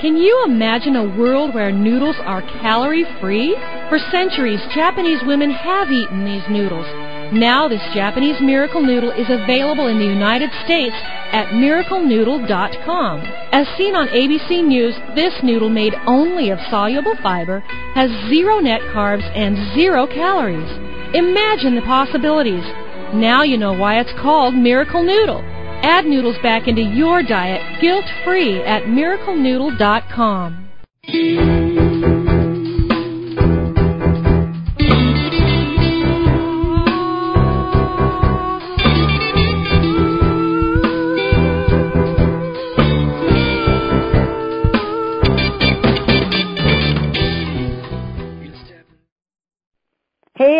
Can 0.00 0.16
you 0.16 0.44
imagine 0.46 0.96
a 0.96 1.16
world 1.16 1.54
where 1.54 1.70
noodles 1.72 2.16
are 2.24 2.42
calorie 2.60 3.06
free? 3.20 3.54
For 3.94 4.10
centuries, 4.10 4.58
Japanese 4.74 5.22
women 5.24 5.52
have 5.52 5.88
eaten 5.88 6.24
these 6.24 6.42
noodles. 6.50 6.84
Now, 7.32 7.68
this 7.68 7.80
Japanese 7.94 8.40
miracle 8.40 8.82
noodle 8.82 9.12
is 9.12 9.30
available 9.30 9.86
in 9.86 10.00
the 10.00 10.04
United 10.04 10.50
States 10.64 10.96
at 11.30 11.54
miraclenoodle.com. 11.54 13.20
As 13.52 13.68
seen 13.78 13.94
on 13.94 14.08
ABC 14.08 14.66
News, 14.66 14.96
this 15.14 15.32
noodle 15.44 15.68
made 15.68 15.94
only 16.08 16.50
of 16.50 16.58
soluble 16.70 17.14
fiber 17.22 17.60
has 17.94 18.10
zero 18.28 18.58
net 18.58 18.80
carbs 18.92 19.22
and 19.32 19.72
zero 19.76 20.08
calories. 20.08 20.68
Imagine 21.14 21.76
the 21.76 21.82
possibilities. 21.82 22.64
Now 23.14 23.44
you 23.44 23.56
know 23.56 23.74
why 23.74 24.00
it's 24.00 24.10
called 24.20 24.54
Miracle 24.54 25.04
Noodle. 25.04 25.40
Add 25.84 26.04
noodles 26.04 26.38
back 26.42 26.66
into 26.66 26.82
your 26.82 27.22
diet 27.22 27.80
guilt 27.80 28.06
free 28.24 28.60
at 28.60 28.90
miraclenoodle.com. 28.90 31.63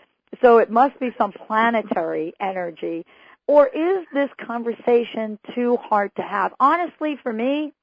So 0.41 0.60
it 0.60 0.69
must 0.69 0.99
be 0.99 1.12
some 1.17 1.32
planetary 1.32 2.34
energy. 2.39 3.06
Or 3.47 3.67
is 3.67 4.06
this 4.13 4.29
conversation 4.45 5.39
too 5.56 5.77
hard 5.77 6.12
to 6.15 6.21
have? 6.21 6.53
Honestly, 6.60 7.17
for 7.21 7.34
me, 7.34 7.73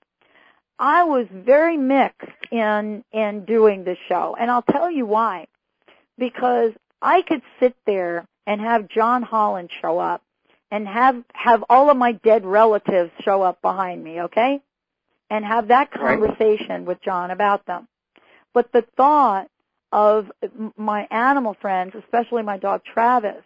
I 0.79 1.05
was 1.05 1.27
very 1.31 1.77
mixed 1.77 2.29
in, 2.51 3.05
in 3.13 3.45
doing 3.45 3.85
the 3.85 3.97
show. 4.09 4.37
And 4.39 4.51
I'll 4.51 4.63
tell 4.63 4.91
you 4.91 5.05
why. 5.05 5.47
Because 6.17 6.73
I 7.03 7.23
could 7.23 7.43
sit 7.59 7.75
there 7.87 8.27
and 8.47 8.61
have 8.61 8.89
John 8.89 9.23
Holland 9.23 9.71
show 9.83 9.99
up 9.99 10.23
and 10.71 10.87
have, 10.87 11.23
have 11.35 11.65
all 11.69 11.91
of 11.91 11.97
my 11.97 12.13
dead 12.13 12.47
relatives 12.47 13.11
show 13.23 13.43
up 13.43 13.61
behind 13.61 14.03
me, 14.03 14.23
okay? 14.23 14.61
And 15.31 15.45
have 15.45 15.69
that 15.69 15.91
Right. 15.97 16.19
conversation 16.19 16.85
with 16.85 17.01
John 17.03 17.31
about 17.31 17.65
them. 17.67 17.87
But 18.53 18.73
the 18.73 18.83
thought 18.97 19.49
of 19.93 20.31
my 20.77 21.07
animal 21.11 21.55
friends, 21.55 21.95
especially 21.95 22.43
my 22.43 22.59
dog 22.59 22.83
Travis, 22.85 23.45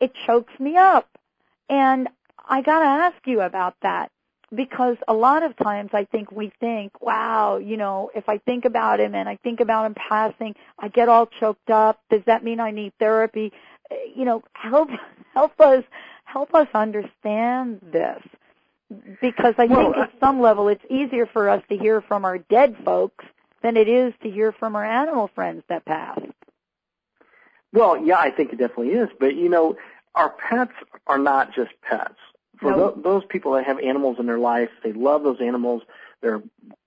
it 0.00 0.12
chokes 0.26 0.52
me 0.58 0.76
up. 0.76 1.08
And 1.68 2.08
I 2.48 2.62
gotta 2.62 2.86
ask 2.86 3.26
you 3.26 3.40
about 3.42 3.74
that 3.82 4.10
because 4.54 4.96
a 5.06 5.14
lot 5.14 5.42
of 5.42 5.56
times 5.56 5.90
I 5.92 6.04
think 6.04 6.32
we 6.32 6.52
think, 6.60 7.00
wow, 7.00 7.58
you 7.58 7.76
know, 7.76 8.10
if 8.14 8.28
I 8.28 8.38
think 8.38 8.64
about 8.64 9.00
him 9.00 9.14
and 9.14 9.28
I 9.28 9.36
think 9.44 9.60
about 9.60 9.86
him 9.86 9.94
passing, 9.94 10.54
I 10.78 10.88
get 10.88 11.08
all 11.08 11.26
choked 11.26 11.70
up. 11.70 12.00
Does 12.10 12.22
that 12.26 12.42
mean 12.42 12.60
I 12.60 12.70
need 12.72 12.92
therapy? 12.98 13.52
Uh, 13.90 13.94
You 14.14 14.24
know, 14.24 14.42
help, 14.54 14.88
help 15.34 15.60
us, 15.60 15.84
help 16.24 16.54
us 16.54 16.68
understand 16.74 17.80
this. 17.92 18.22
Because 19.20 19.54
I 19.58 19.66
Well, 19.66 19.92
think 19.92 19.96
at 19.96 20.12
some 20.20 20.40
level 20.40 20.68
it's 20.68 20.84
easier 20.90 21.26
for 21.26 21.48
us 21.48 21.62
to 21.68 21.76
hear 21.76 22.00
from 22.00 22.24
our 22.24 22.38
dead 22.38 22.76
folks 22.84 23.24
than 23.62 23.76
it 23.76 23.88
is 23.88 24.12
to 24.22 24.30
hear 24.30 24.52
from 24.52 24.74
our 24.74 24.84
animal 24.84 25.28
friends 25.34 25.62
that 25.68 25.84
passed. 25.84 26.22
Well, 27.72 27.96
yeah, 28.04 28.18
I 28.18 28.30
think 28.30 28.52
it 28.52 28.56
definitely 28.58 28.90
is. 28.94 29.08
But 29.18 29.34
you 29.36 29.48
know, 29.48 29.76
our 30.14 30.30
pets 30.30 30.72
are 31.06 31.18
not 31.18 31.54
just 31.54 31.70
pets. 31.82 32.16
For 32.58 32.72
No. 32.72 32.90
tho- 32.90 33.00
those 33.00 33.24
people 33.24 33.52
that 33.52 33.64
have 33.64 33.78
animals 33.78 34.18
in 34.18 34.26
their 34.26 34.38
life, 34.38 34.70
they 34.82 34.92
love 34.92 35.22
those 35.22 35.40
animals. 35.40 35.82
They're 36.20 36.42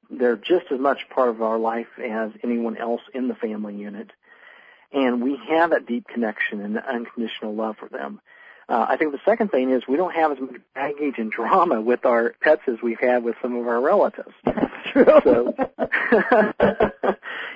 they're 0.09 0.35
just 0.35 0.71
as 0.71 0.79
much 0.79 1.09
part 1.09 1.29
of 1.29 1.41
our 1.41 1.57
life 1.57 1.87
as 1.97 2.31
anyone 2.43 2.77
else 2.77 3.01
in 3.15 3.27
the 3.29 3.33
family 3.35 3.73
unit, 3.75 4.11
and 4.91 5.23
we 5.23 5.37
have 5.49 5.71
that 5.71 5.87
deep 5.87 6.07
connection 6.07 6.59
and 6.61 6.75
the 6.75 6.87
unconditional 6.87 7.55
love 7.55 7.77
for 7.77 7.87
them. 7.89 8.19
Uh, 8.70 8.86
I 8.88 8.97
think 8.97 9.11
the 9.11 9.20
second 9.26 9.49
thing 9.49 9.72
is 9.72 9.84
we 9.88 9.97
don't 9.97 10.14
have 10.14 10.32
as 10.32 10.39
much 10.39 10.55
baggage 10.74 11.16
and 11.18 11.32
drama 11.32 11.82
with 11.82 12.05
our 12.05 12.34
pets 12.41 12.61
as 12.68 12.82
we've 12.82 12.99
had 12.99 13.24
with 13.24 13.36
some 13.41 13.55
of 13.55 13.68
our 13.68 13.82
relatives. 13.82 14.34
That's 14.45 14.72
true. 14.91 15.05
So, 15.24 15.53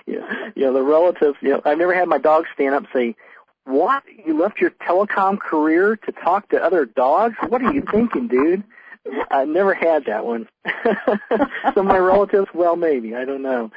you, 0.05 0.19
know, 0.19 0.51
you 0.55 0.65
know, 0.65 0.73
the 0.73 0.83
relatives, 0.83 1.37
you 1.41 1.51
know, 1.51 1.61
I've 1.63 1.77
never 1.77 1.93
had 1.93 2.07
my 2.07 2.17
dog 2.17 2.45
stand 2.53 2.75
up 2.75 2.83
and 2.83 2.91
say, 2.93 3.15
what? 3.65 4.03
You 4.25 4.37
left 4.37 4.61
your 4.61 4.71
telecom 4.71 5.39
career 5.39 5.97
to 5.97 6.11
talk 6.11 6.49
to 6.49 6.63
other 6.63 6.85
dogs? 6.85 7.35
What 7.47 7.61
are 7.61 7.73
you 7.73 7.81
thinking, 7.81 8.27
dude? 8.27 8.63
I 9.29 9.45
never 9.45 9.73
had 9.73 10.05
that 10.05 10.25
one. 10.25 10.47
Some 11.73 11.77
of 11.77 11.85
my 11.85 11.97
relatives, 11.97 12.47
well, 12.53 12.75
maybe 12.75 13.15
I 13.15 13.25
don't 13.25 13.41
know. 13.41 13.71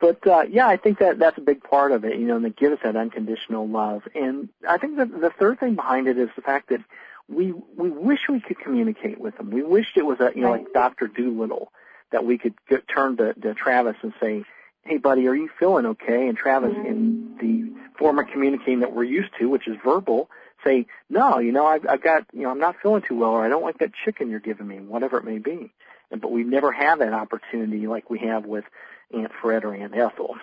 But 0.00 0.24
uh, 0.26 0.44
yeah, 0.48 0.68
I 0.68 0.76
think 0.76 0.98
that 1.00 1.18
that's 1.18 1.38
a 1.38 1.42
big 1.42 1.62
part 1.62 1.90
of 1.92 2.04
it, 2.04 2.18
you 2.18 2.26
know, 2.26 2.36
and 2.36 2.44
they 2.44 2.50
give 2.50 2.72
us 2.72 2.78
that 2.84 2.96
unconditional 2.96 3.66
love. 3.66 4.02
And 4.14 4.48
I 4.68 4.78
think 4.78 4.96
that 4.98 5.10
the 5.10 5.30
third 5.30 5.58
thing 5.58 5.74
behind 5.74 6.06
it 6.06 6.18
is 6.18 6.28
the 6.36 6.42
fact 6.42 6.68
that 6.68 6.80
we 7.28 7.52
we 7.76 7.90
wish 7.90 8.20
we 8.28 8.40
could 8.40 8.58
communicate 8.58 9.20
with 9.20 9.36
them. 9.36 9.50
We 9.50 9.62
wished 9.62 9.96
it 9.96 10.06
was 10.06 10.20
a 10.20 10.32
you 10.34 10.42
know 10.42 10.50
like 10.52 10.72
Doctor 10.72 11.08
Dolittle 11.08 11.72
that 12.10 12.24
we 12.24 12.38
could 12.38 12.54
get, 12.68 12.88
turn 12.88 13.16
to, 13.18 13.34
to 13.34 13.54
Travis 13.54 13.96
and 14.02 14.12
say, 14.20 14.44
"Hey, 14.84 14.98
buddy, 14.98 15.26
are 15.26 15.34
you 15.34 15.50
feeling 15.58 15.84
okay?" 15.86 16.28
And 16.28 16.38
Travis, 16.38 16.72
mm-hmm. 16.72 16.86
in 16.86 17.36
the 17.40 17.98
form 17.98 18.18
of 18.18 18.28
communicating 18.28 18.80
that 18.80 18.92
we're 18.92 19.04
used 19.04 19.30
to, 19.40 19.48
which 19.48 19.66
is 19.66 19.76
verbal, 19.84 20.30
say, 20.64 20.86
"No, 21.10 21.38
you 21.38 21.52
know, 21.52 21.66
I've, 21.66 21.86
I've 21.88 22.02
got 22.02 22.24
you 22.32 22.42
know 22.42 22.50
I'm 22.50 22.60
not 22.60 22.76
feeling 22.80 23.02
too 23.02 23.16
well, 23.16 23.30
or 23.30 23.44
I 23.44 23.48
don't 23.48 23.62
like 23.62 23.78
that 23.78 23.92
chicken 24.04 24.30
you're 24.30 24.40
giving 24.40 24.66
me, 24.66 24.76
whatever 24.76 25.18
it 25.18 25.24
may 25.24 25.38
be." 25.38 25.72
And, 26.10 26.20
but 26.20 26.30
we 26.30 26.44
never 26.44 26.72
have 26.72 27.00
that 27.00 27.12
opportunity 27.12 27.86
like 27.86 28.10
we 28.10 28.20
have 28.20 28.46
with 28.46 28.64
Aunt 29.12 29.32
Fred 29.40 29.64
or 29.64 29.74
Aunt 29.74 29.94
Ethel. 29.96 30.36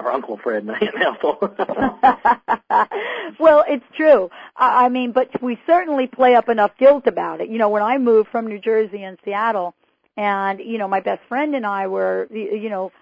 Or 0.00 0.12
Uncle 0.12 0.38
Fred 0.38 0.62
and 0.62 0.70
Aunt 0.80 0.94
Ethel. 1.00 1.38
well, 3.40 3.64
it's 3.68 3.84
true. 3.96 4.30
I 4.56 4.88
mean, 4.88 5.12
but 5.12 5.42
we 5.42 5.58
certainly 5.66 6.06
play 6.06 6.34
up 6.34 6.48
enough 6.48 6.72
guilt 6.78 7.06
about 7.06 7.40
it. 7.40 7.48
You 7.48 7.58
know, 7.58 7.68
when 7.68 7.82
I 7.82 7.98
moved 7.98 8.28
from 8.30 8.46
New 8.46 8.60
Jersey 8.60 9.02
and 9.02 9.18
Seattle, 9.24 9.74
and 10.16 10.60
you 10.60 10.78
know, 10.78 10.88
my 10.88 11.00
best 11.00 11.22
friend 11.28 11.54
and 11.54 11.64
I 11.64 11.86
were, 11.86 12.28
you 12.30 12.68
know, 12.68 12.92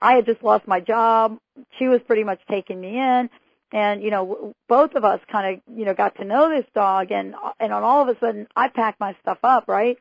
I 0.00 0.14
had 0.14 0.26
just 0.26 0.42
lost 0.42 0.66
my 0.66 0.80
job. 0.80 1.38
She 1.78 1.86
was 1.86 2.00
pretty 2.06 2.24
much 2.24 2.40
taking 2.48 2.80
me 2.80 2.98
in, 2.98 3.30
and 3.72 4.02
you 4.02 4.10
know, 4.10 4.54
both 4.68 4.94
of 4.94 5.04
us 5.04 5.20
kind 5.30 5.54
of, 5.54 5.76
you 5.76 5.84
know, 5.84 5.94
got 5.94 6.16
to 6.16 6.24
know 6.24 6.48
this 6.48 6.66
dog, 6.74 7.12
and 7.12 7.34
and 7.58 7.72
on 7.72 7.82
all 7.82 8.02
of 8.02 8.08
a 8.08 8.18
sudden, 8.18 8.48
I 8.56 8.68
packed 8.68 9.00
my 9.00 9.16
stuff 9.22 9.38
up, 9.42 9.64
right, 9.68 9.98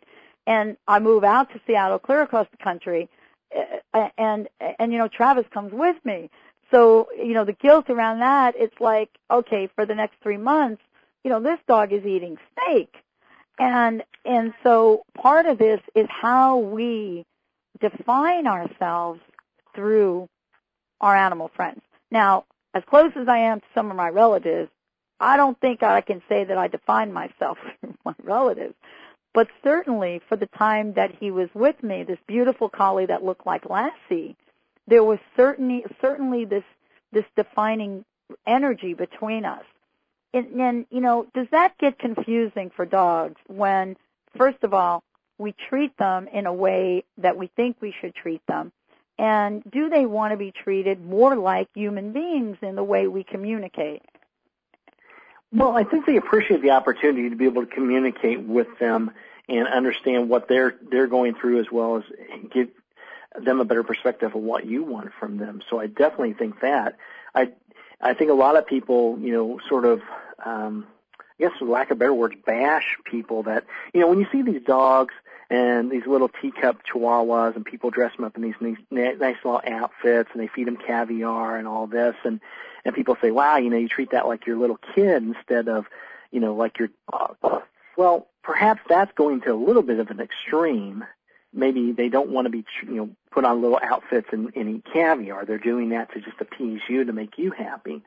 and 0.49 0.75
I 0.87 0.99
move 0.99 1.23
out 1.23 1.53
to 1.53 1.61
Seattle, 1.65 1.99
clear 1.99 2.23
across 2.23 2.47
the 2.51 2.57
country 2.57 3.07
uh, 3.55 3.61
uh, 3.93 4.09
and 4.17 4.49
and 4.79 4.91
you 4.91 4.97
know 4.97 5.07
Travis 5.07 5.45
comes 5.53 5.71
with 5.71 5.95
me. 6.03 6.29
So 6.71 7.07
you 7.15 7.33
know 7.33 7.45
the 7.45 7.53
guilt 7.53 7.89
around 7.89 8.19
that. 8.19 8.55
It's 8.57 8.79
like 8.81 9.09
okay, 9.31 9.69
for 9.75 9.85
the 9.85 9.95
next 9.95 10.15
three 10.21 10.37
months, 10.37 10.81
you 11.23 11.29
know 11.29 11.39
this 11.39 11.59
dog 11.67 11.93
is 11.93 12.05
eating 12.05 12.37
steak, 12.51 12.93
and 13.59 14.03
and 14.25 14.53
so 14.63 15.03
part 15.15 15.45
of 15.45 15.57
this 15.59 15.79
is 15.95 16.07
how 16.09 16.57
we 16.57 17.25
define 17.79 18.47
ourselves 18.47 19.21
through 19.75 20.27
our 20.99 21.15
animal 21.15 21.49
friends. 21.55 21.81
Now, 22.11 22.45
as 22.73 22.83
close 22.89 23.11
as 23.15 23.27
I 23.27 23.37
am 23.37 23.61
to 23.61 23.65
some 23.73 23.91
of 23.91 23.95
my 23.95 24.09
relatives, 24.09 24.69
I 25.19 25.37
don't 25.37 25.59
think 25.59 25.83
I 25.83 26.01
can 26.01 26.21
say 26.27 26.43
that 26.43 26.57
I 26.57 26.67
define 26.67 27.13
myself 27.13 27.57
through 27.81 27.95
my 28.03 28.15
relatives. 28.23 28.73
But 29.33 29.47
certainly 29.63 30.21
for 30.27 30.35
the 30.35 30.47
time 30.47 30.93
that 30.93 31.15
he 31.19 31.31
was 31.31 31.49
with 31.53 31.81
me, 31.83 32.03
this 32.03 32.19
beautiful 32.27 32.69
collie 32.69 33.05
that 33.05 33.23
looked 33.23 33.45
like 33.45 33.69
Lassie, 33.69 34.35
there 34.87 35.03
was 35.03 35.19
certainly 35.35 35.85
certainly 36.01 36.45
this 36.45 36.63
this 37.11 37.25
defining 37.35 38.05
energy 38.45 38.93
between 38.93 39.45
us. 39.45 39.63
And, 40.33 40.59
and 40.59 40.85
you 40.91 41.01
know, 41.01 41.27
does 41.33 41.47
that 41.51 41.77
get 41.77 41.97
confusing 41.97 42.71
for 42.75 42.85
dogs 42.85 43.39
when, 43.47 43.97
first 44.37 44.63
of 44.63 44.73
all, 44.73 45.03
we 45.37 45.53
treat 45.69 45.95
them 45.97 46.27
in 46.27 46.45
a 46.45 46.53
way 46.53 47.03
that 47.17 47.37
we 47.37 47.47
think 47.55 47.77
we 47.81 47.93
should 47.99 48.13
treat 48.13 48.45
them? 48.47 48.71
And 49.17 49.63
do 49.69 49.89
they 49.89 50.05
want 50.05 50.31
to 50.31 50.37
be 50.37 50.51
treated 50.51 51.03
more 51.03 51.35
like 51.35 51.67
human 51.73 52.13
beings 52.13 52.57
in 52.61 52.75
the 52.75 52.83
way 52.83 53.07
we 53.07 53.23
communicate? 53.23 54.01
Well, 55.51 55.75
I 55.75 55.83
think 55.83 56.05
they 56.05 56.17
appreciate 56.17 56.61
the 56.61 56.71
opportunity 56.71 57.29
to 57.29 57.35
be 57.35 57.45
able 57.45 57.65
to 57.65 57.73
communicate 57.73 58.41
with 58.41 58.67
them 58.79 59.11
and 59.47 59.67
understand 59.67 60.29
what 60.29 60.47
they're 60.47 60.75
they're 60.91 61.07
going 61.07 61.33
through 61.33 61.59
as 61.59 61.71
well 61.71 61.97
as 61.97 62.03
give 62.51 62.69
them 63.39 63.59
a 63.59 63.65
better 63.65 63.83
perspective 63.83 64.35
of 64.35 64.41
what 64.41 64.65
you 64.65 64.83
want 64.83 65.11
from 65.19 65.37
them. 65.37 65.61
So 65.69 65.79
I 65.79 65.87
definitely 65.87 66.33
think 66.33 66.61
that. 66.61 66.97
I 67.33 67.51
I 67.99 68.13
think 68.13 68.29
a 68.29 68.35
lot 68.35 68.57
of 68.57 68.67
people, 68.67 69.17
you 69.19 69.33
know, 69.33 69.59
sort 69.67 69.85
of 69.85 70.01
um 70.45 70.85
I 71.19 71.43
guess 71.43 71.51
for 71.57 71.65
lack 71.65 71.89
of 71.89 71.97
better 71.97 72.13
words, 72.13 72.35
bash 72.45 72.97
people 73.05 73.43
that 73.43 73.65
you 73.93 74.01
know, 74.01 74.07
when 74.07 74.19
you 74.19 74.27
see 74.31 74.43
these 74.43 74.61
dogs 74.61 75.15
and 75.49 75.89
these 75.89 76.05
little 76.05 76.29
teacup 76.29 76.83
chihuahuas 76.85 77.55
and 77.55 77.65
people 77.65 77.89
dress 77.89 78.15
them 78.15 78.25
up 78.25 78.35
in 78.35 78.43
these 78.43 78.53
nice, 78.61 78.77
nice 78.91 79.37
little 79.43 79.61
outfits 79.65 80.29
and 80.31 80.43
they 80.43 80.47
feed 80.47 80.67
them 80.67 80.77
caviar 80.77 81.57
and 81.57 81.67
all 81.67 81.87
this 81.87 82.15
and 82.23 82.39
and 82.85 82.95
people 82.95 83.17
say, 83.21 83.31
wow, 83.31 83.57
you 83.57 83.69
know, 83.69 83.77
you 83.77 83.87
treat 83.87 84.11
that 84.11 84.27
like 84.27 84.45
your 84.45 84.57
little 84.57 84.79
kid 84.95 85.23
instead 85.23 85.67
of, 85.67 85.85
you 86.31 86.39
know, 86.39 86.55
like 86.55 86.79
your 86.79 86.89
dog. 87.11 87.37
Well, 87.97 88.27
perhaps 88.43 88.81
that's 88.87 89.11
going 89.13 89.41
to 89.41 89.53
a 89.53 89.55
little 89.55 89.81
bit 89.81 89.99
of 89.99 90.09
an 90.09 90.19
extreme. 90.19 91.03
Maybe 91.53 91.91
they 91.91 92.09
don't 92.09 92.29
want 92.29 92.45
to 92.45 92.49
be, 92.49 92.65
you 92.83 92.95
know, 92.95 93.09
put 93.31 93.43
on 93.43 93.61
little 93.61 93.79
outfits 93.81 94.27
and, 94.31 94.51
and 94.55 94.77
eat 94.77 94.85
caviar. 94.93 95.45
They're 95.45 95.57
doing 95.57 95.89
that 95.89 96.13
to 96.13 96.21
just 96.21 96.39
appease 96.39 96.81
you 96.87 97.05
to 97.05 97.13
make 97.13 97.37
you 97.37 97.51
happy. 97.51 98.03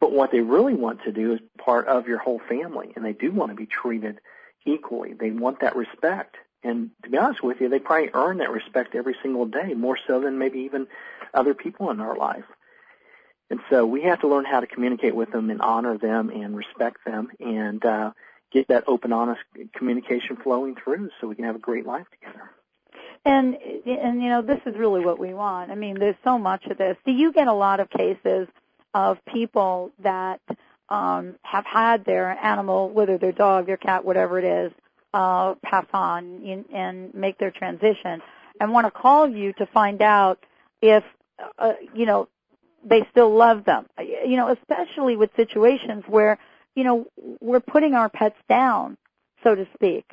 But 0.00 0.12
what 0.12 0.30
they 0.30 0.40
really 0.40 0.74
want 0.74 1.02
to 1.04 1.12
do 1.12 1.32
is 1.32 1.40
part 1.58 1.88
of 1.88 2.06
your 2.06 2.18
whole 2.18 2.40
family, 2.48 2.92
and 2.94 3.04
they 3.04 3.12
do 3.12 3.32
want 3.32 3.50
to 3.50 3.56
be 3.56 3.66
treated 3.66 4.20
equally. 4.64 5.14
They 5.14 5.30
want 5.30 5.60
that 5.60 5.76
respect. 5.76 6.36
And 6.62 6.90
to 7.02 7.10
be 7.10 7.18
honest 7.18 7.42
with 7.42 7.60
you, 7.60 7.68
they 7.68 7.78
probably 7.78 8.10
earn 8.14 8.38
that 8.38 8.50
respect 8.50 8.94
every 8.94 9.16
single 9.22 9.46
day, 9.46 9.74
more 9.74 9.98
so 10.06 10.20
than 10.20 10.38
maybe 10.38 10.60
even 10.60 10.86
other 11.34 11.54
people 11.54 11.90
in 11.90 12.00
our 12.00 12.16
life. 12.16 12.44
And 13.50 13.60
so 13.70 13.86
we 13.86 14.02
have 14.02 14.20
to 14.20 14.28
learn 14.28 14.44
how 14.44 14.60
to 14.60 14.66
communicate 14.66 15.14
with 15.14 15.32
them 15.32 15.50
and 15.50 15.60
honor 15.60 15.96
them 15.96 16.30
and 16.30 16.56
respect 16.56 16.98
them 17.06 17.30
and 17.40 17.82
uh, 17.84 18.12
get 18.52 18.68
that 18.68 18.84
open, 18.86 19.12
honest 19.12 19.40
communication 19.74 20.36
flowing 20.36 20.74
through 20.74 21.10
so 21.20 21.26
we 21.26 21.34
can 21.34 21.44
have 21.44 21.56
a 21.56 21.60
great 21.60 21.86
life 21.86 22.06
together. 22.10 22.50
And 23.24 23.56
and 23.56 24.22
you 24.22 24.28
know 24.28 24.42
this 24.42 24.60
is 24.64 24.76
really 24.76 25.04
what 25.04 25.18
we 25.18 25.34
want. 25.34 25.70
I 25.70 25.74
mean, 25.74 25.98
there's 25.98 26.16
so 26.22 26.38
much 26.38 26.64
of 26.66 26.78
this. 26.78 26.96
Do 27.04 27.10
you 27.12 27.32
get 27.32 27.48
a 27.48 27.52
lot 27.52 27.80
of 27.80 27.90
cases 27.90 28.46
of 28.94 29.18
people 29.26 29.90
that 29.98 30.40
um, 30.88 31.34
have 31.42 31.66
had 31.66 32.04
their 32.04 32.30
animal, 32.30 32.88
whether 32.88 33.18
their 33.18 33.32
dog, 33.32 33.66
their 33.66 33.76
cat, 33.76 34.04
whatever 34.04 34.38
it 34.38 34.44
is, 34.44 34.72
uh, 35.12 35.54
pass 35.62 35.86
on 35.92 36.42
in, 36.44 36.64
and 36.72 37.12
make 37.12 37.38
their 37.38 37.50
transition, 37.50 38.22
and 38.60 38.72
want 38.72 38.86
to 38.86 38.90
call 38.90 39.28
you 39.28 39.52
to 39.54 39.66
find 39.66 40.00
out 40.00 40.38
if 40.80 41.02
uh, 41.58 41.72
you 41.94 42.06
know 42.06 42.28
they 42.84 43.06
still 43.10 43.34
love 43.34 43.64
them. 43.64 43.86
Uh, 43.98 44.02
you 44.02 44.36
know, 44.36 44.48
especially 44.48 45.16
with 45.16 45.30
situations 45.36 46.04
where, 46.06 46.38
you 46.74 46.84
know, 46.84 47.06
we're 47.40 47.60
putting 47.60 47.94
our 47.94 48.08
pets 48.08 48.36
down, 48.48 48.96
so 49.42 49.54
to 49.54 49.66
speak. 49.74 50.04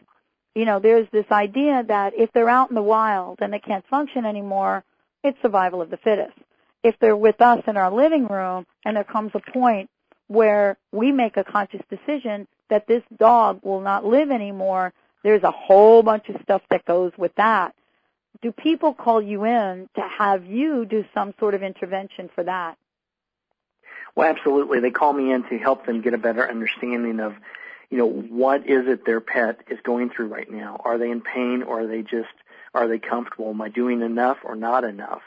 You 0.56 0.66
know, 0.66 0.80
there's 0.80 1.08
this 1.12 1.26
idea 1.32 1.84
that 1.88 2.14
if 2.18 2.32
they're 2.32 2.50
out 2.50 2.70
in 2.70 2.76
the 2.76 2.82
wild 2.82 3.40
and 3.42 3.52
they 3.52 3.60
can't 3.60 3.86
function 3.88 4.26
anymore, 4.26 4.84
it's 5.24 5.38
survival 5.42 5.82
of 5.82 5.90
the 5.90 5.98
fittest. 5.98 6.38
If 6.84 6.96
they're 7.00 7.18
with 7.18 7.42
us 7.42 7.62
in 7.68 7.78
our 7.78 7.92
living 7.92 8.28
room 8.28 8.66
and 8.86 8.96
there 8.96 9.04
comes 9.04 9.32
a 9.34 9.52
point 9.52 9.90
where 10.28 10.78
we 10.92 11.12
make 11.12 11.38
a 11.38 11.44
conscious 11.44 11.82
decision 11.90 12.48
that 12.70 12.88
this 12.88 13.04
dog 13.18 13.60
will 13.64 13.82
not 13.82 14.06
live 14.06 14.32
anymore, 14.32 14.94
there's 15.24 15.44
a 15.44 15.52
whole 15.52 16.04
bunch 16.04 16.30
of 16.30 16.42
stuff 16.44 16.62
that 16.70 16.86
goes 16.86 17.12
with 17.18 17.34
that 17.36 17.76
do 18.42 18.52
people 18.52 18.94
call 18.94 19.22
you 19.22 19.46
in 19.46 19.90
to 19.96 20.02
have 20.02 20.46
you 20.46 20.86
do 20.86 21.06
some 21.14 21.34
sort 21.40 21.54
of 21.54 21.64
intervention 21.64 22.30
for 22.34 22.44
that? 22.44 22.78
Well, 24.16 24.30
absolutely. 24.30 24.80
They 24.80 24.92
call 24.92 25.14
me 25.14 25.32
in 25.32 25.44
to 25.50 25.58
help 25.58 25.86
them 25.86 26.02
get 26.02 26.14
a 26.14 26.18
better 26.18 26.48
understanding 26.48 27.20
of, 27.20 27.36
you 27.90 27.98
know, 27.98 28.08
what 28.08 28.68
is 28.68 28.88
it 28.88 29.06
their 29.06 29.20
pet 29.20 29.60
is 29.68 29.80
going 29.84 30.10
through 30.10 30.28
right 30.28 30.50
now? 30.50 30.82
Are 30.86 30.98
they 30.98 31.12
in 31.12 31.22
pain 31.22 31.64
or 31.64 31.82
are 31.82 31.88
they 31.88 32.02
just, 32.02 32.34
are 32.74 32.88
they 32.88 33.00
comfortable? 33.00 33.50
Am 33.50 33.62
I 33.62 33.70
doing 33.70 34.02
enough 34.02 34.38
or 34.44 34.56
not 34.56 34.84
enough? 34.84 35.22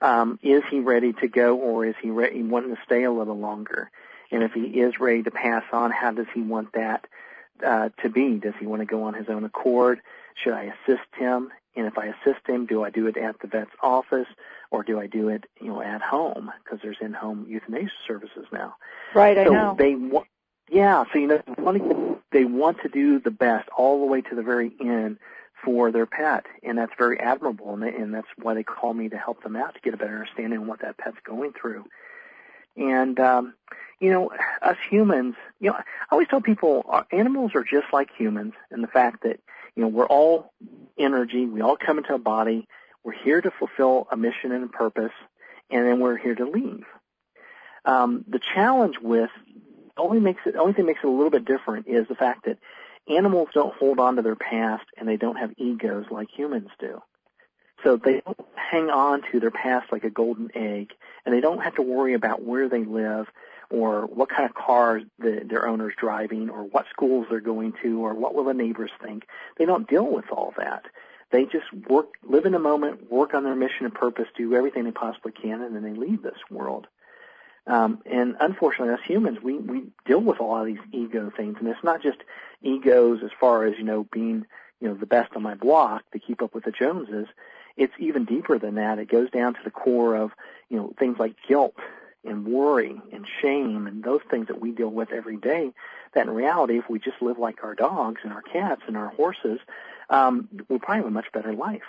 Um, 0.00 0.38
is 0.42 0.62
he 0.70 0.80
ready 0.80 1.12
to 1.14 1.28
go 1.28 1.56
or 1.56 1.84
is 1.84 1.94
he 2.00 2.10
ready, 2.10 2.42
wanting 2.42 2.74
to 2.74 2.82
stay 2.84 3.04
a 3.04 3.12
little 3.12 3.38
longer? 3.38 3.90
And 4.30 4.42
if 4.42 4.52
he 4.52 4.62
is 4.62 5.00
ready 5.00 5.22
to 5.22 5.30
pass 5.30 5.64
on, 5.72 5.90
how 5.90 6.12
does 6.12 6.26
he 6.34 6.42
want 6.42 6.72
that 6.74 7.06
uh, 7.64 7.88
to 8.02 8.08
be? 8.08 8.38
Does 8.38 8.54
he 8.60 8.66
want 8.66 8.80
to 8.80 8.86
go 8.86 9.04
on 9.04 9.14
his 9.14 9.28
own 9.28 9.44
accord? 9.44 10.00
Should 10.42 10.52
I 10.52 10.74
assist 10.86 11.08
him? 11.16 11.50
And 11.76 11.86
if 11.86 11.96
I 11.96 12.06
assist 12.06 12.46
him, 12.46 12.66
do 12.66 12.82
I 12.84 12.90
do 12.90 13.06
it 13.06 13.16
at 13.16 13.40
the 13.40 13.46
vet's 13.46 13.70
office 13.82 14.26
or 14.70 14.82
do 14.82 14.98
I 14.98 15.06
do 15.06 15.28
it, 15.28 15.44
you 15.60 15.68
know, 15.68 15.80
at 15.80 16.02
home? 16.02 16.50
Because 16.64 16.80
there's 16.82 16.96
in-home 17.00 17.46
euthanasia 17.48 17.90
services 18.06 18.46
now. 18.52 18.74
Right, 19.14 19.36
so 19.36 19.42
I 19.42 19.44
know. 19.44 19.76
They 19.78 19.94
want, 19.94 20.26
yeah, 20.70 21.04
so 21.12 21.18
you 21.18 21.26
know, 21.28 22.20
they 22.32 22.44
want 22.44 22.82
to 22.82 22.88
do 22.88 23.20
the 23.20 23.30
best 23.30 23.68
all 23.76 24.00
the 24.00 24.06
way 24.06 24.20
to 24.22 24.34
the 24.34 24.42
very 24.42 24.72
end 24.80 25.18
for 25.64 25.90
their 25.90 26.06
pet, 26.06 26.46
and 26.62 26.78
that's 26.78 26.92
very 26.98 27.18
admirable, 27.18 27.74
and, 27.74 27.82
they, 27.82 27.94
and 27.94 28.14
that's 28.14 28.28
why 28.40 28.54
they 28.54 28.62
call 28.62 28.94
me 28.94 29.08
to 29.08 29.16
help 29.16 29.42
them 29.42 29.56
out 29.56 29.74
to 29.74 29.80
get 29.80 29.94
a 29.94 29.96
better 29.96 30.14
understanding 30.14 30.60
of 30.60 30.66
what 30.68 30.80
that 30.80 30.98
pet's 30.98 31.16
going 31.24 31.52
through. 31.52 31.84
And 32.76 33.18
um, 33.18 33.54
you 33.98 34.10
know, 34.10 34.30
us 34.62 34.76
humans, 34.88 35.34
you 35.60 35.70
know, 35.70 35.76
I 35.76 35.82
always 36.12 36.28
tell 36.28 36.40
people 36.40 36.84
our 36.86 37.06
animals 37.10 37.52
are 37.54 37.64
just 37.64 37.86
like 37.92 38.10
humans 38.16 38.54
in 38.70 38.82
the 38.82 38.88
fact 38.88 39.24
that 39.24 39.40
you 39.74 39.82
know 39.82 39.88
we're 39.88 40.06
all 40.06 40.52
energy. 40.98 41.46
We 41.46 41.60
all 41.60 41.76
come 41.76 41.98
into 41.98 42.14
a 42.14 42.18
body. 42.18 42.66
We're 43.04 43.12
here 43.12 43.40
to 43.40 43.50
fulfill 43.50 44.08
a 44.10 44.16
mission 44.16 44.52
and 44.52 44.64
a 44.64 44.68
purpose, 44.68 45.12
and 45.70 45.86
then 45.86 46.00
we're 46.00 46.16
here 46.16 46.34
to 46.34 46.44
leave. 46.44 46.84
Um, 47.84 48.24
the 48.28 48.40
challenge 48.54 48.96
with 49.00 49.30
only 49.96 50.20
makes 50.20 50.42
it 50.46 50.56
only 50.56 50.72
thing 50.72 50.86
makes 50.86 51.00
it 51.02 51.06
a 51.06 51.10
little 51.10 51.30
bit 51.30 51.44
different 51.44 51.86
is 51.88 52.06
the 52.08 52.14
fact 52.14 52.44
that 52.46 52.58
animals 53.08 53.48
don't 53.54 53.74
hold 53.74 53.98
on 53.98 54.16
to 54.16 54.22
their 54.22 54.36
past 54.36 54.84
and 54.96 55.08
they 55.08 55.16
don't 55.16 55.36
have 55.36 55.52
egos 55.56 56.06
like 56.10 56.28
humans 56.30 56.68
do. 56.78 57.00
So 57.84 57.96
they 57.96 58.20
don't 58.20 58.40
hang 58.54 58.90
on 58.90 59.22
to 59.30 59.40
their 59.40 59.50
past 59.50 59.92
like 59.92 60.04
a 60.04 60.10
golden 60.10 60.50
egg, 60.54 60.92
and 61.24 61.34
they 61.34 61.40
don't 61.40 61.62
have 61.62 61.76
to 61.76 61.82
worry 61.82 62.14
about 62.14 62.42
where 62.42 62.68
they 62.68 62.84
live 62.84 63.26
or 63.70 64.06
what 64.06 64.30
kind 64.30 64.48
of 64.48 64.54
cars 64.54 65.02
the, 65.18 65.42
their 65.44 65.66
owner's 65.66 65.94
driving 65.96 66.48
or 66.48 66.64
what 66.64 66.86
schools 66.90 67.26
they're 67.28 67.40
going 67.40 67.74
to 67.82 68.04
or 68.04 68.14
what 68.14 68.34
will 68.34 68.44
the 68.44 68.54
neighbors 68.54 68.90
think. 69.02 69.26
They 69.58 69.66
don't 69.66 69.88
deal 69.88 70.06
with 70.06 70.24
all 70.30 70.54
that. 70.56 70.86
They 71.30 71.44
just 71.44 71.70
work, 71.88 72.14
live 72.22 72.46
in 72.46 72.52
the 72.52 72.58
moment, 72.58 73.10
work 73.10 73.34
on 73.34 73.44
their 73.44 73.54
mission 73.54 73.84
and 73.84 73.94
purpose, 73.94 74.28
do 74.36 74.54
everything 74.54 74.84
they 74.84 74.90
possibly 74.90 75.32
can, 75.32 75.60
and 75.60 75.76
then 75.76 75.82
they 75.82 75.92
leave 75.92 76.22
this 76.22 76.38
world. 76.50 76.86
Um, 77.66 78.00
and 78.06 78.34
unfortunately, 78.40 78.94
as 78.94 79.00
humans, 79.06 79.38
we, 79.42 79.58
we 79.58 79.82
deal 80.06 80.20
with 80.20 80.40
a 80.40 80.42
lot 80.42 80.62
of 80.62 80.66
these 80.66 80.78
ego 80.90 81.30
things, 81.36 81.56
and 81.60 81.68
it's 81.68 81.84
not 81.84 82.02
just 82.02 82.18
egos 82.62 83.20
as 83.22 83.30
far 83.38 83.66
as 83.66 83.76
you 83.76 83.84
know 83.84 84.04
being 84.10 84.46
you 84.80 84.88
know 84.88 84.94
the 84.94 85.04
best 85.04 85.36
on 85.36 85.42
my 85.42 85.54
block 85.54 86.10
to 86.12 86.18
keep 86.18 86.40
up 86.40 86.54
with 86.54 86.64
the 86.64 86.70
Joneses. 86.70 87.26
It's 87.76 87.92
even 87.98 88.24
deeper 88.24 88.58
than 88.58 88.76
that. 88.76 88.98
It 88.98 89.10
goes 89.10 89.30
down 89.30 89.52
to 89.52 89.60
the 89.62 89.70
core 89.70 90.16
of 90.16 90.32
you 90.70 90.78
know 90.78 90.94
things 90.98 91.18
like 91.18 91.34
guilt 91.46 91.76
and 92.28 92.46
worry 92.46 93.00
and 93.12 93.26
shame 93.42 93.86
and 93.86 94.02
those 94.02 94.20
things 94.30 94.48
that 94.48 94.60
we 94.60 94.70
deal 94.70 94.90
with 94.90 95.12
every 95.12 95.36
day. 95.36 95.72
That 96.14 96.26
in 96.26 96.34
reality, 96.34 96.78
if 96.78 96.88
we 96.88 96.98
just 96.98 97.20
live 97.20 97.38
like 97.38 97.62
our 97.64 97.74
dogs 97.74 98.20
and 98.24 98.32
our 98.32 98.42
cats 98.42 98.82
and 98.86 98.96
our 98.96 99.08
horses, 99.08 99.58
um, 100.10 100.48
we'll 100.68 100.78
probably 100.78 101.02
have 101.02 101.06
a 101.06 101.10
much 101.10 101.30
better 101.32 101.52
life. 101.52 101.82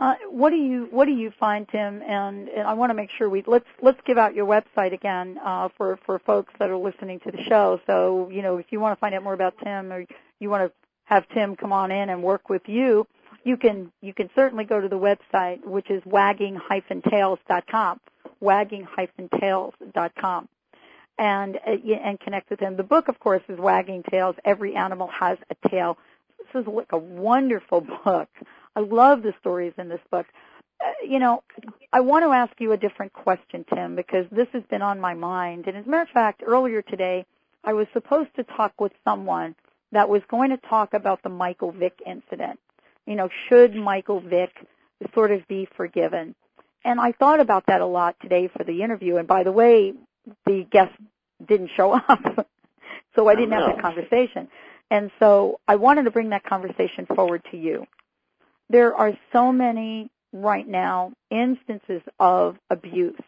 Uh, 0.00 0.14
what 0.30 0.48
do 0.50 0.56
you 0.56 0.88
what 0.90 1.04
do 1.04 1.12
you 1.12 1.30
find, 1.38 1.68
Tim? 1.68 2.00
And, 2.02 2.48
and 2.48 2.66
I 2.66 2.72
want 2.72 2.88
to 2.90 2.94
make 2.94 3.10
sure 3.10 3.28
we 3.28 3.44
let's 3.46 3.66
let's 3.82 4.00
give 4.06 4.16
out 4.16 4.34
your 4.34 4.46
website 4.46 4.94
again 4.94 5.38
uh, 5.44 5.68
for 5.76 5.98
for 6.06 6.18
folks 6.18 6.54
that 6.58 6.70
are 6.70 6.76
listening 6.76 7.20
to 7.20 7.30
the 7.30 7.42
show. 7.42 7.80
So 7.86 8.30
you 8.32 8.40
know, 8.40 8.56
if 8.56 8.66
you 8.70 8.80
want 8.80 8.96
to 8.96 9.00
find 9.00 9.14
out 9.14 9.22
more 9.22 9.34
about 9.34 9.54
Tim, 9.62 9.92
or 9.92 10.06
you 10.38 10.48
want 10.48 10.70
to 10.70 10.72
have 11.04 11.28
Tim 11.28 11.54
come 11.54 11.72
on 11.72 11.90
in 11.90 12.08
and 12.08 12.22
work 12.22 12.48
with 12.48 12.62
you, 12.66 13.06
you 13.44 13.56
can 13.58 13.92
you 14.00 14.14
can 14.14 14.30
certainly 14.34 14.64
go 14.64 14.80
to 14.80 14.88
the 14.88 14.98
website, 14.98 15.64
which 15.66 15.90
is 15.90 16.02
wagging-tales.com, 16.06 18.00
wagging-tales.com, 18.40 20.48
and 21.18 21.56
uh, 21.56 21.94
and 22.04 22.20
connect 22.20 22.50
with 22.50 22.60
him. 22.60 22.76
The 22.76 22.82
book, 22.82 23.08
of 23.08 23.18
course, 23.20 23.42
is 23.48 23.58
Wagging 23.58 24.02
Tales. 24.10 24.36
Every 24.44 24.74
animal 24.74 25.08
has 25.08 25.38
a 25.50 25.68
tale. 25.68 25.98
This 26.38 26.62
is 26.62 26.66
like 26.66 26.92
a 26.92 26.98
wonderful 26.98 27.80
book. 28.04 28.28
I 28.74 28.80
love 28.80 29.22
the 29.22 29.34
stories 29.40 29.74
in 29.78 29.88
this 29.88 30.00
book. 30.10 30.26
Uh, 30.82 30.92
you 31.06 31.18
know, 31.18 31.42
I 31.92 32.00
want 32.00 32.24
to 32.24 32.30
ask 32.30 32.52
you 32.58 32.72
a 32.72 32.76
different 32.76 33.12
question, 33.12 33.64
Tim, 33.74 33.96
because 33.96 34.26
this 34.32 34.48
has 34.52 34.62
been 34.70 34.82
on 34.82 35.00
my 35.00 35.14
mind. 35.14 35.66
And 35.66 35.76
as 35.76 35.86
a 35.86 35.88
matter 35.88 36.02
of 36.02 36.08
fact, 36.08 36.42
earlier 36.46 36.80
today, 36.80 37.26
I 37.64 37.74
was 37.74 37.86
supposed 37.92 38.34
to 38.36 38.44
talk 38.44 38.80
with 38.80 38.92
someone 39.04 39.54
that 39.92 40.08
was 40.08 40.22
going 40.30 40.50
to 40.50 40.56
talk 40.56 40.94
about 40.94 41.22
the 41.22 41.28
Michael 41.28 41.72
Vick 41.72 42.00
incident. 42.06 42.58
You 43.06 43.16
know, 43.16 43.28
should 43.48 43.74
Michael 43.74 44.20
Vick 44.20 44.52
sort 45.14 45.32
of 45.32 45.46
be 45.48 45.68
forgiven? 45.76 46.34
And 46.84 47.00
I 47.00 47.12
thought 47.12 47.40
about 47.40 47.66
that 47.66 47.80
a 47.80 47.86
lot 47.86 48.16
today 48.20 48.48
for 48.48 48.64
the 48.64 48.82
interview. 48.82 49.16
And 49.16 49.28
by 49.28 49.42
the 49.42 49.52
way, 49.52 49.92
the 50.46 50.66
guest 50.70 50.92
didn't 51.46 51.70
show 51.76 51.92
up, 52.08 52.48
so 53.14 53.28
I 53.28 53.34
didn't 53.34 53.52
have 53.52 53.66
that 53.66 53.82
conversation. 53.82 54.48
And 54.90 55.10
so 55.18 55.60
I 55.68 55.76
wanted 55.76 56.04
to 56.04 56.10
bring 56.10 56.30
that 56.30 56.44
conversation 56.44 57.06
forward 57.06 57.42
to 57.50 57.56
you 57.56 57.86
there 58.70 58.94
are 58.94 59.12
so 59.32 59.52
many 59.52 60.08
right 60.32 60.66
now 60.66 61.12
instances 61.30 62.00
of 62.18 62.56
abuse 62.70 63.20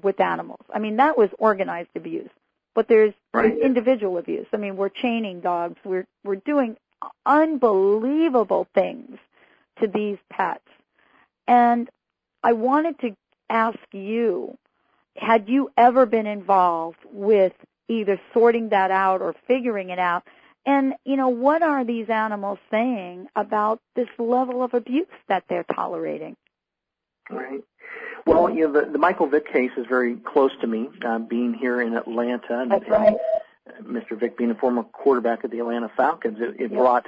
with 0.00 0.20
animals. 0.20 0.64
I 0.72 0.78
mean, 0.78 0.96
that 0.96 1.18
was 1.18 1.28
organized 1.38 1.90
abuse, 1.96 2.30
but 2.74 2.88
there's, 2.88 3.12
right. 3.34 3.58
individual 3.58 4.18
abuse. 4.18 4.46
I 4.52 4.56
mean, 4.56 4.76
we're 4.76 4.88
chaining 4.88 5.40
dogs. 5.40 5.76
We're 5.84 6.06
we're 6.24 6.36
doing 6.36 6.76
unbelievable 7.26 8.68
things 8.74 9.18
to 9.80 9.88
these 9.88 10.18
pets. 10.30 10.64
And 11.48 11.90
I 12.42 12.52
wanted 12.52 12.98
to 13.00 13.16
ask 13.48 13.78
you, 13.92 14.56
had 15.16 15.48
you 15.48 15.70
ever 15.76 16.06
been 16.06 16.26
involved 16.26 16.98
with 17.12 17.52
either 17.88 18.20
sorting 18.32 18.70
that 18.70 18.90
out 18.90 19.20
or 19.20 19.34
figuring 19.46 19.90
it 19.90 19.98
out? 19.98 20.24
And, 20.64 20.94
you 21.04 21.16
know, 21.16 21.28
what 21.28 21.62
are 21.62 21.84
these 21.84 22.08
animals 22.08 22.58
saying 22.70 23.26
about 23.34 23.80
this 23.96 24.08
level 24.18 24.62
of 24.62 24.74
abuse 24.74 25.06
that 25.28 25.44
they're 25.48 25.64
tolerating? 25.64 26.36
Right. 27.30 27.62
Well, 28.26 28.48
you 28.50 28.68
know, 28.68 28.80
the, 28.80 28.90
the 28.90 28.98
Michael 28.98 29.26
Vick 29.26 29.52
case 29.52 29.72
is 29.76 29.86
very 29.88 30.14
close 30.16 30.52
to 30.60 30.66
me, 30.66 30.88
uh, 31.04 31.18
being 31.18 31.54
here 31.54 31.80
in 31.80 31.94
Atlanta. 31.94 32.60
And, 32.60 32.70
That's 32.70 32.88
right. 32.88 33.16
Mr. 33.82 34.18
Vick 34.18 34.36
being 34.36 34.50
a 34.50 34.54
former 34.54 34.84
quarterback 34.84 35.44
of 35.44 35.50
the 35.50 35.58
Atlanta 35.58 35.90
Falcons, 35.96 36.38
it, 36.40 36.60
it 36.60 36.72
brought 36.72 37.06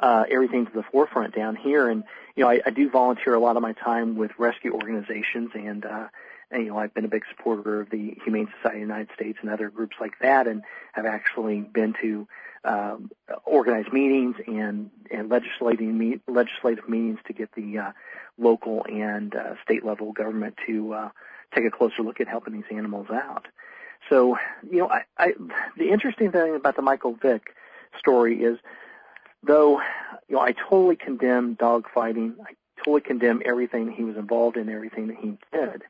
uh, 0.00 0.24
everything 0.30 0.66
to 0.66 0.72
the 0.72 0.82
forefront 0.82 1.34
down 1.34 1.56
here. 1.56 1.88
And, 1.88 2.04
you 2.36 2.44
know, 2.44 2.50
I, 2.50 2.60
I 2.64 2.70
do 2.70 2.88
volunteer 2.90 3.34
a 3.34 3.40
lot 3.40 3.56
of 3.56 3.62
my 3.62 3.72
time 3.72 4.16
with 4.16 4.30
rescue 4.38 4.72
organizations 4.72 5.50
and, 5.54 5.84
uh, 5.84 6.08
and, 6.50 6.64
you 6.64 6.70
know, 6.70 6.78
I've 6.78 6.94
been 6.94 7.04
a 7.04 7.08
big 7.08 7.24
supporter 7.36 7.82
of 7.82 7.90
the 7.90 8.16
Humane 8.24 8.48
Society 8.56 8.82
of 8.82 8.88
the 8.88 8.94
United 8.94 9.08
States 9.14 9.38
and 9.42 9.50
other 9.50 9.68
groups 9.68 9.96
like 10.00 10.18
that 10.20 10.46
and 10.46 10.62
have 10.92 11.04
actually 11.04 11.60
been 11.60 11.94
to 12.00 12.26
um, 12.64 13.10
organized 13.44 13.92
meetings 13.92 14.36
and 14.46 14.90
and 15.10 15.30
legislating 15.30 15.96
me, 15.96 16.20
legislative 16.26 16.88
meetings 16.88 17.18
to 17.26 17.32
get 17.32 17.52
the 17.54 17.78
uh, 17.78 17.92
local 18.36 18.84
and 18.86 19.34
uh, 19.34 19.54
state 19.62 19.84
level 19.84 20.12
government 20.12 20.56
to 20.66 20.92
uh, 20.92 21.08
take 21.54 21.64
a 21.64 21.70
closer 21.70 22.02
look 22.02 22.20
at 22.20 22.28
helping 22.28 22.54
these 22.54 22.64
animals 22.70 23.08
out. 23.10 23.46
So, 24.08 24.38
you 24.70 24.78
know, 24.78 24.88
I, 24.88 25.04
I, 25.18 25.34
the 25.76 25.90
interesting 25.90 26.32
thing 26.32 26.54
about 26.56 26.76
the 26.76 26.82
Michael 26.82 27.14
Vick 27.14 27.54
story 27.98 28.42
is, 28.42 28.58
though, 29.42 29.80
you 30.28 30.36
know, 30.36 30.40
I 30.40 30.52
totally 30.52 30.96
condemn 30.96 31.54
dog 31.54 31.86
fighting. 31.92 32.36
I 32.40 32.54
totally 32.78 33.00
condemn 33.00 33.42
everything 33.44 33.90
he 33.90 34.04
was 34.04 34.16
involved 34.16 34.56
in, 34.56 34.68
everything 34.68 35.08
that 35.08 35.16
he 35.16 35.38
did. 35.52 35.82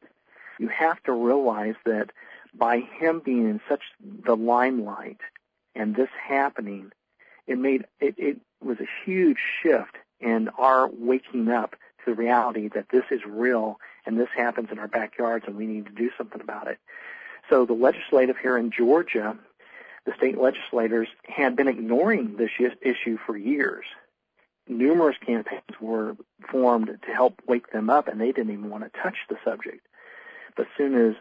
You 0.59 0.68
have 0.68 1.03
to 1.05 1.12
realize 1.12 1.76
that 1.84 2.11
by 2.55 2.80
him 2.80 3.20
being 3.24 3.49
in 3.49 3.61
such 3.68 3.82
the 4.01 4.36
limelight 4.36 5.20
and 5.74 5.94
this 5.94 6.09
happening, 6.20 6.90
it 7.46 7.59
made 7.59 7.84
it, 8.01 8.14
it 8.18 8.38
was 8.62 8.78
a 8.80 8.88
huge 9.05 9.38
shift 9.62 9.96
in 10.20 10.49
our 10.59 10.88
waking 10.88 11.49
up 11.49 11.76
to 12.05 12.11
the 12.11 12.14
reality 12.14 12.68
that 12.68 12.88
this 12.90 13.05
is 13.11 13.20
real 13.24 13.78
and 14.05 14.18
this 14.18 14.28
happens 14.34 14.68
in 14.72 14.78
our 14.78 14.88
backyards 14.88 15.44
and 15.46 15.57
we 15.57 15.66
need 15.66 15.86
to 15.86 15.92
do 15.92 16.11
something 16.16 16.40
about 16.40 16.66
it. 16.66 16.78
So 17.49 17.64
the 17.64 17.74
legislative 17.74 18.36
here 18.36 18.59
in 18.59 18.70
Georgia, 18.70 19.36
the 20.09 20.15
state 20.17 20.39
legislators 20.39 21.07
had 21.25 21.55
been 21.55 21.69
ignoring 21.69 22.37
this 22.37 22.51
issue 22.81 23.19
for 23.27 23.37
years. 23.37 23.85
Numerous 24.67 25.19
campaigns 25.19 25.81
were 25.83 26.17
formed 26.51 26.87
to 26.87 27.13
help 27.13 27.43
wake 27.47 27.71
them 27.73 27.91
up 27.91 28.09
and 28.09 28.19
they 28.19 28.33
didn't 28.33 28.53
even 28.53 28.71
want 28.71 28.85
to 28.85 29.01
touch 29.03 29.17
the 29.29 29.37
subject. 29.45 29.87
But 30.57 30.63
as 30.63 30.73
soon 30.79 30.95
as 30.95 31.15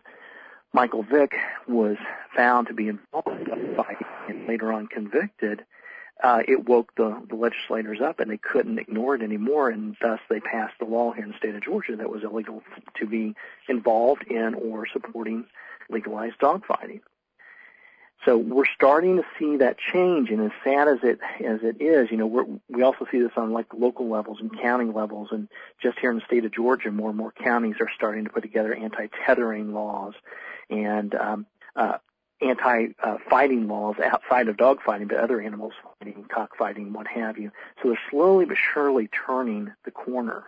Michael 0.71 1.03
Vick 1.03 1.35
was 1.67 1.97
found 2.33 2.67
to 2.67 2.73
be 2.73 2.87
involved 2.87 3.27
in 3.27 3.43
the 3.43 3.75
fight 3.75 3.97
and 4.29 4.47
later 4.47 4.71
on 4.71 4.87
convicted, 4.87 5.65
uh, 6.23 6.43
it 6.47 6.69
woke 6.69 6.95
the, 6.95 7.21
the 7.27 7.35
legislators 7.35 7.99
up 7.99 8.21
and 8.21 8.31
they 8.31 8.37
couldn't 8.37 8.79
ignore 8.79 9.15
it 9.15 9.21
anymore 9.21 9.67
and 9.69 9.97
thus 10.01 10.21
they 10.29 10.39
passed 10.39 10.75
the 10.79 10.85
law 10.85 11.11
here 11.11 11.25
in 11.25 11.31
the 11.31 11.37
state 11.37 11.55
of 11.55 11.61
Georgia 11.61 11.97
that 11.97 12.09
was 12.09 12.23
illegal 12.23 12.63
to 12.95 13.05
be 13.05 13.35
involved 13.67 14.23
in 14.27 14.53
or 14.53 14.87
supporting 14.87 15.45
legalized 15.89 16.39
dogfighting. 16.39 17.01
So 18.27 18.37
we're 18.37 18.65
starting 18.75 19.15
to 19.15 19.23
see 19.39 19.55
that 19.57 19.77
change, 19.77 20.31
and 20.31 20.41
as 20.41 20.51
sad 20.61 20.89
as 20.89 20.97
it 21.01 21.19
as 21.45 21.59
it 21.63 21.81
is, 21.81 22.11
you 22.11 22.17
know, 22.17 22.27
we're, 22.27 22.45
we 22.67 22.83
also 22.83 23.07
see 23.09 23.19
this 23.19 23.31
on 23.37 23.53
like 23.53 23.67
local 23.73 24.09
levels 24.09 24.39
and 24.41 24.51
county 24.59 24.91
levels, 24.91 25.29
and 25.31 25.47
just 25.81 25.97
here 25.97 26.11
in 26.11 26.17
the 26.17 26.25
state 26.25 26.43
of 26.43 26.51
Georgia, 26.51 26.91
more 26.91 27.07
and 27.07 27.17
more 27.17 27.31
counties 27.31 27.75
are 27.79 27.89
starting 27.95 28.25
to 28.25 28.29
put 28.29 28.43
together 28.43 28.75
anti-tethering 28.75 29.73
laws 29.73 30.13
and 30.69 31.15
um, 31.15 31.45
uh, 31.77 31.99
anti-fighting 32.41 33.69
laws 33.69 33.95
outside 34.03 34.49
of 34.49 34.57
dog 34.57 34.79
fighting, 34.85 35.07
but 35.07 35.19
other 35.19 35.39
animals 35.39 35.73
fighting, 35.97 36.25
cockfighting, 36.29 36.91
what 36.91 37.07
have 37.07 37.37
you. 37.37 37.51
So 37.81 37.89
they're 37.89 37.99
slowly 38.11 38.43
but 38.43 38.57
surely 38.73 39.07
turning 39.07 39.71
the 39.85 39.91
corner. 39.91 40.43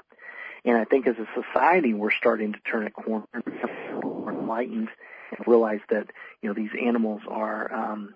And 0.65 0.75
I 0.75 0.84
think 0.84 1.07
as 1.07 1.15
a 1.15 1.27
society, 1.34 1.93
we're 1.93 2.11
starting 2.11 2.51
to 2.51 2.59
turn 2.69 2.86
a 2.86 2.91
corner, 2.91 3.25
enlightened, 4.50 4.89
and 5.38 5.47
realize 5.47 5.82
that 5.89 6.08
you 6.41 6.50
know 6.50 6.54
these 6.54 6.72
animals 6.82 7.22
are 7.28 7.74
um, 7.74 8.14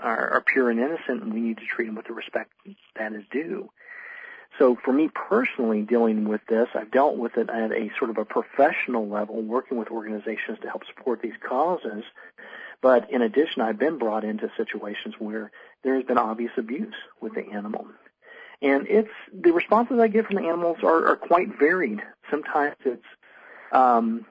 are, 0.00 0.30
are 0.34 0.40
pure 0.40 0.70
and 0.70 0.80
innocent, 0.80 1.22
and 1.22 1.32
we 1.32 1.40
need 1.40 1.58
to 1.58 1.66
treat 1.66 1.86
them 1.86 1.94
with 1.94 2.06
the 2.06 2.12
respect 2.12 2.52
that 2.96 3.12
is 3.12 3.24
due. 3.30 3.70
so 4.58 4.76
for 4.84 4.92
me 4.92 5.08
personally 5.14 5.82
dealing 5.82 6.28
with 6.28 6.40
this, 6.48 6.68
I've 6.74 6.90
dealt 6.90 7.16
with 7.16 7.36
it 7.36 7.48
at 7.48 7.72
a 7.72 7.90
sort 7.98 8.10
of 8.10 8.18
a 8.18 8.24
professional 8.24 9.08
level, 9.08 9.40
working 9.42 9.78
with 9.78 9.88
organizations 9.90 10.58
to 10.62 10.68
help 10.68 10.84
support 10.86 11.22
these 11.22 11.38
causes. 11.46 12.04
But 12.82 13.10
in 13.10 13.22
addition, 13.22 13.62
I've 13.62 13.78
been 13.78 13.98
brought 13.98 14.24
into 14.24 14.50
situations 14.56 15.14
where 15.18 15.50
there 15.82 15.94
has 15.94 16.04
been 16.04 16.18
obvious 16.18 16.52
abuse 16.58 16.94
with 17.20 17.34
the 17.34 17.46
animal. 17.50 17.86
And 18.60 18.86
it's 18.86 19.10
the 19.32 19.52
responses 19.52 19.98
I 19.98 20.08
get 20.08 20.26
from 20.26 20.36
the 20.36 20.42
animals 20.42 20.78
are, 20.82 21.06
are 21.08 21.16
quite 21.16 21.58
varied. 21.58 22.02
Sometimes 22.30 22.76
it's 22.84 23.04
um, 23.72 24.26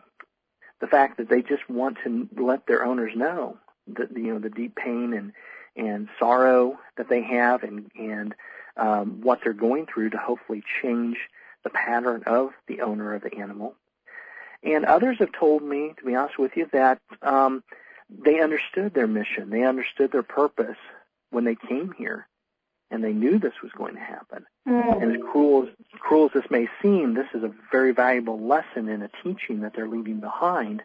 the 0.86 0.92
fact 0.92 1.18
that 1.18 1.30
they 1.30 1.42
just 1.42 1.68
want 1.68 1.98
to 2.04 2.30
let 2.38 2.68
their 2.68 2.86
owners 2.86 3.14
know 3.16 3.58
that 3.88 4.16
you 4.16 4.32
know 4.32 4.38
the 4.38 4.52
deep 4.52 4.76
pain 4.76 5.14
and 5.14 5.34
and 5.76 6.08
sorrow 6.20 6.78
that 6.96 7.10
they 7.10 7.24
have 7.24 7.64
and 7.64 7.90
and 7.98 8.36
um, 8.78 9.20
what 9.22 9.40
they're 9.44 9.54
going 9.54 9.88
through 9.88 10.12
to 10.12 10.18
hopefully 10.18 10.64
change 10.84 11.18
the 11.64 11.72
pattern 11.72 12.22
of 12.28 12.52
the 12.68 12.82
owner 12.82 13.16
of 13.16 13.24
the 13.24 13.36
animal. 13.36 13.74
And 14.62 14.86
others 14.86 15.18
have 15.20 15.32
told 15.32 15.64
me, 15.64 15.94
to 15.98 16.06
be 16.06 16.14
honest 16.14 16.38
with 16.38 16.56
you, 16.56 16.68
that 16.72 17.00
um, 17.24 17.64
they 18.10 18.40
understood 18.40 18.94
their 18.94 19.08
mission, 19.08 19.50
they 19.50 19.64
understood 19.64 20.12
their 20.12 20.24
purpose 20.24 20.78
when 21.32 21.46
they 21.46 21.56
came 21.56 21.94
here, 21.98 22.28
and 22.92 23.04
they 23.04 23.14
knew 23.14 23.40
this 23.40 23.62
was 23.64 23.72
going 23.72 23.96
to 23.96 24.00
happen. 24.00 24.46
Mm. 24.68 25.02
And 25.02 25.16
as 25.16 25.22
cruel 25.32 25.64
as 25.64 26.00
cruel 26.00 26.26
as 26.26 26.32
this 26.34 26.50
may 26.52 26.68
seem, 26.82 27.14
this 27.14 27.28
is 27.34 27.44
a 27.44 27.52
very 27.72 27.92
valuable 27.92 28.40
lesson 28.40 28.90
and 28.90 29.04
a 29.04 29.10
teaching 29.24 29.62
that 29.62 29.74
they're 29.76 29.88
leaving 29.88 30.20
behind 30.20 30.84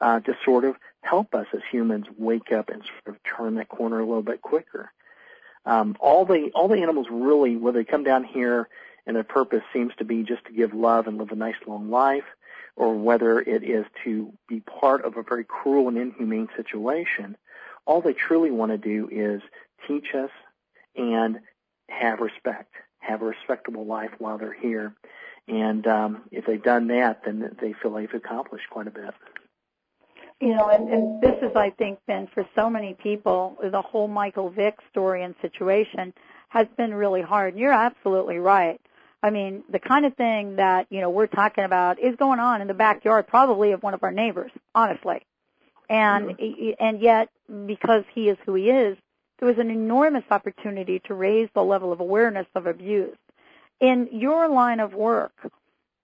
uh, 0.00 0.20
to 0.20 0.36
sort 0.44 0.64
of 0.64 0.76
help 1.02 1.34
us 1.34 1.46
as 1.52 1.60
humans 1.70 2.06
wake 2.16 2.52
up 2.52 2.68
and 2.68 2.82
sort 2.82 3.16
of 3.16 3.22
turn 3.22 3.54
that 3.56 3.68
corner 3.68 4.00
a 4.00 4.06
little 4.06 4.22
bit 4.22 4.42
quicker. 4.42 4.92
Um, 5.64 5.96
all 6.00 6.24
the 6.24 6.50
all 6.54 6.68
the 6.68 6.82
animals 6.82 7.08
really, 7.10 7.56
whether 7.56 7.80
they 7.80 7.84
come 7.84 8.04
down 8.04 8.24
here 8.24 8.68
and 9.06 9.16
their 9.16 9.24
purpose 9.24 9.62
seems 9.72 9.92
to 9.98 10.04
be 10.04 10.22
just 10.22 10.44
to 10.46 10.52
give 10.52 10.74
love 10.74 11.06
and 11.06 11.18
live 11.18 11.30
a 11.30 11.36
nice 11.36 11.56
long 11.66 11.90
life, 11.90 12.24
or 12.76 12.94
whether 12.94 13.40
it 13.40 13.62
is 13.62 13.84
to 14.04 14.32
be 14.48 14.60
part 14.60 15.04
of 15.04 15.16
a 15.16 15.22
very 15.22 15.44
cruel 15.44 15.88
and 15.88 15.98
inhumane 15.98 16.48
situation, 16.56 17.36
all 17.86 18.00
they 18.00 18.12
truly 18.12 18.50
want 18.50 18.70
to 18.70 18.78
do 18.78 19.08
is 19.10 19.42
teach 19.86 20.14
us 20.14 20.30
and 20.98 21.38
have 21.88 22.20
respect, 22.20 22.74
have 22.98 23.22
a 23.22 23.26
respectable 23.26 23.86
life 23.86 24.10
while 24.18 24.38
they're 24.38 24.52
here. 24.52 24.94
And 25.46 25.86
um, 25.86 26.22
if 26.30 26.44
they've 26.44 26.62
done 26.62 26.88
that, 26.88 27.22
then 27.24 27.56
they 27.60 27.72
feel 27.72 27.94
they've 27.94 28.12
accomplished 28.12 28.68
quite 28.70 28.86
a 28.86 28.90
bit 28.90 29.14
you 30.40 30.54
know, 30.54 30.68
and, 30.68 30.88
and 30.88 31.22
this 31.22 31.34
is, 31.42 31.56
I 31.56 31.70
think, 31.70 31.98
been 32.06 32.28
for 32.32 32.46
so 32.54 32.70
many 32.70 32.94
people, 32.94 33.56
the 33.60 33.82
whole 33.82 34.06
Michael 34.06 34.50
Vick 34.50 34.76
story 34.90 35.24
and 35.24 35.34
situation 35.42 36.14
has 36.48 36.66
been 36.76 36.94
really 36.94 37.22
hard. 37.22 37.54
And 37.54 37.60
you're 37.60 37.72
absolutely 37.72 38.38
right. 38.38 38.80
I 39.20 39.30
mean, 39.30 39.64
the 39.68 39.80
kind 39.80 40.06
of 40.06 40.14
thing 40.14 40.56
that, 40.56 40.86
you 40.90 41.00
know, 41.00 41.10
we're 41.10 41.26
talking 41.26 41.64
about 41.64 41.98
is 41.98 42.14
going 42.16 42.38
on 42.38 42.60
in 42.60 42.68
the 42.68 42.74
backyard 42.74 43.26
probably 43.26 43.72
of 43.72 43.82
one 43.82 43.94
of 43.94 44.04
our 44.04 44.12
neighbors, 44.12 44.52
honestly. 44.74 45.26
And, 45.90 46.36
mm-hmm. 46.36 46.70
and 46.78 47.00
yet, 47.00 47.30
because 47.66 48.04
he 48.14 48.28
is 48.28 48.36
who 48.46 48.54
he 48.54 48.70
is, 48.70 48.96
there 49.38 49.48
was 49.48 49.58
an 49.58 49.70
enormous 49.70 50.24
opportunity 50.30 51.00
to 51.06 51.14
raise 51.14 51.48
the 51.54 51.62
level 51.62 51.92
of 51.92 52.00
awareness 52.00 52.46
of 52.54 52.66
abuse. 52.66 53.16
In 53.80 54.08
your 54.12 54.48
line 54.48 54.80
of 54.80 54.94
work, 54.94 55.32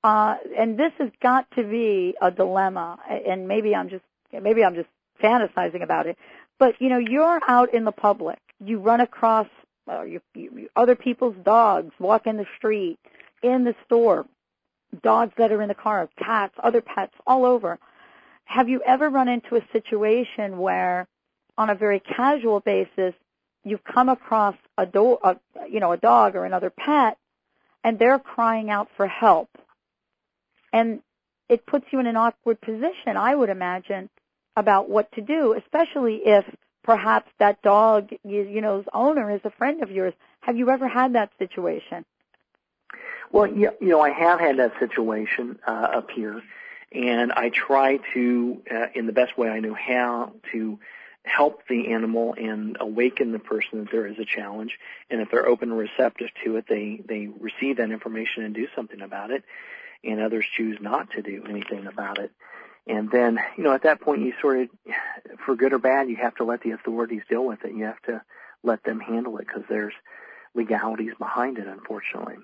uh, 0.04 0.36
and 0.56 0.78
this 0.78 0.92
has 0.98 1.10
got 1.20 1.50
to 1.56 1.64
be 1.64 2.14
a 2.20 2.30
dilemma, 2.30 2.98
and 3.26 3.48
maybe 3.48 3.74
I'm 3.74 3.88
just 3.88 4.04
maybe 4.32 4.64
I'm 4.64 4.74
just 4.74 4.88
fantasizing 5.22 5.82
about 5.82 6.06
it, 6.06 6.16
but 6.58 6.80
you 6.80 6.88
know, 6.88 6.98
you're 6.98 7.40
out 7.48 7.74
in 7.74 7.84
the 7.84 7.92
public. 7.92 8.38
You 8.64 8.78
run 8.78 9.00
across 9.00 9.48
uh, 9.90 10.02
you, 10.02 10.20
you, 10.34 10.68
other 10.76 10.94
people's 10.94 11.36
dogs, 11.44 11.92
walk 11.98 12.26
in 12.26 12.36
the 12.36 12.46
street, 12.56 12.98
in 13.42 13.64
the 13.64 13.74
store, 13.84 14.24
dogs 15.02 15.32
that 15.36 15.52
are 15.52 15.60
in 15.60 15.68
the 15.68 15.74
car, 15.74 16.08
cats, 16.18 16.54
other 16.62 16.80
pets, 16.80 17.12
all 17.26 17.44
over. 17.44 17.78
Have 18.44 18.68
you 18.68 18.82
ever 18.86 19.10
run 19.10 19.28
into 19.28 19.56
a 19.56 19.62
situation 19.72 20.58
where, 20.58 21.06
on 21.58 21.70
a 21.70 21.74
very 21.74 22.00
casual 22.00 22.60
basis, 22.60 23.14
you've 23.64 23.84
come 23.84 24.08
across 24.08 24.56
a, 24.78 24.86
do- 24.86 25.18
a 25.22 25.36
you 25.68 25.80
know 25.80 25.92
a 25.92 25.96
dog 25.96 26.36
or 26.36 26.44
another 26.44 26.70
pet, 26.70 27.18
and 27.82 27.98
they're 27.98 28.18
crying 28.18 28.70
out 28.70 28.88
for 28.96 29.06
help, 29.06 29.48
and 30.72 31.00
it 31.48 31.66
puts 31.66 31.86
you 31.90 32.00
in 32.00 32.06
an 32.06 32.16
awkward 32.16 32.60
position, 32.60 33.16
I 33.16 33.34
would 33.34 33.50
imagine, 33.50 34.08
about 34.56 34.88
what 34.88 35.10
to 35.12 35.20
do, 35.20 35.54
especially 35.54 36.22
if 36.24 36.44
perhaps 36.82 37.30
that 37.38 37.60
dog, 37.62 38.10
you, 38.24 38.42
you 38.42 38.60
know's 38.60 38.84
owner 38.92 39.30
is 39.30 39.40
a 39.44 39.50
friend 39.50 39.82
of 39.82 39.90
yours. 39.90 40.14
Have 40.40 40.56
you 40.56 40.70
ever 40.70 40.88
had 40.88 41.14
that 41.14 41.30
situation? 41.38 42.04
Well, 43.32 43.46
you 43.46 43.72
know, 43.80 44.00
I 44.00 44.10
have 44.10 44.38
had 44.38 44.58
that 44.58 44.78
situation 44.78 45.58
uh, 45.66 45.70
up 45.70 46.10
here, 46.10 46.42
and 46.92 47.32
I 47.32 47.48
try 47.48 47.98
to, 48.14 48.62
uh, 48.70 48.86
in 48.94 49.06
the 49.06 49.12
best 49.12 49.36
way 49.36 49.48
I 49.48 49.60
know 49.60 49.74
how, 49.74 50.32
to 50.52 50.78
help 51.24 51.66
the 51.68 51.88
animal 51.88 52.34
and 52.36 52.76
awaken 52.80 53.32
the 53.32 53.38
person 53.38 53.80
that 53.80 53.90
there 53.90 54.06
is 54.06 54.18
a 54.18 54.24
challenge. 54.24 54.78
And 55.10 55.20
if 55.20 55.30
they're 55.30 55.46
open 55.46 55.70
and 55.70 55.78
receptive 55.78 56.28
to 56.44 56.56
it, 56.56 56.66
they 56.68 57.00
they 57.06 57.26
receive 57.26 57.78
that 57.78 57.90
information 57.90 58.44
and 58.44 58.54
do 58.54 58.68
something 58.74 59.00
about 59.00 59.30
it. 59.30 59.42
And 60.02 60.20
others 60.20 60.44
choose 60.54 60.78
not 60.80 61.10
to 61.12 61.22
do 61.22 61.44
anything 61.48 61.86
about 61.86 62.18
it. 62.18 62.30
And 62.86 63.10
then, 63.10 63.38
you 63.56 63.64
know, 63.64 63.72
at 63.72 63.84
that 63.84 64.02
point, 64.02 64.20
you 64.20 64.34
sort 64.40 64.60
of, 64.60 64.68
for 65.46 65.56
good 65.56 65.72
or 65.72 65.78
bad, 65.78 66.10
you 66.10 66.16
have 66.16 66.34
to 66.36 66.44
let 66.44 66.60
the 66.60 66.72
authorities 66.72 67.22
deal 67.28 67.44
with 67.44 67.64
it. 67.64 67.74
You 67.74 67.84
have 67.84 68.02
to 68.02 68.22
let 68.62 68.84
them 68.84 69.00
handle 69.00 69.38
it 69.38 69.46
because 69.46 69.62
there's 69.68 69.94
legalities 70.54 71.14
behind 71.18 71.56
it, 71.56 71.66
unfortunately. 71.66 72.36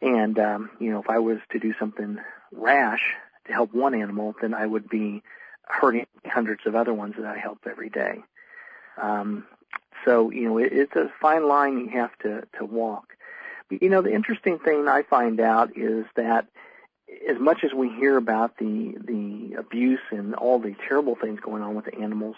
And, 0.00 0.38
um, 0.38 0.70
you 0.78 0.92
know, 0.92 1.00
if 1.00 1.10
I 1.10 1.18
was 1.18 1.38
to 1.50 1.58
do 1.58 1.74
something 1.80 2.18
rash 2.52 3.14
to 3.46 3.52
help 3.52 3.74
one 3.74 3.94
animal, 3.94 4.36
then 4.40 4.54
I 4.54 4.64
would 4.64 4.88
be 4.88 5.22
hurting 5.70 6.06
hundreds 6.26 6.66
of 6.66 6.74
other 6.74 6.92
ones 6.92 7.14
that 7.16 7.26
I 7.26 7.38
help 7.38 7.60
every 7.68 7.90
day. 7.90 8.18
Um, 9.00 9.46
so, 10.04 10.30
you 10.30 10.48
know, 10.48 10.58
it, 10.58 10.72
it's 10.72 10.96
a 10.96 11.10
fine 11.20 11.46
line 11.46 11.78
you 11.78 11.88
have 11.90 12.16
to, 12.20 12.46
to 12.58 12.64
walk. 12.64 13.14
But, 13.68 13.82
you 13.82 13.88
know, 13.88 14.02
the 14.02 14.12
interesting 14.12 14.58
thing 14.58 14.88
I 14.88 15.02
find 15.02 15.40
out 15.40 15.76
is 15.76 16.06
that 16.16 16.46
as 17.28 17.38
much 17.38 17.64
as 17.64 17.72
we 17.74 17.88
hear 17.88 18.16
about 18.16 18.56
the 18.58 18.94
the 19.04 19.56
abuse 19.58 20.00
and 20.10 20.34
all 20.34 20.58
the 20.58 20.74
terrible 20.88 21.16
things 21.16 21.40
going 21.40 21.62
on 21.62 21.74
with 21.74 21.86
the 21.86 21.98
animals, 21.98 22.36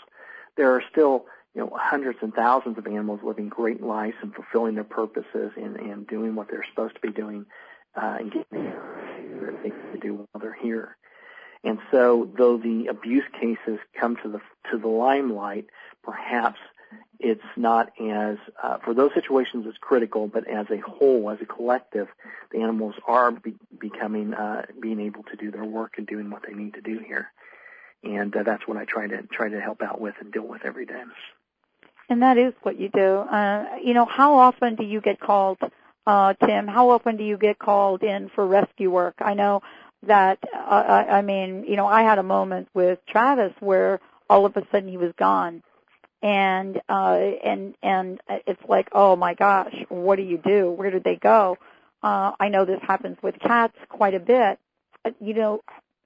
there 0.57 0.74
are 0.74 0.83
still 0.91 1.26
you 1.55 1.61
know 1.61 1.70
hundreds 1.74 2.18
and 2.22 2.33
thousands 2.35 2.78
of 2.78 2.87
animals 2.87 3.20
living 3.22 3.49
great 3.49 3.83
lives 3.83 4.16
and 4.22 4.35
fulfilling 4.35 4.74
their 4.74 4.85
purposes 4.85 5.53
and 5.57 5.76
and 5.76 6.07
doing 6.07 6.35
what 6.35 6.49
they're 6.51 6.64
supposed 6.70 6.95
to 6.95 7.01
be 7.01 7.12
doing 7.12 7.45
uh, 7.97 8.16
and 8.18 8.33
getting 8.33 8.72
the 9.41 9.59
things 9.62 9.74
to 9.93 9.99
do 9.99 10.14
while 10.14 10.41
they're 10.41 10.57
here. 10.62 10.97
And 11.64 11.78
so, 11.90 12.28
though 12.36 12.56
the 12.58 12.88
abuse 12.88 13.24
cases 13.40 13.78
come 13.98 14.16
to 14.22 14.28
the 14.28 14.40
to 14.70 14.78
the 14.78 14.88
limelight, 14.88 15.66
perhaps 16.02 16.58
it's 17.20 17.40
not 17.56 17.92
as 18.00 18.36
uh, 18.62 18.78
for 18.78 18.94
those 18.94 19.14
situations 19.14 19.64
it's 19.68 19.78
critical, 19.78 20.26
but 20.26 20.48
as 20.48 20.66
a 20.70 20.78
whole, 20.78 21.30
as 21.30 21.40
a 21.40 21.46
collective, 21.46 22.08
the 22.50 22.60
animals 22.60 22.96
are 23.06 23.30
be- 23.30 23.54
becoming 23.78 24.34
uh, 24.34 24.66
being 24.80 25.00
able 25.00 25.22
to 25.24 25.36
do 25.36 25.50
their 25.52 25.64
work 25.64 25.94
and 25.98 26.06
doing 26.06 26.30
what 26.30 26.42
they 26.46 26.52
need 26.52 26.74
to 26.74 26.80
do 26.80 26.98
here, 26.98 27.30
and 28.02 28.34
uh, 28.36 28.42
that's 28.42 28.66
what 28.66 28.76
I 28.76 28.84
try 28.84 29.06
to 29.06 29.22
try 29.22 29.48
to 29.48 29.60
help 29.60 29.82
out 29.82 30.00
with 30.00 30.14
and 30.20 30.32
deal 30.32 30.46
with 30.46 30.64
every 30.64 30.84
day. 30.84 31.02
And 32.08 32.22
that 32.22 32.38
is 32.38 32.52
what 32.62 32.78
you 32.78 32.88
do. 32.88 33.18
Uh, 33.18 33.76
you 33.82 33.94
know, 33.94 34.04
how 34.04 34.34
often 34.34 34.74
do 34.74 34.84
you 34.84 35.00
get 35.00 35.20
called, 35.20 35.58
uh, 36.06 36.34
Tim? 36.44 36.66
How 36.66 36.90
often 36.90 37.16
do 37.16 37.24
you 37.24 37.38
get 37.38 37.58
called 37.58 38.02
in 38.02 38.28
for 38.34 38.44
rescue 38.44 38.90
work? 38.90 39.14
I 39.20 39.34
know 39.34 39.62
that. 40.07 40.38
I, 40.55 41.07
I 41.11 41.22
mean, 41.22 41.64
you 41.66 41.76
know, 41.76 41.86
I 41.86 42.03
had 42.03 42.18
a 42.18 42.22
moment 42.22 42.68
with 42.74 42.98
Travis 43.07 43.53
where 43.61 44.00
all 44.32 44.46
of 44.46 44.57
a 44.57 44.66
sudden 44.72 44.88
he 44.88 44.96
was 44.96 45.12
gone. 45.16 45.62
And 46.22 46.80
uh 46.88 47.18
and 47.44 47.74
and 47.82 48.20
it's 48.46 48.62
like 48.68 48.88
oh 48.92 49.16
my 49.16 49.34
gosh 49.34 49.74
what 49.88 50.16
do 50.16 50.22
you 50.22 50.38
do? 50.38 50.70
Where 50.70 50.90
did 50.90 51.03
they 51.03 51.16
go? 51.16 51.59
Uh 52.03 52.32
i 52.38 52.48
know 52.48 52.64
this 52.64 52.80
happens 52.80 53.16
with 53.22 53.38
cats 53.40 53.76
quite 53.88 54.14
a 54.14 54.20
bit. 54.20 54.59
Uh, 55.05 55.11
you 55.20 55.34
know 55.34 55.62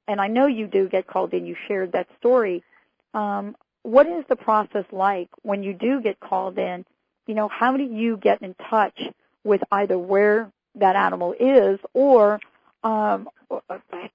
and 0.08 0.18
i 0.18 0.28
know 0.28 0.46
you 0.46 0.66
do 0.66 0.88
get 0.88 1.06
called 1.06 1.34
in. 1.34 1.44
You 1.44 1.54
shared 1.68 1.92
that 1.92 2.08
story. 2.18 2.64
Um 3.12 3.56
what 3.82 4.06
is 4.06 4.24
the 4.28 4.36
process 4.36 4.86
like 4.90 5.28
when 5.42 5.62
you 5.62 5.74
do 5.74 6.00
get 6.00 6.18
called 6.18 6.58
in? 6.58 6.86
You 7.26 7.34
know 7.34 7.48
how 7.48 7.76
do 7.76 7.84
you 7.84 8.16
get 8.16 8.40
in 8.40 8.54
touch 8.70 8.98
with 9.44 9.62
either 9.70 9.98
where 9.98 10.50
that 10.76 10.96
animal 10.96 11.34
is 11.38 11.78
or 11.92 12.40
um 12.84 13.28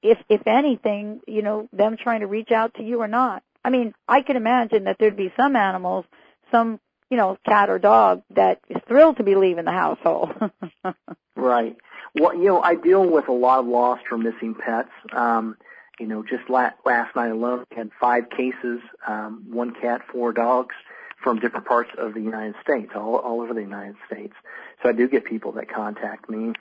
if 0.01 0.18
if 0.30 0.45
anything 0.45 1.22
you 1.28 1.41
know 1.41 1.68
them 1.74 1.97
trying 1.97 2.22
to 2.22 2.28
reach 2.28 2.51
out 2.51 2.74
to 2.76 2.84
you 2.84 3.01
or 3.01 3.07
not 3.07 3.43
I 3.64 3.70
mean, 3.70 3.93
I 4.07 4.22
can 4.22 4.36
imagine 4.38 4.86
that 4.86 4.97
there'd 4.99 5.16
be 5.16 5.32
some 5.38 5.55
animals, 5.55 6.05
some, 6.51 6.80
you 7.09 7.18
know, 7.18 7.38
cat 7.45 7.70
or 7.70 7.80
dog 7.80 8.24
that 8.32 8.59
is 8.70 8.82
thrilled 8.88 9.18
to 9.18 9.24
be 9.24 9.36
leaving 9.36 9.66
the 9.66 9.72
household. 9.72 10.32
right. 11.36 11.76
Well, 12.16 12.36
you 12.36 12.45
know, 12.45 12.62
I 12.62 12.76
deal 12.76 13.05
with 13.07 13.28
a 13.28 13.34
lot 13.34 13.59
of 13.59 13.68
lost 13.68 14.03
or 14.12 14.18
missing 14.18 14.55
pets. 14.55 14.89
Um, 15.14 15.57
you 15.99 16.07
know, 16.07 16.24
just 16.24 16.49
la- 16.49 16.72
last 16.86 17.16
night 17.16 17.32
alone, 17.32 17.66
we 17.70 17.78
had 17.78 17.91
five 17.99 18.30
cases, 18.30 18.82
um, 19.07 19.45
one 19.49 19.74
cat, 19.74 20.01
four 20.12 20.34
dogs 20.34 20.76
from 21.22 21.39
different 21.39 21.68
parts 21.68 21.91
of 21.99 22.16
the 22.16 22.22
United 22.22 22.55
States, 22.64 22.91
all, 22.95 23.18
all 23.18 23.41
over 23.41 23.53
the 23.53 23.62
United 23.62 23.95
States. 24.07 24.34
So 24.82 24.89
I 24.89 24.93
do 24.93 25.07
get 25.07 25.24
people 25.26 25.51
that 25.53 25.70
contact 25.72 26.28
me. 26.30 26.53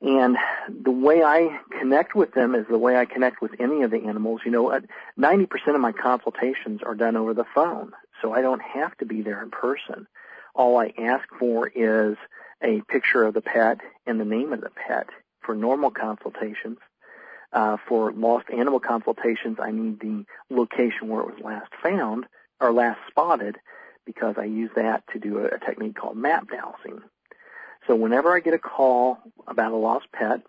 And 0.00 0.36
the 0.68 0.90
way 0.90 1.22
I 1.22 1.58
connect 1.78 2.14
with 2.14 2.32
them 2.34 2.54
is 2.54 2.66
the 2.68 2.78
way 2.78 2.96
I 2.96 3.04
connect 3.04 3.40
with 3.40 3.52
any 3.58 3.82
of 3.82 3.90
the 3.90 4.04
animals. 4.04 4.42
You 4.44 4.50
know, 4.50 4.80
90% 5.18 5.48
of 5.74 5.80
my 5.80 5.92
consultations 5.92 6.82
are 6.82 6.94
done 6.94 7.16
over 7.16 7.32
the 7.32 7.46
phone, 7.54 7.92
so 8.20 8.32
I 8.32 8.42
don't 8.42 8.60
have 8.60 8.96
to 8.98 9.06
be 9.06 9.22
there 9.22 9.42
in 9.42 9.50
person. 9.50 10.06
All 10.54 10.78
I 10.78 10.92
ask 10.98 11.26
for 11.38 11.68
is 11.74 12.16
a 12.62 12.82
picture 12.82 13.24
of 13.24 13.34
the 13.34 13.40
pet 13.40 13.80
and 14.06 14.20
the 14.20 14.24
name 14.24 14.52
of 14.52 14.60
the 14.60 14.70
pet 14.70 15.08
for 15.40 15.54
normal 15.54 15.90
consultations. 15.90 16.78
Uh, 17.52 17.76
for 17.88 18.12
lost 18.12 18.46
animal 18.50 18.80
consultations, 18.80 19.58
I 19.62 19.70
need 19.70 20.00
the 20.00 20.24
location 20.50 21.08
where 21.08 21.22
it 21.22 21.34
was 21.34 21.40
last 21.40 21.70
found 21.82 22.26
or 22.60 22.72
last 22.72 22.98
spotted 23.08 23.56
because 24.04 24.34
I 24.38 24.44
use 24.44 24.70
that 24.74 25.04
to 25.12 25.20
do 25.20 25.38
a, 25.38 25.46
a 25.46 25.58
technique 25.60 25.94
called 25.94 26.16
map 26.16 26.48
dowsing. 26.50 27.00
So 27.86 27.94
whenever 27.94 28.34
I 28.34 28.40
get 28.40 28.54
a 28.54 28.58
call 28.58 29.18
about 29.46 29.72
a 29.72 29.76
lost 29.76 30.06
pet, 30.12 30.42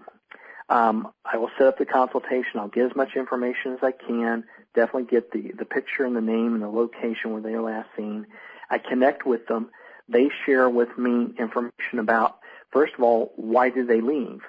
um, 0.69 1.11
I 1.23 1.37
will 1.37 1.51
set 1.57 1.67
up 1.67 1.77
the 1.77 1.85
consultation. 1.85 2.59
I'll 2.59 2.67
get 2.67 2.85
as 2.85 2.95
much 2.95 3.15
information 3.15 3.73
as 3.73 3.79
I 3.83 3.91
can. 3.91 4.45
Definitely 4.73 5.05
get 5.05 5.31
the, 5.31 5.51
the 5.57 5.65
picture 5.65 6.05
and 6.05 6.15
the 6.15 6.21
name 6.21 6.53
and 6.53 6.63
the 6.63 6.69
location 6.69 7.31
where 7.31 7.41
they 7.41 7.51
were 7.51 7.61
last 7.61 7.89
seen. 7.95 8.27
I 8.69 8.79
connect 8.79 9.25
with 9.25 9.47
them. 9.47 9.69
They 10.07 10.29
share 10.45 10.69
with 10.69 10.97
me 10.97 11.33
information 11.37 11.99
about, 11.99 12.39
first 12.71 12.93
of 12.95 13.03
all, 13.03 13.33
why 13.35 13.69
did 13.69 13.87
they 13.87 14.01
leave? 14.01 14.41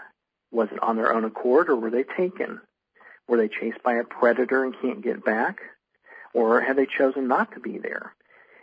Was 0.50 0.68
it 0.72 0.82
on 0.82 0.96
their 0.96 1.12
own 1.12 1.24
accord 1.24 1.68
or 1.68 1.76
were 1.76 1.90
they 1.90 2.04
taken? 2.04 2.60
Were 3.28 3.36
they 3.36 3.48
chased 3.48 3.82
by 3.82 3.94
a 3.94 4.04
predator 4.04 4.64
and 4.64 4.74
can't 4.80 5.02
get 5.02 5.24
back? 5.24 5.58
Or 6.32 6.60
have 6.60 6.76
they 6.76 6.86
chosen 6.86 7.28
not 7.28 7.52
to 7.52 7.60
be 7.60 7.78
there? 7.78 8.14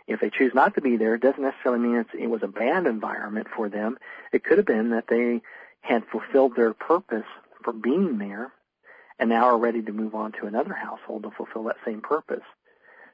If 0.06 0.20
they 0.20 0.30
choose 0.30 0.52
not 0.54 0.74
to 0.74 0.80
be 0.80 0.96
there, 0.96 1.14
it 1.14 1.22
doesn't 1.22 1.42
necessarily 1.42 1.80
mean 1.80 1.96
it's, 1.96 2.10
it 2.18 2.28
was 2.28 2.42
a 2.42 2.48
bad 2.48 2.86
environment 2.86 3.46
for 3.54 3.68
them. 3.68 3.96
It 4.32 4.44
could 4.44 4.58
have 4.58 4.66
been 4.66 4.90
that 4.90 5.08
they 5.08 5.40
had 5.80 6.04
fulfilled 6.06 6.56
their 6.56 6.74
purpose 6.74 7.26
for 7.62 7.72
being 7.72 8.18
there 8.18 8.52
and 9.18 9.30
now 9.30 9.44
are 9.44 9.58
ready 9.58 9.82
to 9.82 9.92
move 9.92 10.14
on 10.14 10.32
to 10.32 10.46
another 10.46 10.74
household 10.74 11.22
to 11.22 11.30
fulfill 11.30 11.64
that 11.64 11.76
same 11.84 12.00
purpose. 12.00 12.44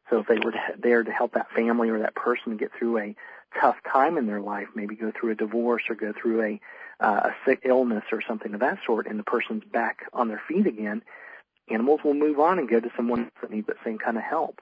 So 0.08 0.18
if 0.18 0.26
they 0.26 0.38
were 0.38 0.54
there 0.78 1.02
to 1.04 1.12
help 1.12 1.34
that 1.34 1.52
family 1.52 1.88
or 1.90 2.00
that 2.00 2.14
person 2.14 2.56
get 2.56 2.72
through 2.76 2.98
a 2.98 3.16
tough 3.60 3.76
time 3.90 4.18
in 4.18 4.26
their 4.26 4.40
life, 4.40 4.68
maybe 4.74 4.96
go 4.96 5.12
through 5.12 5.30
a 5.30 5.36
divorce 5.36 5.84
or 5.88 5.94
go 5.94 6.12
through 6.12 6.42
a, 6.42 6.60
uh, 7.00 7.30
a 7.30 7.34
sick 7.44 7.60
illness 7.64 8.04
or 8.10 8.22
something 8.26 8.54
of 8.54 8.60
that 8.60 8.78
sort, 8.84 9.06
and 9.06 9.18
the 9.18 9.24
person's 9.24 9.64
back 9.64 10.00
on 10.12 10.28
their 10.28 10.42
feet 10.48 10.66
again, 10.66 11.02
animals 11.68 12.00
will 12.04 12.14
move 12.14 12.40
on 12.40 12.58
and 12.58 12.68
go 12.68 12.80
to 12.80 12.90
someone 12.96 13.30
that 13.40 13.50
needs 13.50 13.66
that 13.68 13.76
same 13.84 13.98
kind 13.98 14.16
of 14.16 14.22
help. 14.22 14.60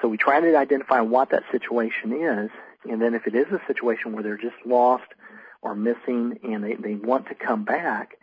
So 0.00 0.08
we 0.08 0.16
try 0.16 0.40
to 0.40 0.56
identify 0.56 1.00
what 1.00 1.30
that 1.30 1.44
situation 1.50 2.12
is, 2.12 2.50
and 2.88 3.00
then 3.00 3.14
if 3.14 3.26
it 3.26 3.34
is 3.34 3.46
a 3.52 3.60
situation 3.66 4.12
where 4.12 4.22
they're 4.22 4.36
just 4.36 4.56
lost 4.66 5.06
or 5.62 5.74
missing 5.74 6.38
and 6.42 6.62
they, 6.62 6.74
they 6.74 6.94
want 6.94 7.28
to 7.28 7.34
come 7.34 7.64
back, 7.64 8.18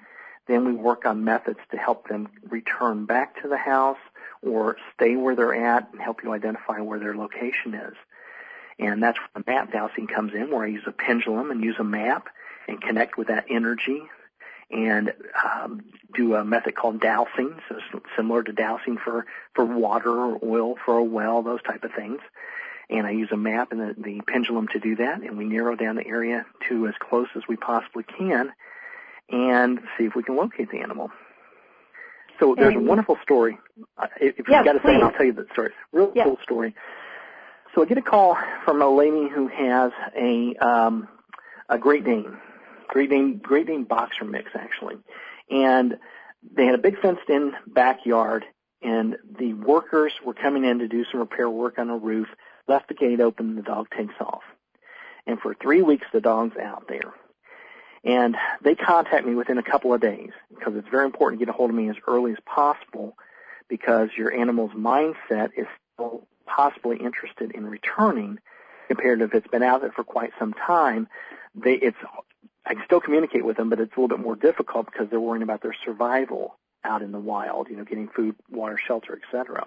then 0.47 0.65
we 0.65 0.73
work 0.73 1.05
on 1.05 1.23
methods 1.23 1.59
to 1.71 1.77
help 1.77 2.07
them 2.07 2.27
return 2.49 3.05
back 3.05 3.41
to 3.41 3.47
the 3.47 3.57
house 3.57 3.97
or 4.41 4.77
stay 4.93 5.15
where 5.15 5.35
they're 5.35 5.55
at 5.55 5.89
and 5.91 6.01
help 6.01 6.23
you 6.23 6.33
identify 6.33 6.79
where 6.79 6.99
their 6.99 7.15
location 7.15 7.73
is. 7.73 7.95
And 8.79 9.01
that's 9.01 9.17
where 9.17 9.43
the 9.43 9.51
map 9.51 9.71
dowsing 9.71 10.07
comes 10.07 10.33
in, 10.33 10.51
where 10.51 10.63
I 10.63 10.67
use 10.67 10.83
a 10.87 10.91
pendulum 10.91 11.51
and 11.51 11.63
use 11.63 11.75
a 11.79 11.83
map 11.83 12.27
and 12.67 12.81
connect 12.81 13.17
with 13.17 13.27
that 13.27 13.45
energy 13.49 14.03
and 14.71 15.13
um, 15.43 15.81
do 16.13 16.35
a 16.35 16.43
method 16.43 16.75
called 16.75 16.99
dowsing, 16.99 17.55
so 17.69 18.01
similar 18.15 18.43
to 18.43 18.53
dowsing 18.53 18.97
for, 18.97 19.25
for 19.53 19.65
water 19.65 20.09
or 20.09 20.39
oil 20.43 20.75
for 20.85 20.97
a 20.97 21.03
well, 21.03 21.41
those 21.41 21.61
type 21.63 21.83
of 21.83 21.91
things. 21.93 22.19
And 22.89 23.07
I 23.07 23.11
use 23.11 23.29
a 23.31 23.37
map 23.37 23.71
and 23.71 23.79
the, 23.79 23.95
the 23.97 24.21
pendulum 24.27 24.67
to 24.69 24.79
do 24.79 24.97
that, 24.97 25.21
and 25.21 25.37
we 25.37 25.45
narrow 25.45 25.75
down 25.75 25.95
the 25.95 26.05
area 26.05 26.45
to 26.69 26.87
as 26.87 26.93
close 26.99 27.27
as 27.35 27.43
we 27.47 27.55
possibly 27.55 28.03
can 28.03 28.51
and 29.29 29.79
see 29.97 30.05
if 30.05 30.15
we 30.15 30.23
can 30.23 30.35
locate 30.35 30.71
the 30.71 30.79
animal. 30.79 31.09
So 32.39 32.55
there's 32.55 32.75
and, 32.75 32.85
a 32.85 32.89
wonderful 32.89 33.17
story. 33.23 33.57
If 34.19 34.37
you've 34.37 34.47
got 34.47 34.75
a 34.75 34.79
second, 34.79 35.03
I'll 35.03 35.11
tell 35.11 35.25
you 35.25 35.33
the 35.33 35.47
story. 35.53 35.71
Real 35.91 36.11
yes. 36.15 36.25
cool 36.25 36.37
story. 36.43 36.75
So 37.73 37.81
I 37.81 37.85
get 37.85 37.97
a 37.97 38.01
call 38.01 38.37
from 38.65 38.81
a 38.81 38.89
lady 38.89 39.29
who 39.29 39.47
has 39.47 39.91
a 40.17 40.55
um, 40.55 41.07
a 41.69 41.77
Great 41.77 42.03
Dane, 42.03 42.37
Great 42.91 43.09
Dane, 43.09 43.37
Great 43.37 43.67
Dane 43.67 43.85
boxer 43.85 44.25
mix 44.25 44.51
actually, 44.53 44.97
and 45.49 45.97
they 46.55 46.65
had 46.65 46.75
a 46.75 46.79
big 46.79 46.99
fenced-in 46.99 47.53
backyard, 47.65 48.43
and 48.81 49.15
the 49.39 49.53
workers 49.53 50.11
were 50.25 50.33
coming 50.33 50.65
in 50.65 50.79
to 50.79 50.87
do 50.87 51.05
some 51.09 51.21
repair 51.21 51.49
work 51.49 51.79
on 51.79 51.87
the 51.87 51.93
roof. 51.93 52.27
Left 52.67 52.87
the 52.87 52.93
gate 52.93 53.21
open, 53.21 53.49
and 53.49 53.57
the 53.57 53.63
dog 53.63 53.87
takes 53.95 54.13
off. 54.19 54.43
And 55.25 55.39
for 55.39 55.53
three 55.53 55.81
weeks, 55.81 56.05
the 56.11 56.21
dog's 56.21 56.57
out 56.57 56.87
there. 56.87 57.13
And 58.03 58.35
they 58.63 58.75
contact 58.75 59.25
me 59.25 59.35
within 59.35 59.57
a 59.57 59.63
couple 59.63 59.93
of 59.93 60.01
days 60.01 60.31
because 60.49 60.75
it's 60.75 60.87
very 60.89 61.05
important 61.05 61.39
to 61.39 61.45
get 61.45 61.53
a 61.53 61.55
hold 61.55 61.69
of 61.69 61.75
me 61.75 61.89
as 61.89 61.95
early 62.07 62.31
as 62.31 62.37
possible 62.45 63.15
because 63.69 64.09
your 64.17 64.33
animal's 64.33 64.71
mindset 64.71 65.49
is 65.55 65.67
still 65.93 66.27
possibly 66.45 66.97
interested 66.97 67.51
in 67.51 67.65
returning 67.65 68.39
compared 68.87 69.19
to 69.19 69.25
if 69.25 69.33
it's 69.33 69.47
been 69.47 69.63
out 69.63 69.81
there 69.81 69.91
for 69.91 70.03
quite 70.03 70.31
some 70.39 70.53
time. 70.53 71.07
They, 71.55 71.75
it's, 71.75 71.97
I 72.65 72.73
can 72.73 72.83
still 72.85 73.01
communicate 73.01 73.43
with 73.43 73.57
them, 73.57 73.69
but 73.69 73.79
it's 73.79 73.95
a 73.95 73.99
little 73.99 74.15
bit 74.15 74.23
more 74.23 74.35
difficult 74.35 74.85
because 74.85 75.09
they're 75.09 75.19
worrying 75.19 75.43
about 75.43 75.61
their 75.61 75.75
survival 75.83 76.57
out 76.83 77.01
in 77.01 77.11
the 77.11 77.19
wild, 77.19 77.69
you 77.69 77.77
know, 77.77 77.83
getting 77.83 78.07
food, 78.07 78.35
water, 78.49 78.77
shelter, 78.77 79.19
etc. 79.23 79.65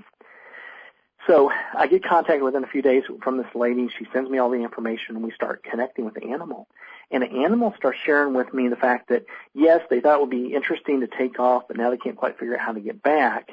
So 1.27 1.51
I 1.77 1.87
get 1.87 2.05
contact 2.05 2.43
within 2.43 2.65
a 2.65 2.69
few 2.69 2.83
days 2.83 3.05
from 3.23 3.39
this 3.39 3.55
lady. 3.55 3.89
She 3.99 4.07
sends 4.13 4.31
me 4.31 4.39
all 4.39 4.51
the 4.51 4.63
information 4.63 5.17
and 5.17 5.25
we 5.25 5.31
start 5.31 5.65
connecting 5.65 6.05
with 6.05 6.15
the 6.15 6.31
animal. 6.31 6.69
And 7.11 7.23
the 7.23 7.45
animal 7.45 7.75
starts 7.77 7.99
sharing 8.05 8.35
with 8.35 8.53
me 8.53 8.69
the 8.69 8.77
fact 8.77 9.09
that 9.09 9.25
yes, 9.55 9.81
they 9.89 10.01
thought 10.01 10.17
it 10.17 10.21
would 10.21 10.31
be 10.31 10.55
interesting 10.55 11.01
to 11.01 11.07
take 11.07 11.39
off, 11.39 11.65
but 11.69 11.77
now 11.77 11.91
they 11.91 11.97
can't 11.97 12.17
quite 12.17 12.39
figure 12.39 12.55
out 12.55 12.61
how 12.61 12.73
to 12.73 12.81
get 12.81 13.03
back. 13.03 13.51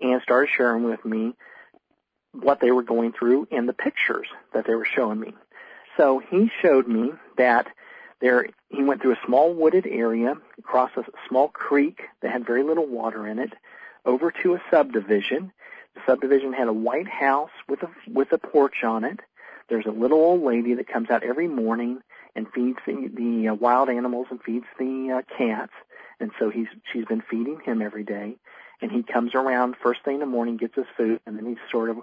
And 0.00 0.22
started 0.22 0.50
sharing 0.50 0.84
with 0.84 1.04
me 1.04 1.34
what 2.32 2.60
they 2.60 2.70
were 2.70 2.82
going 2.82 3.12
through 3.12 3.48
and 3.50 3.68
the 3.68 3.72
pictures 3.72 4.26
that 4.52 4.66
they 4.66 4.74
were 4.74 4.84
showing 4.84 5.20
me. 5.20 5.34
So 5.96 6.20
he 6.30 6.50
showed 6.60 6.88
me 6.88 7.12
that 7.36 7.68
there 8.24 8.48
he 8.70 8.82
went 8.82 9.02
through 9.02 9.12
a 9.12 9.26
small 9.26 9.52
wooded 9.54 9.86
area, 9.86 10.36
across 10.58 10.90
a 10.96 11.04
small 11.28 11.48
creek 11.48 12.02
that 12.22 12.32
had 12.32 12.46
very 12.46 12.62
little 12.62 12.86
water 12.86 13.26
in 13.26 13.38
it, 13.38 13.52
over 14.04 14.32
to 14.42 14.54
a 14.54 14.62
subdivision 14.70 15.52
the 15.94 16.00
subdivision 16.06 16.52
had 16.52 16.68
a 16.68 16.72
white 16.72 17.08
house 17.08 17.50
with 17.68 17.82
a 17.82 17.90
with 18.08 18.32
a 18.32 18.38
porch 18.38 18.82
on 18.82 19.04
it. 19.04 19.20
There's 19.68 19.86
a 19.86 19.90
little 19.90 20.18
old 20.18 20.42
lady 20.42 20.74
that 20.74 20.88
comes 20.88 21.08
out 21.08 21.22
every 21.22 21.48
morning 21.48 22.00
and 22.36 22.46
feeds 22.52 22.78
the, 22.84 23.10
the 23.14 23.48
uh, 23.48 23.54
wild 23.54 23.88
animals 23.88 24.26
and 24.30 24.42
feeds 24.42 24.66
the 24.78 25.18
uh, 25.18 25.36
cats. 25.36 25.72
And 26.20 26.32
so 26.38 26.50
he's 26.50 26.66
she's 26.92 27.04
been 27.04 27.22
feeding 27.22 27.60
him 27.64 27.80
every 27.80 28.04
day. 28.04 28.36
And 28.82 28.90
he 28.90 29.02
comes 29.02 29.34
around 29.34 29.76
first 29.82 30.02
thing 30.04 30.14
in 30.14 30.20
the 30.20 30.26
morning, 30.26 30.56
gets 30.56 30.74
his 30.74 30.86
food, 30.96 31.20
and 31.26 31.38
then 31.38 31.46
he 31.46 31.56
sort 31.70 31.90
of 31.90 31.98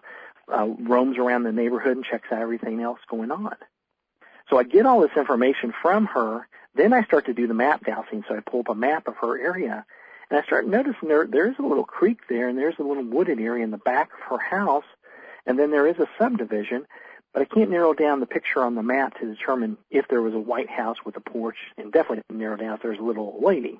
uh, 0.51 0.67
roams 0.79 1.17
around 1.17 1.43
the 1.43 1.51
neighborhood 1.51 1.97
and 1.97 2.05
checks 2.05 2.31
out 2.31 2.41
everything 2.41 2.81
else 2.81 2.99
going 3.09 3.29
on. 3.29 3.55
So 4.51 4.59
I 4.59 4.63
get 4.63 4.85
all 4.85 4.99
this 4.99 5.15
information 5.15 5.73
from 5.81 6.05
her. 6.07 6.47
Then 6.75 6.93
I 6.93 7.03
start 7.03 7.25
to 7.27 7.33
do 7.33 7.47
the 7.47 7.53
map 7.53 7.85
dowsing. 7.85 8.23
So 8.27 8.35
I 8.35 8.41
pull 8.41 8.59
up 8.59 8.69
a 8.69 8.75
map 8.75 9.07
of 9.07 9.15
her 9.17 9.39
area 9.39 9.85
and 10.29 10.39
I 10.39 10.43
started 10.43 10.69
noticing 10.69 11.07
there 11.07 11.25
there's 11.25 11.57
a 11.57 11.63
little 11.63 11.85
creek 11.85 12.19
there 12.29 12.49
and 12.49 12.57
there's 12.57 12.77
a 12.77 12.83
little 12.83 13.03
wooded 13.03 13.39
area 13.39 13.63
in 13.63 13.71
the 13.71 13.77
back 13.77 14.09
of 14.13 14.19
her 14.29 14.37
house 14.37 14.85
and 15.45 15.57
then 15.57 15.71
there 15.71 15.87
is 15.87 15.97
a 15.99 16.07
subdivision, 16.19 16.85
but 17.33 17.41
I 17.41 17.45
can't 17.45 17.71
narrow 17.71 17.93
down 17.93 18.19
the 18.19 18.25
picture 18.25 18.61
on 18.61 18.75
the 18.75 18.83
map 18.83 19.17
to 19.19 19.25
determine 19.25 19.77
if 19.89 20.07
there 20.07 20.21
was 20.21 20.33
a 20.33 20.39
white 20.39 20.69
house 20.69 20.97
with 21.05 21.15
a 21.15 21.21
porch 21.21 21.57
and 21.77 21.91
definitely 21.91 22.23
narrow 22.29 22.57
down 22.57 22.75
if 22.75 22.81
there's 22.81 22.99
a 22.99 23.03
little 23.03 23.39
lady. 23.41 23.79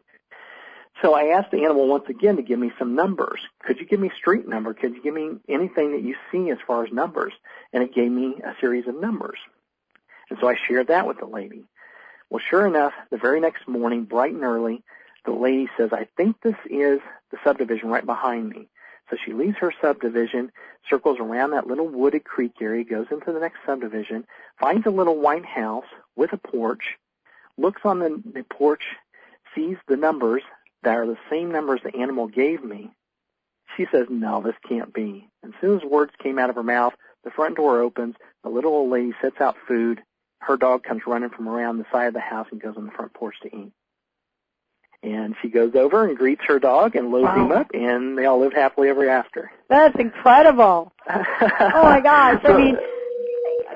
So 1.01 1.13
I 1.13 1.37
asked 1.37 1.51
the 1.51 1.65
animal 1.65 1.87
once 1.87 2.05
again 2.09 2.37
to 2.37 2.43
give 2.43 2.59
me 2.59 2.71
some 2.79 2.95
numbers. 2.95 3.39
Could 3.59 3.79
you 3.79 3.85
give 3.85 3.99
me 3.99 4.11
street 4.17 4.47
number? 4.47 4.73
Could 4.73 4.95
you 4.95 5.03
give 5.03 5.13
me 5.13 5.31
anything 5.49 5.91
that 5.91 6.01
you 6.01 6.15
see 6.31 6.49
as 6.49 6.57
far 6.65 6.85
as 6.85 6.91
numbers? 6.91 7.33
And 7.73 7.83
it 7.83 7.93
gave 7.93 8.11
me 8.11 8.37
a 8.43 8.55
series 8.59 8.87
of 8.87 8.95
numbers. 8.99 9.37
And 10.31 10.39
so 10.39 10.47
I 10.47 10.55
shared 10.55 10.87
that 10.87 11.05
with 11.05 11.19
the 11.19 11.25
lady. 11.25 11.65
Well, 12.29 12.41
sure 12.49 12.65
enough, 12.65 12.93
the 13.09 13.17
very 13.17 13.41
next 13.41 13.67
morning, 13.67 14.05
bright 14.05 14.33
and 14.33 14.45
early, 14.45 14.81
the 15.25 15.33
lady 15.33 15.67
says, 15.77 15.89
I 15.91 16.07
think 16.15 16.41
this 16.41 16.55
is 16.69 17.01
the 17.31 17.37
subdivision 17.43 17.89
right 17.89 18.05
behind 18.05 18.47
me. 18.47 18.69
So 19.09 19.17
she 19.25 19.33
leaves 19.33 19.57
her 19.57 19.73
subdivision, 19.81 20.53
circles 20.89 21.19
around 21.19 21.51
that 21.51 21.67
little 21.67 21.89
wooded 21.89 22.23
creek 22.23 22.53
area, 22.61 22.85
goes 22.85 23.07
into 23.11 23.33
the 23.33 23.41
next 23.41 23.57
subdivision, 23.65 24.25
finds 24.57 24.85
a 24.85 24.89
little 24.89 25.17
white 25.19 25.43
house 25.43 25.85
with 26.15 26.31
a 26.31 26.37
porch, 26.37 26.97
looks 27.57 27.81
on 27.83 27.99
the, 27.99 28.23
the 28.33 28.43
porch, 28.43 28.83
sees 29.53 29.75
the 29.89 29.97
numbers 29.97 30.43
that 30.83 30.95
are 30.95 31.05
the 31.05 31.17
same 31.29 31.51
numbers 31.51 31.81
the 31.83 31.93
animal 31.97 32.27
gave 32.27 32.63
me. 32.63 32.89
She 33.75 33.85
says, 33.91 34.07
no, 34.09 34.41
this 34.41 34.55
can't 34.65 34.93
be. 34.93 35.27
And 35.43 35.53
as 35.53 35.59
soon 35.59 35.77
as 35.77 35.83
words 35.83 36.13
came 36.23 36.39
out 36.39 36.49
of 36.49 36.55
her 36.55 36.63
mouth, 36.63 36.93
the 37.25 37.31
front 37.31 37.57
door 37.57 37.81
opens, 37.81 38.15
the 38.43 38.49
little 38.49 38.71
old 38.71 38.91
lady 38.91 39.11
sets 39.21 39.41
out 39.41 39.57
food, 39.67 40.01
her 40.41 40.57
dog 40.57 40.83
comes 40.83 41.01
running 41.05 41.29
from 41.29 41.47
around 41.47 41.77
the 41.77 41.85
side 41.91 42.07
of 42.07 42.13
the 42.13 42.19
house 42.19 42.47
and 42.51 42.61
goes 42.61 42.75
on 42.77 42.85
the 42.85 42.91
front 42.91 43.13
porch 43.13 43.35
to 43.43 43.55
eat. 43.55 43.71
And 45.03 45.35
she 45.41 45.49
goes 45.49 45.73
over 45.75 46.07
and 46.07 46.15
greets 46.15 46.41
her 46.47 46.59
dog 46.59 46.95
and 46.95 47.09
loads 47.11 47.25
wow. 47.25 47.45
him 47.45 47.51
up, 47.51 47.67
and 47.73 48.17
they 48.17 48.25
all 48.25 48.39
live 48.39 48.53
happily 48.53 48.89
ever 48.89 49.09
after. 49.09 49.51
That's 49.67 49.97
incredible. 49.97 50.91
oh 51.09 51.83
my 51.83 52.01
gosh! 52.01 52.41
I 52.43 52.55
mean, 52.55 52.77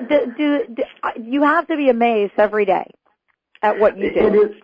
do, 0.08 0.34
do, 0.36 0.66
do, 0.72 0.82
you 1.20 1.42
have 1.42 1.66
to 1.66 1.76
be 1.76 1.88
amazed 1.88 2.34
every 2.36 2.64
day 2.64 2.88
at 3.60 3.80
what 3.80 3.98
you 3.98 4.12
do. 4.12 4.18
It 4.20 4.34
is. 4.34 4.56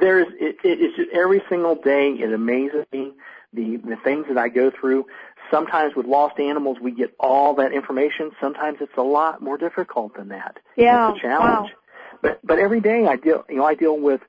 There's. 0.00 0.26
It, 0.40 0.56
it, 0.64 0.80
it's 0.80 0.96
just 0.96 1.10
every 1.12 1.42
single 1.48 1.76
day. 1.76 2.10
It 2.10 2.32
amazes 2.32 2.86
me 2.92 3.12
the 3.52 3.76
the 3.76 3.96
things 4.02 4.26
that 4.28 4.38
I 4.38 4.48
go 4.48 4.72
through. 4.72 5.06
Sometimes 5.50 5.94
with 5.96 6.06
lost 6.06 6.38
animals, 6.38 6.78
we 6.80 6.92
get 6.92 7.14
all 7.18 7.54
that 7.54 7.72
information. 7.72 8.30
Sometimes 8.40 8.78
it's 8.80 8.96
a 8.96 9.02
lot 9.02 9.42
more 9.42 9.58
difficult 9.58 10.16
than 10.16 10.28
that. 10.28 10.58
Yeah. 10.76 11.10
It's 11.10 11.18
a 11.18 11.22
challenge. 11.22 11.70
Wow. 11.70 11.76
But 12.22 12.40
but 12.44 12.58
every 12.58 12.80
day 12.80 13.06
I 13.06 13.16
deal. 13.16 13.44
You 13.48 13.56
know, 13.56 13.64
I 13.64 13.74
deal 13.74 13.98
with 13.98 14.20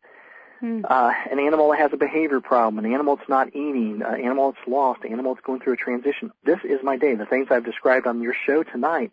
Hmm. 0.62 0.82
uh, 0.88 1.12
an 1.32 1.40
animal 1.40 1.72
that 1.72 1.80
has 1.80 1.92
a 1.92 1.98
behavior 1.98 2.40
problem, 2.40 2.86
an 2.86 2.94
animal 2.94 3.16
that's 3.16 3.28
not 3.28 3.48
eating, 3.48 4.04
an 4.06 4.22
animal 4.22 4.52
that's 4.52 4.68
lost, 4.68 5.04
an 5.04 5.12
animal 5.12 5.34
that's 5.34 5.44
going 5.44 5.60
through 5.60 5.74
a 5.74 5.78
transition. 5.78 6.32
This 6.44 6.60
is 6.64 6.78
my 6.84 6.98
day. 6.98 7.16
The 7.16 7.26
things 7.26 7.48
I've 7.50 7.66
described 7.66 8.06
on 8.06 8.22
your 8.22 8.36
show 8.46 8.62
tonight 8.62 9.12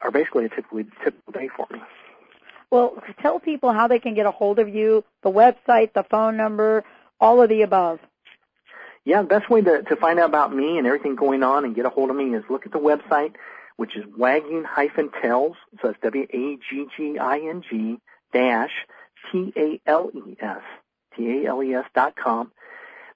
are 0.00 0.10
basically 0.10 0.46
a 0.46 0.48
typical, 0.48 0.82
typical 1.04 1.32
day 1.34 1.48
for 1.54 1.66
me. 1.70 1.80
Well, 2.70 3.02
tell 3.20 3.38
people 3.38 3.70
how 3.70 3.86
they 3.86 3.98
can 3.98 4.14
get 4.14 4.24
a 4.24 4.30
hold 4.30 4.58
of 4.58 4.68
you, 4.70 5.04
the 5.22 5.30
website, 5.30 5.92
the 5.92 6.04
phone 6.10 6.38
number, 6.38 6.84
all 7.20 7.42
of 7.42 7.50
the 7.50 7.60
above. 7.62 8.00
Yeah, 9.04 9.22
the 9.22 9.28
best 9.28 9.48
way 9.48 9.62
to, 9.62 9.82
to 9.82 9.96
find 9.96 10.18
out 10.18 10.28
about 10.28 10.54
me 10.54 10.78
and 10.78 10.86
everything 10.86 11.14
going 11.14 11.42
on 11.42 11.64
and 11.64 11.74
get 11.74 11.86
a 11.86 11.90
hold 11.90 12.10
of 12.10 12.16
me 12.16 12.34
is 12.34 12.44
look 12.50 12.66
at 12.66 12.72
the 12.72 12.78
website, 12.78 13.34
which 13.76 13.96
is 13.96 14.04
wagging-tales, 14.16 15.56
so 15.80 15.88
it's 15.88 16.00
W-A-G-G-I-N-G 16.02 17.98
dash 18.32 18.72
T-A-L-E-S, 19.32 20.62
T-A-L-E-S 21.16 21.84
dot 21.94 22.16
com. 22.16 22.52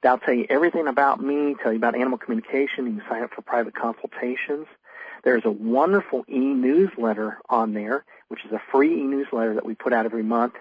That'll 0.02 0.18
tell 0.18 0.34
you 0.34 0.46
everything 0.50 0.88
about 0.88 1.22
me, 1.22 1.54
tell 1.62 1.72
you 1.72 1.78
about 1.78 1.94
animal 1.94 2.18
communication. 2.18 2.86
You 2.86 3.00
can 3.00 3.02
sign 3.08 3.22
up 3.22 3.32
for 3.34 3.42
private 3.42 3.74
consultations. 3.74 4.66
There's 5.22 5.44
a 5.44 5.50
wonderful 5.50 6.24
e-newsletter 6.28 7.38
on 7.48 7.74
there, 7.74 8.04
which 8.28 8.44
is 8.44 8.50
a 8.50 8.60
free 8.72 9.00
e-newsletter 9.00 9.54
that 9.54 9.64
we 9.64 9.74
put 9.74 9.92
out 9.92 10.04
every 10.04 10.24
month, 10.24 10.54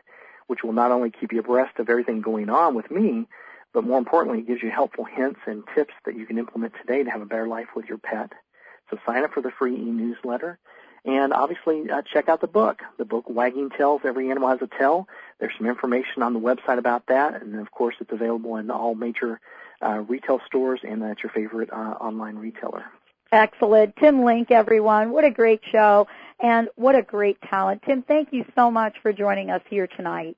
which 0.46 0.64
will 0.64 0.74
not 0.74 0.92
only 0.92 1.10
keep 1.10 1.34
you 1.34 1.40
abreast 1.40 1.80
of 1.80 1.90
everything 1.90 2.22
going 2.22 2.50
on 2.50 2.76
with 2.76 2.92
me, 2.92 3.26
but 3.74 3.84
more 3.84 3.98
importantly, 3.98 4.40
it 4.40 4.48
gives 4.48 4.62
you 4.62 4.70
helpful 4.70 5.06
hints 5.06 5.40
and 5.46 5.64
tips 5.74 5.94
that 6.06 6.16
you 6.16 6.26
can 6.26 6.38
implement 6.38 6.74
today 6.80 7.04
to 7.04 7.10
have 7.10 7.22
a 7.22 7.26
better 7.26 7.48
life 7.48 7.68
with 7.76 7.86
your 7.86 7.98
pet. 7.98 8.32
So 8.90 8.98
sign 9.06 9.24
up 9.24 9.34
for 9.34 9.42
the 9.42 9.52
free 9.52 9.76
e-newsletter. 9.76 10.60
And 11.04 11.34
obviously, 11.34 11.90
uh, 11.90 12.04
check 12.04 12.30
out 12.30 12.42
the 12.42 12.48
book. 12.48 12.82
The 12.98 13.06
book, 13.06 13.26
Wagging 13.28 13.72
Tales, 13.76 14.02
Every 14.04 14.30
Animal 14.30 14.50
Has 14.50 14.62
a 14.62 14.68
Tale. 14.68 15.08
There's 15.40 15.54
some 15.58 15.68
information 15.68 16.22
on 16.22 16.34
the 16.34 16.40
website 16.40 16.78
about 16.78 17.08
that. 17.08 17.42
And 17.42 17.60
of 17.60 17.72
course, 17.72 17.96
it's 18.00 18.12
available 18.12 18.58
in 18.58 18.70
all 18.70 18.94
major 18.94 19.40
uh, 19.82 20.04
retail 20.08 20.40
stores 20.46 20.82
and 20.84 21.02
at 21.04 21.24
your 21.24 21.32
favorite 21.32 21.72
uh, 21.72 21.76
online 21.76 22.36
retailer. 22.36 22.86
Excellent. 23.32 23.96
Tim 23.96 24.24
Link, 24.24 24.52
everyone. 24.52 25.12
What 25.12 25.24
a 25.24 25.32
great 25.32 25.62
show 25.72 26.08
and 26.40 26.68
what 26.76 26.96
a 26.96 27.02
great 27.02 27.42
talent. 27.42 27.82
Tim, 27.86 28.04
thank 28.04 28.30
you 28.32 28.46
so 28.56 28.70
much 28.70 28.98
for 29.02 29.14
joining 29.14 29.50
us 29.50 29.62
here 29.70 29.88
tonight. 29.88 30.36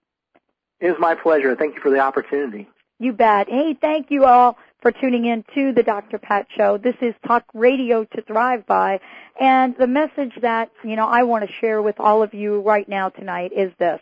It 0.80 0.92
is 0.92 0.96
my 1.00 1.16
pleasure. 1.16 1.56
Thank 1.56 1.76
you 1.76 1.82
for 1.82 1.90
the 1.90 2.00
opportunity. 2.00 2.70
You 3.04 3.12
bet. 3.12 3.49
Hey, 3.49 3.76
thank 3.82 4.12
you 4.12 4.24
all 4.24 4.58
for 4.82 4.89
tuning 4.89 5.26
in 5.26 5.43
to 5.56 5.74
the 5.74 5.84
Dr. 5.84 6.18
Pat 6.18 6.47
Show. 6.56 6.78
This 6.78 6.95
is 7.01 7.14
Talk 7.28 7.43
Radio 7.54 8.06
to 8.06 8.22
Thrive 8.22 8.66
By. 8.66 9.01
And 9.38 9.76
the 9.78 9.88
message 9.88 10.32
that, 10.41 10.72
you 10.86 10.95
know, 10.95 11.06
I 11.06 11.24
want 11.24 11.45
to 11.45 11.54
share 11.60 11.82
with 11.82 11.99
all 11.99 12.24
of 12.24 12.34
you 12.34 12.62
right 12.62 12.88
now 12.88 13.10
tonight 13.10 13.51
is 13.54 13.74
this. 13.78 13.99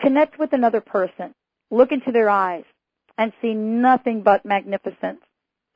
Connect 0.00 0.40
with 0.40 0.52
another 0.52 0.80
person. 0.80 1.36
Look 1.70 1.92
into 1.92 2.10
their 2.10 2.28
eyes 2.28 2.64
and 3.16 3.32
see 3.40 3.54
nothing 3.54 4.22
but 4.22 4.44
magnificence. 4.44 5.20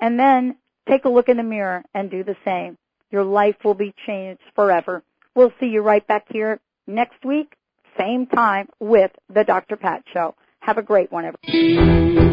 And 0.01 0.19
then 0.19 0.57
take 0.89 1.05
a 1.05 1.09
look 1.09 1.29
in 1.29 1.37
the 1.37 1.45
mirror 1.45 1.85
and 1.95 2.11
do 2.11 2.25
the 2.25 2.37
same. 2.45 2.77
Your 3.13 3.23
life 3.23 3.59
will 3.63 3.75
be 3.75 3.95
changed 4.09 4.43
forever. 4.57 5.05
We'll 5.37 5.53
see 5.61 5.67
you 5.67 5.83
right 5.83 6.05
back 6.05 6.25
here 6.31 6.59
next 6.89 7.25
week, 7.25 7.55
same 7.97 8.27
time 8.27 8.71
with 8.81 9.13
the 9.33 9.45
Dr. 9.45 9.77
Pat 9.77 10.03
Show. 10.13 10.35
Have 10.65 10.79
a 10.79 10.83
great 10.83 11.13
one, 11.13 11.27
everyone. 11.27 12.24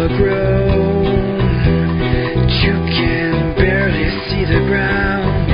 You 0.00 0.06
can 2.88 3.54
barely 3.54 4.08
see 4.30 4.44
the 4.46 4.64
ground 4.66 5.52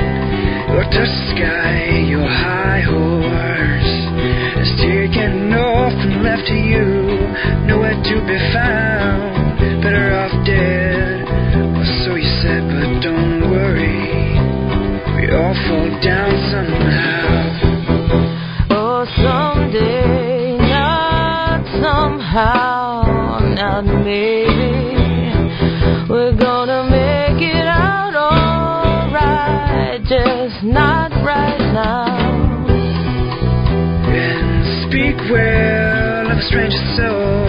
or 0.71 0.83
touch 0.83 0.93
the 0.93 1.35
sky. 1.35 2.05
Your 2.07 2.25
high 2.25 2.79
horse 2.79 3.93
is 4.63 4.71
taken 4.79 5.51
off 5.51 5.91
and 5.91 6.23
left 6.23 6.47
to 6.47 6.53
you, 6.53 6.85
nowhere 7.67 8.01
to 8.01 8.21
be 8.25 8.37
found. 8.53 8.76
Well 35.25 36.31
of 36.31 36.37
a 36.37 36.41
stranger 36.43 36.77
soul. 36.95 37.45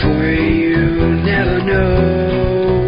For 0.00 0.30
you 0.32 1.20
never 1.26 1.58
know 1.64 2.86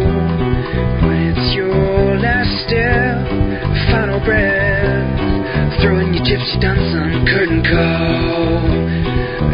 when 1.05 1.35
it's 1.35 1.53
your 1.53 2.17
last 2.17 2.49
step, 2.65 3.27
final 3.91 4.19
breath. 4.23 5.81
Throwing 5.81 6.13
your 6.15 6.23
gypsy 6.23 6.59
dance 6.59 6.95
on 6.95 7.27
curtain 7.27 7.61
call. 7.63 8.63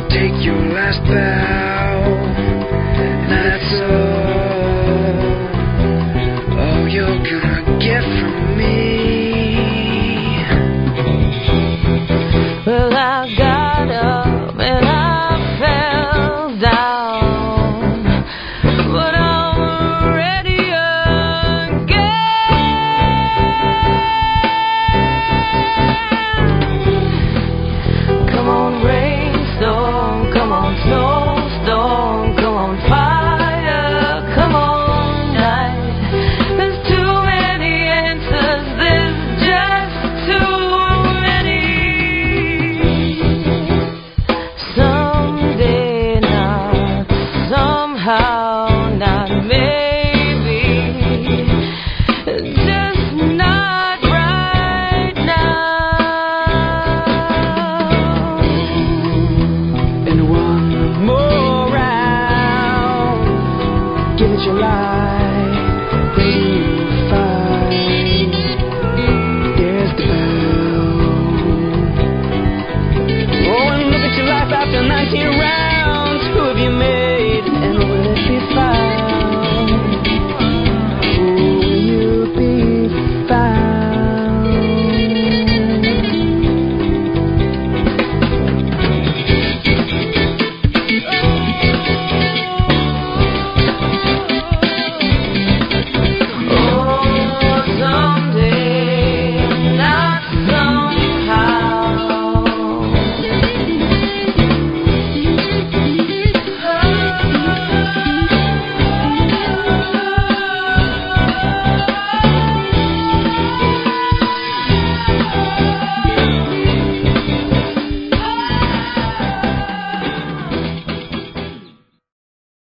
Take 0.09 0.45
your 0.45 0.61
last 0.73 1.01
bow. 1.03 1.90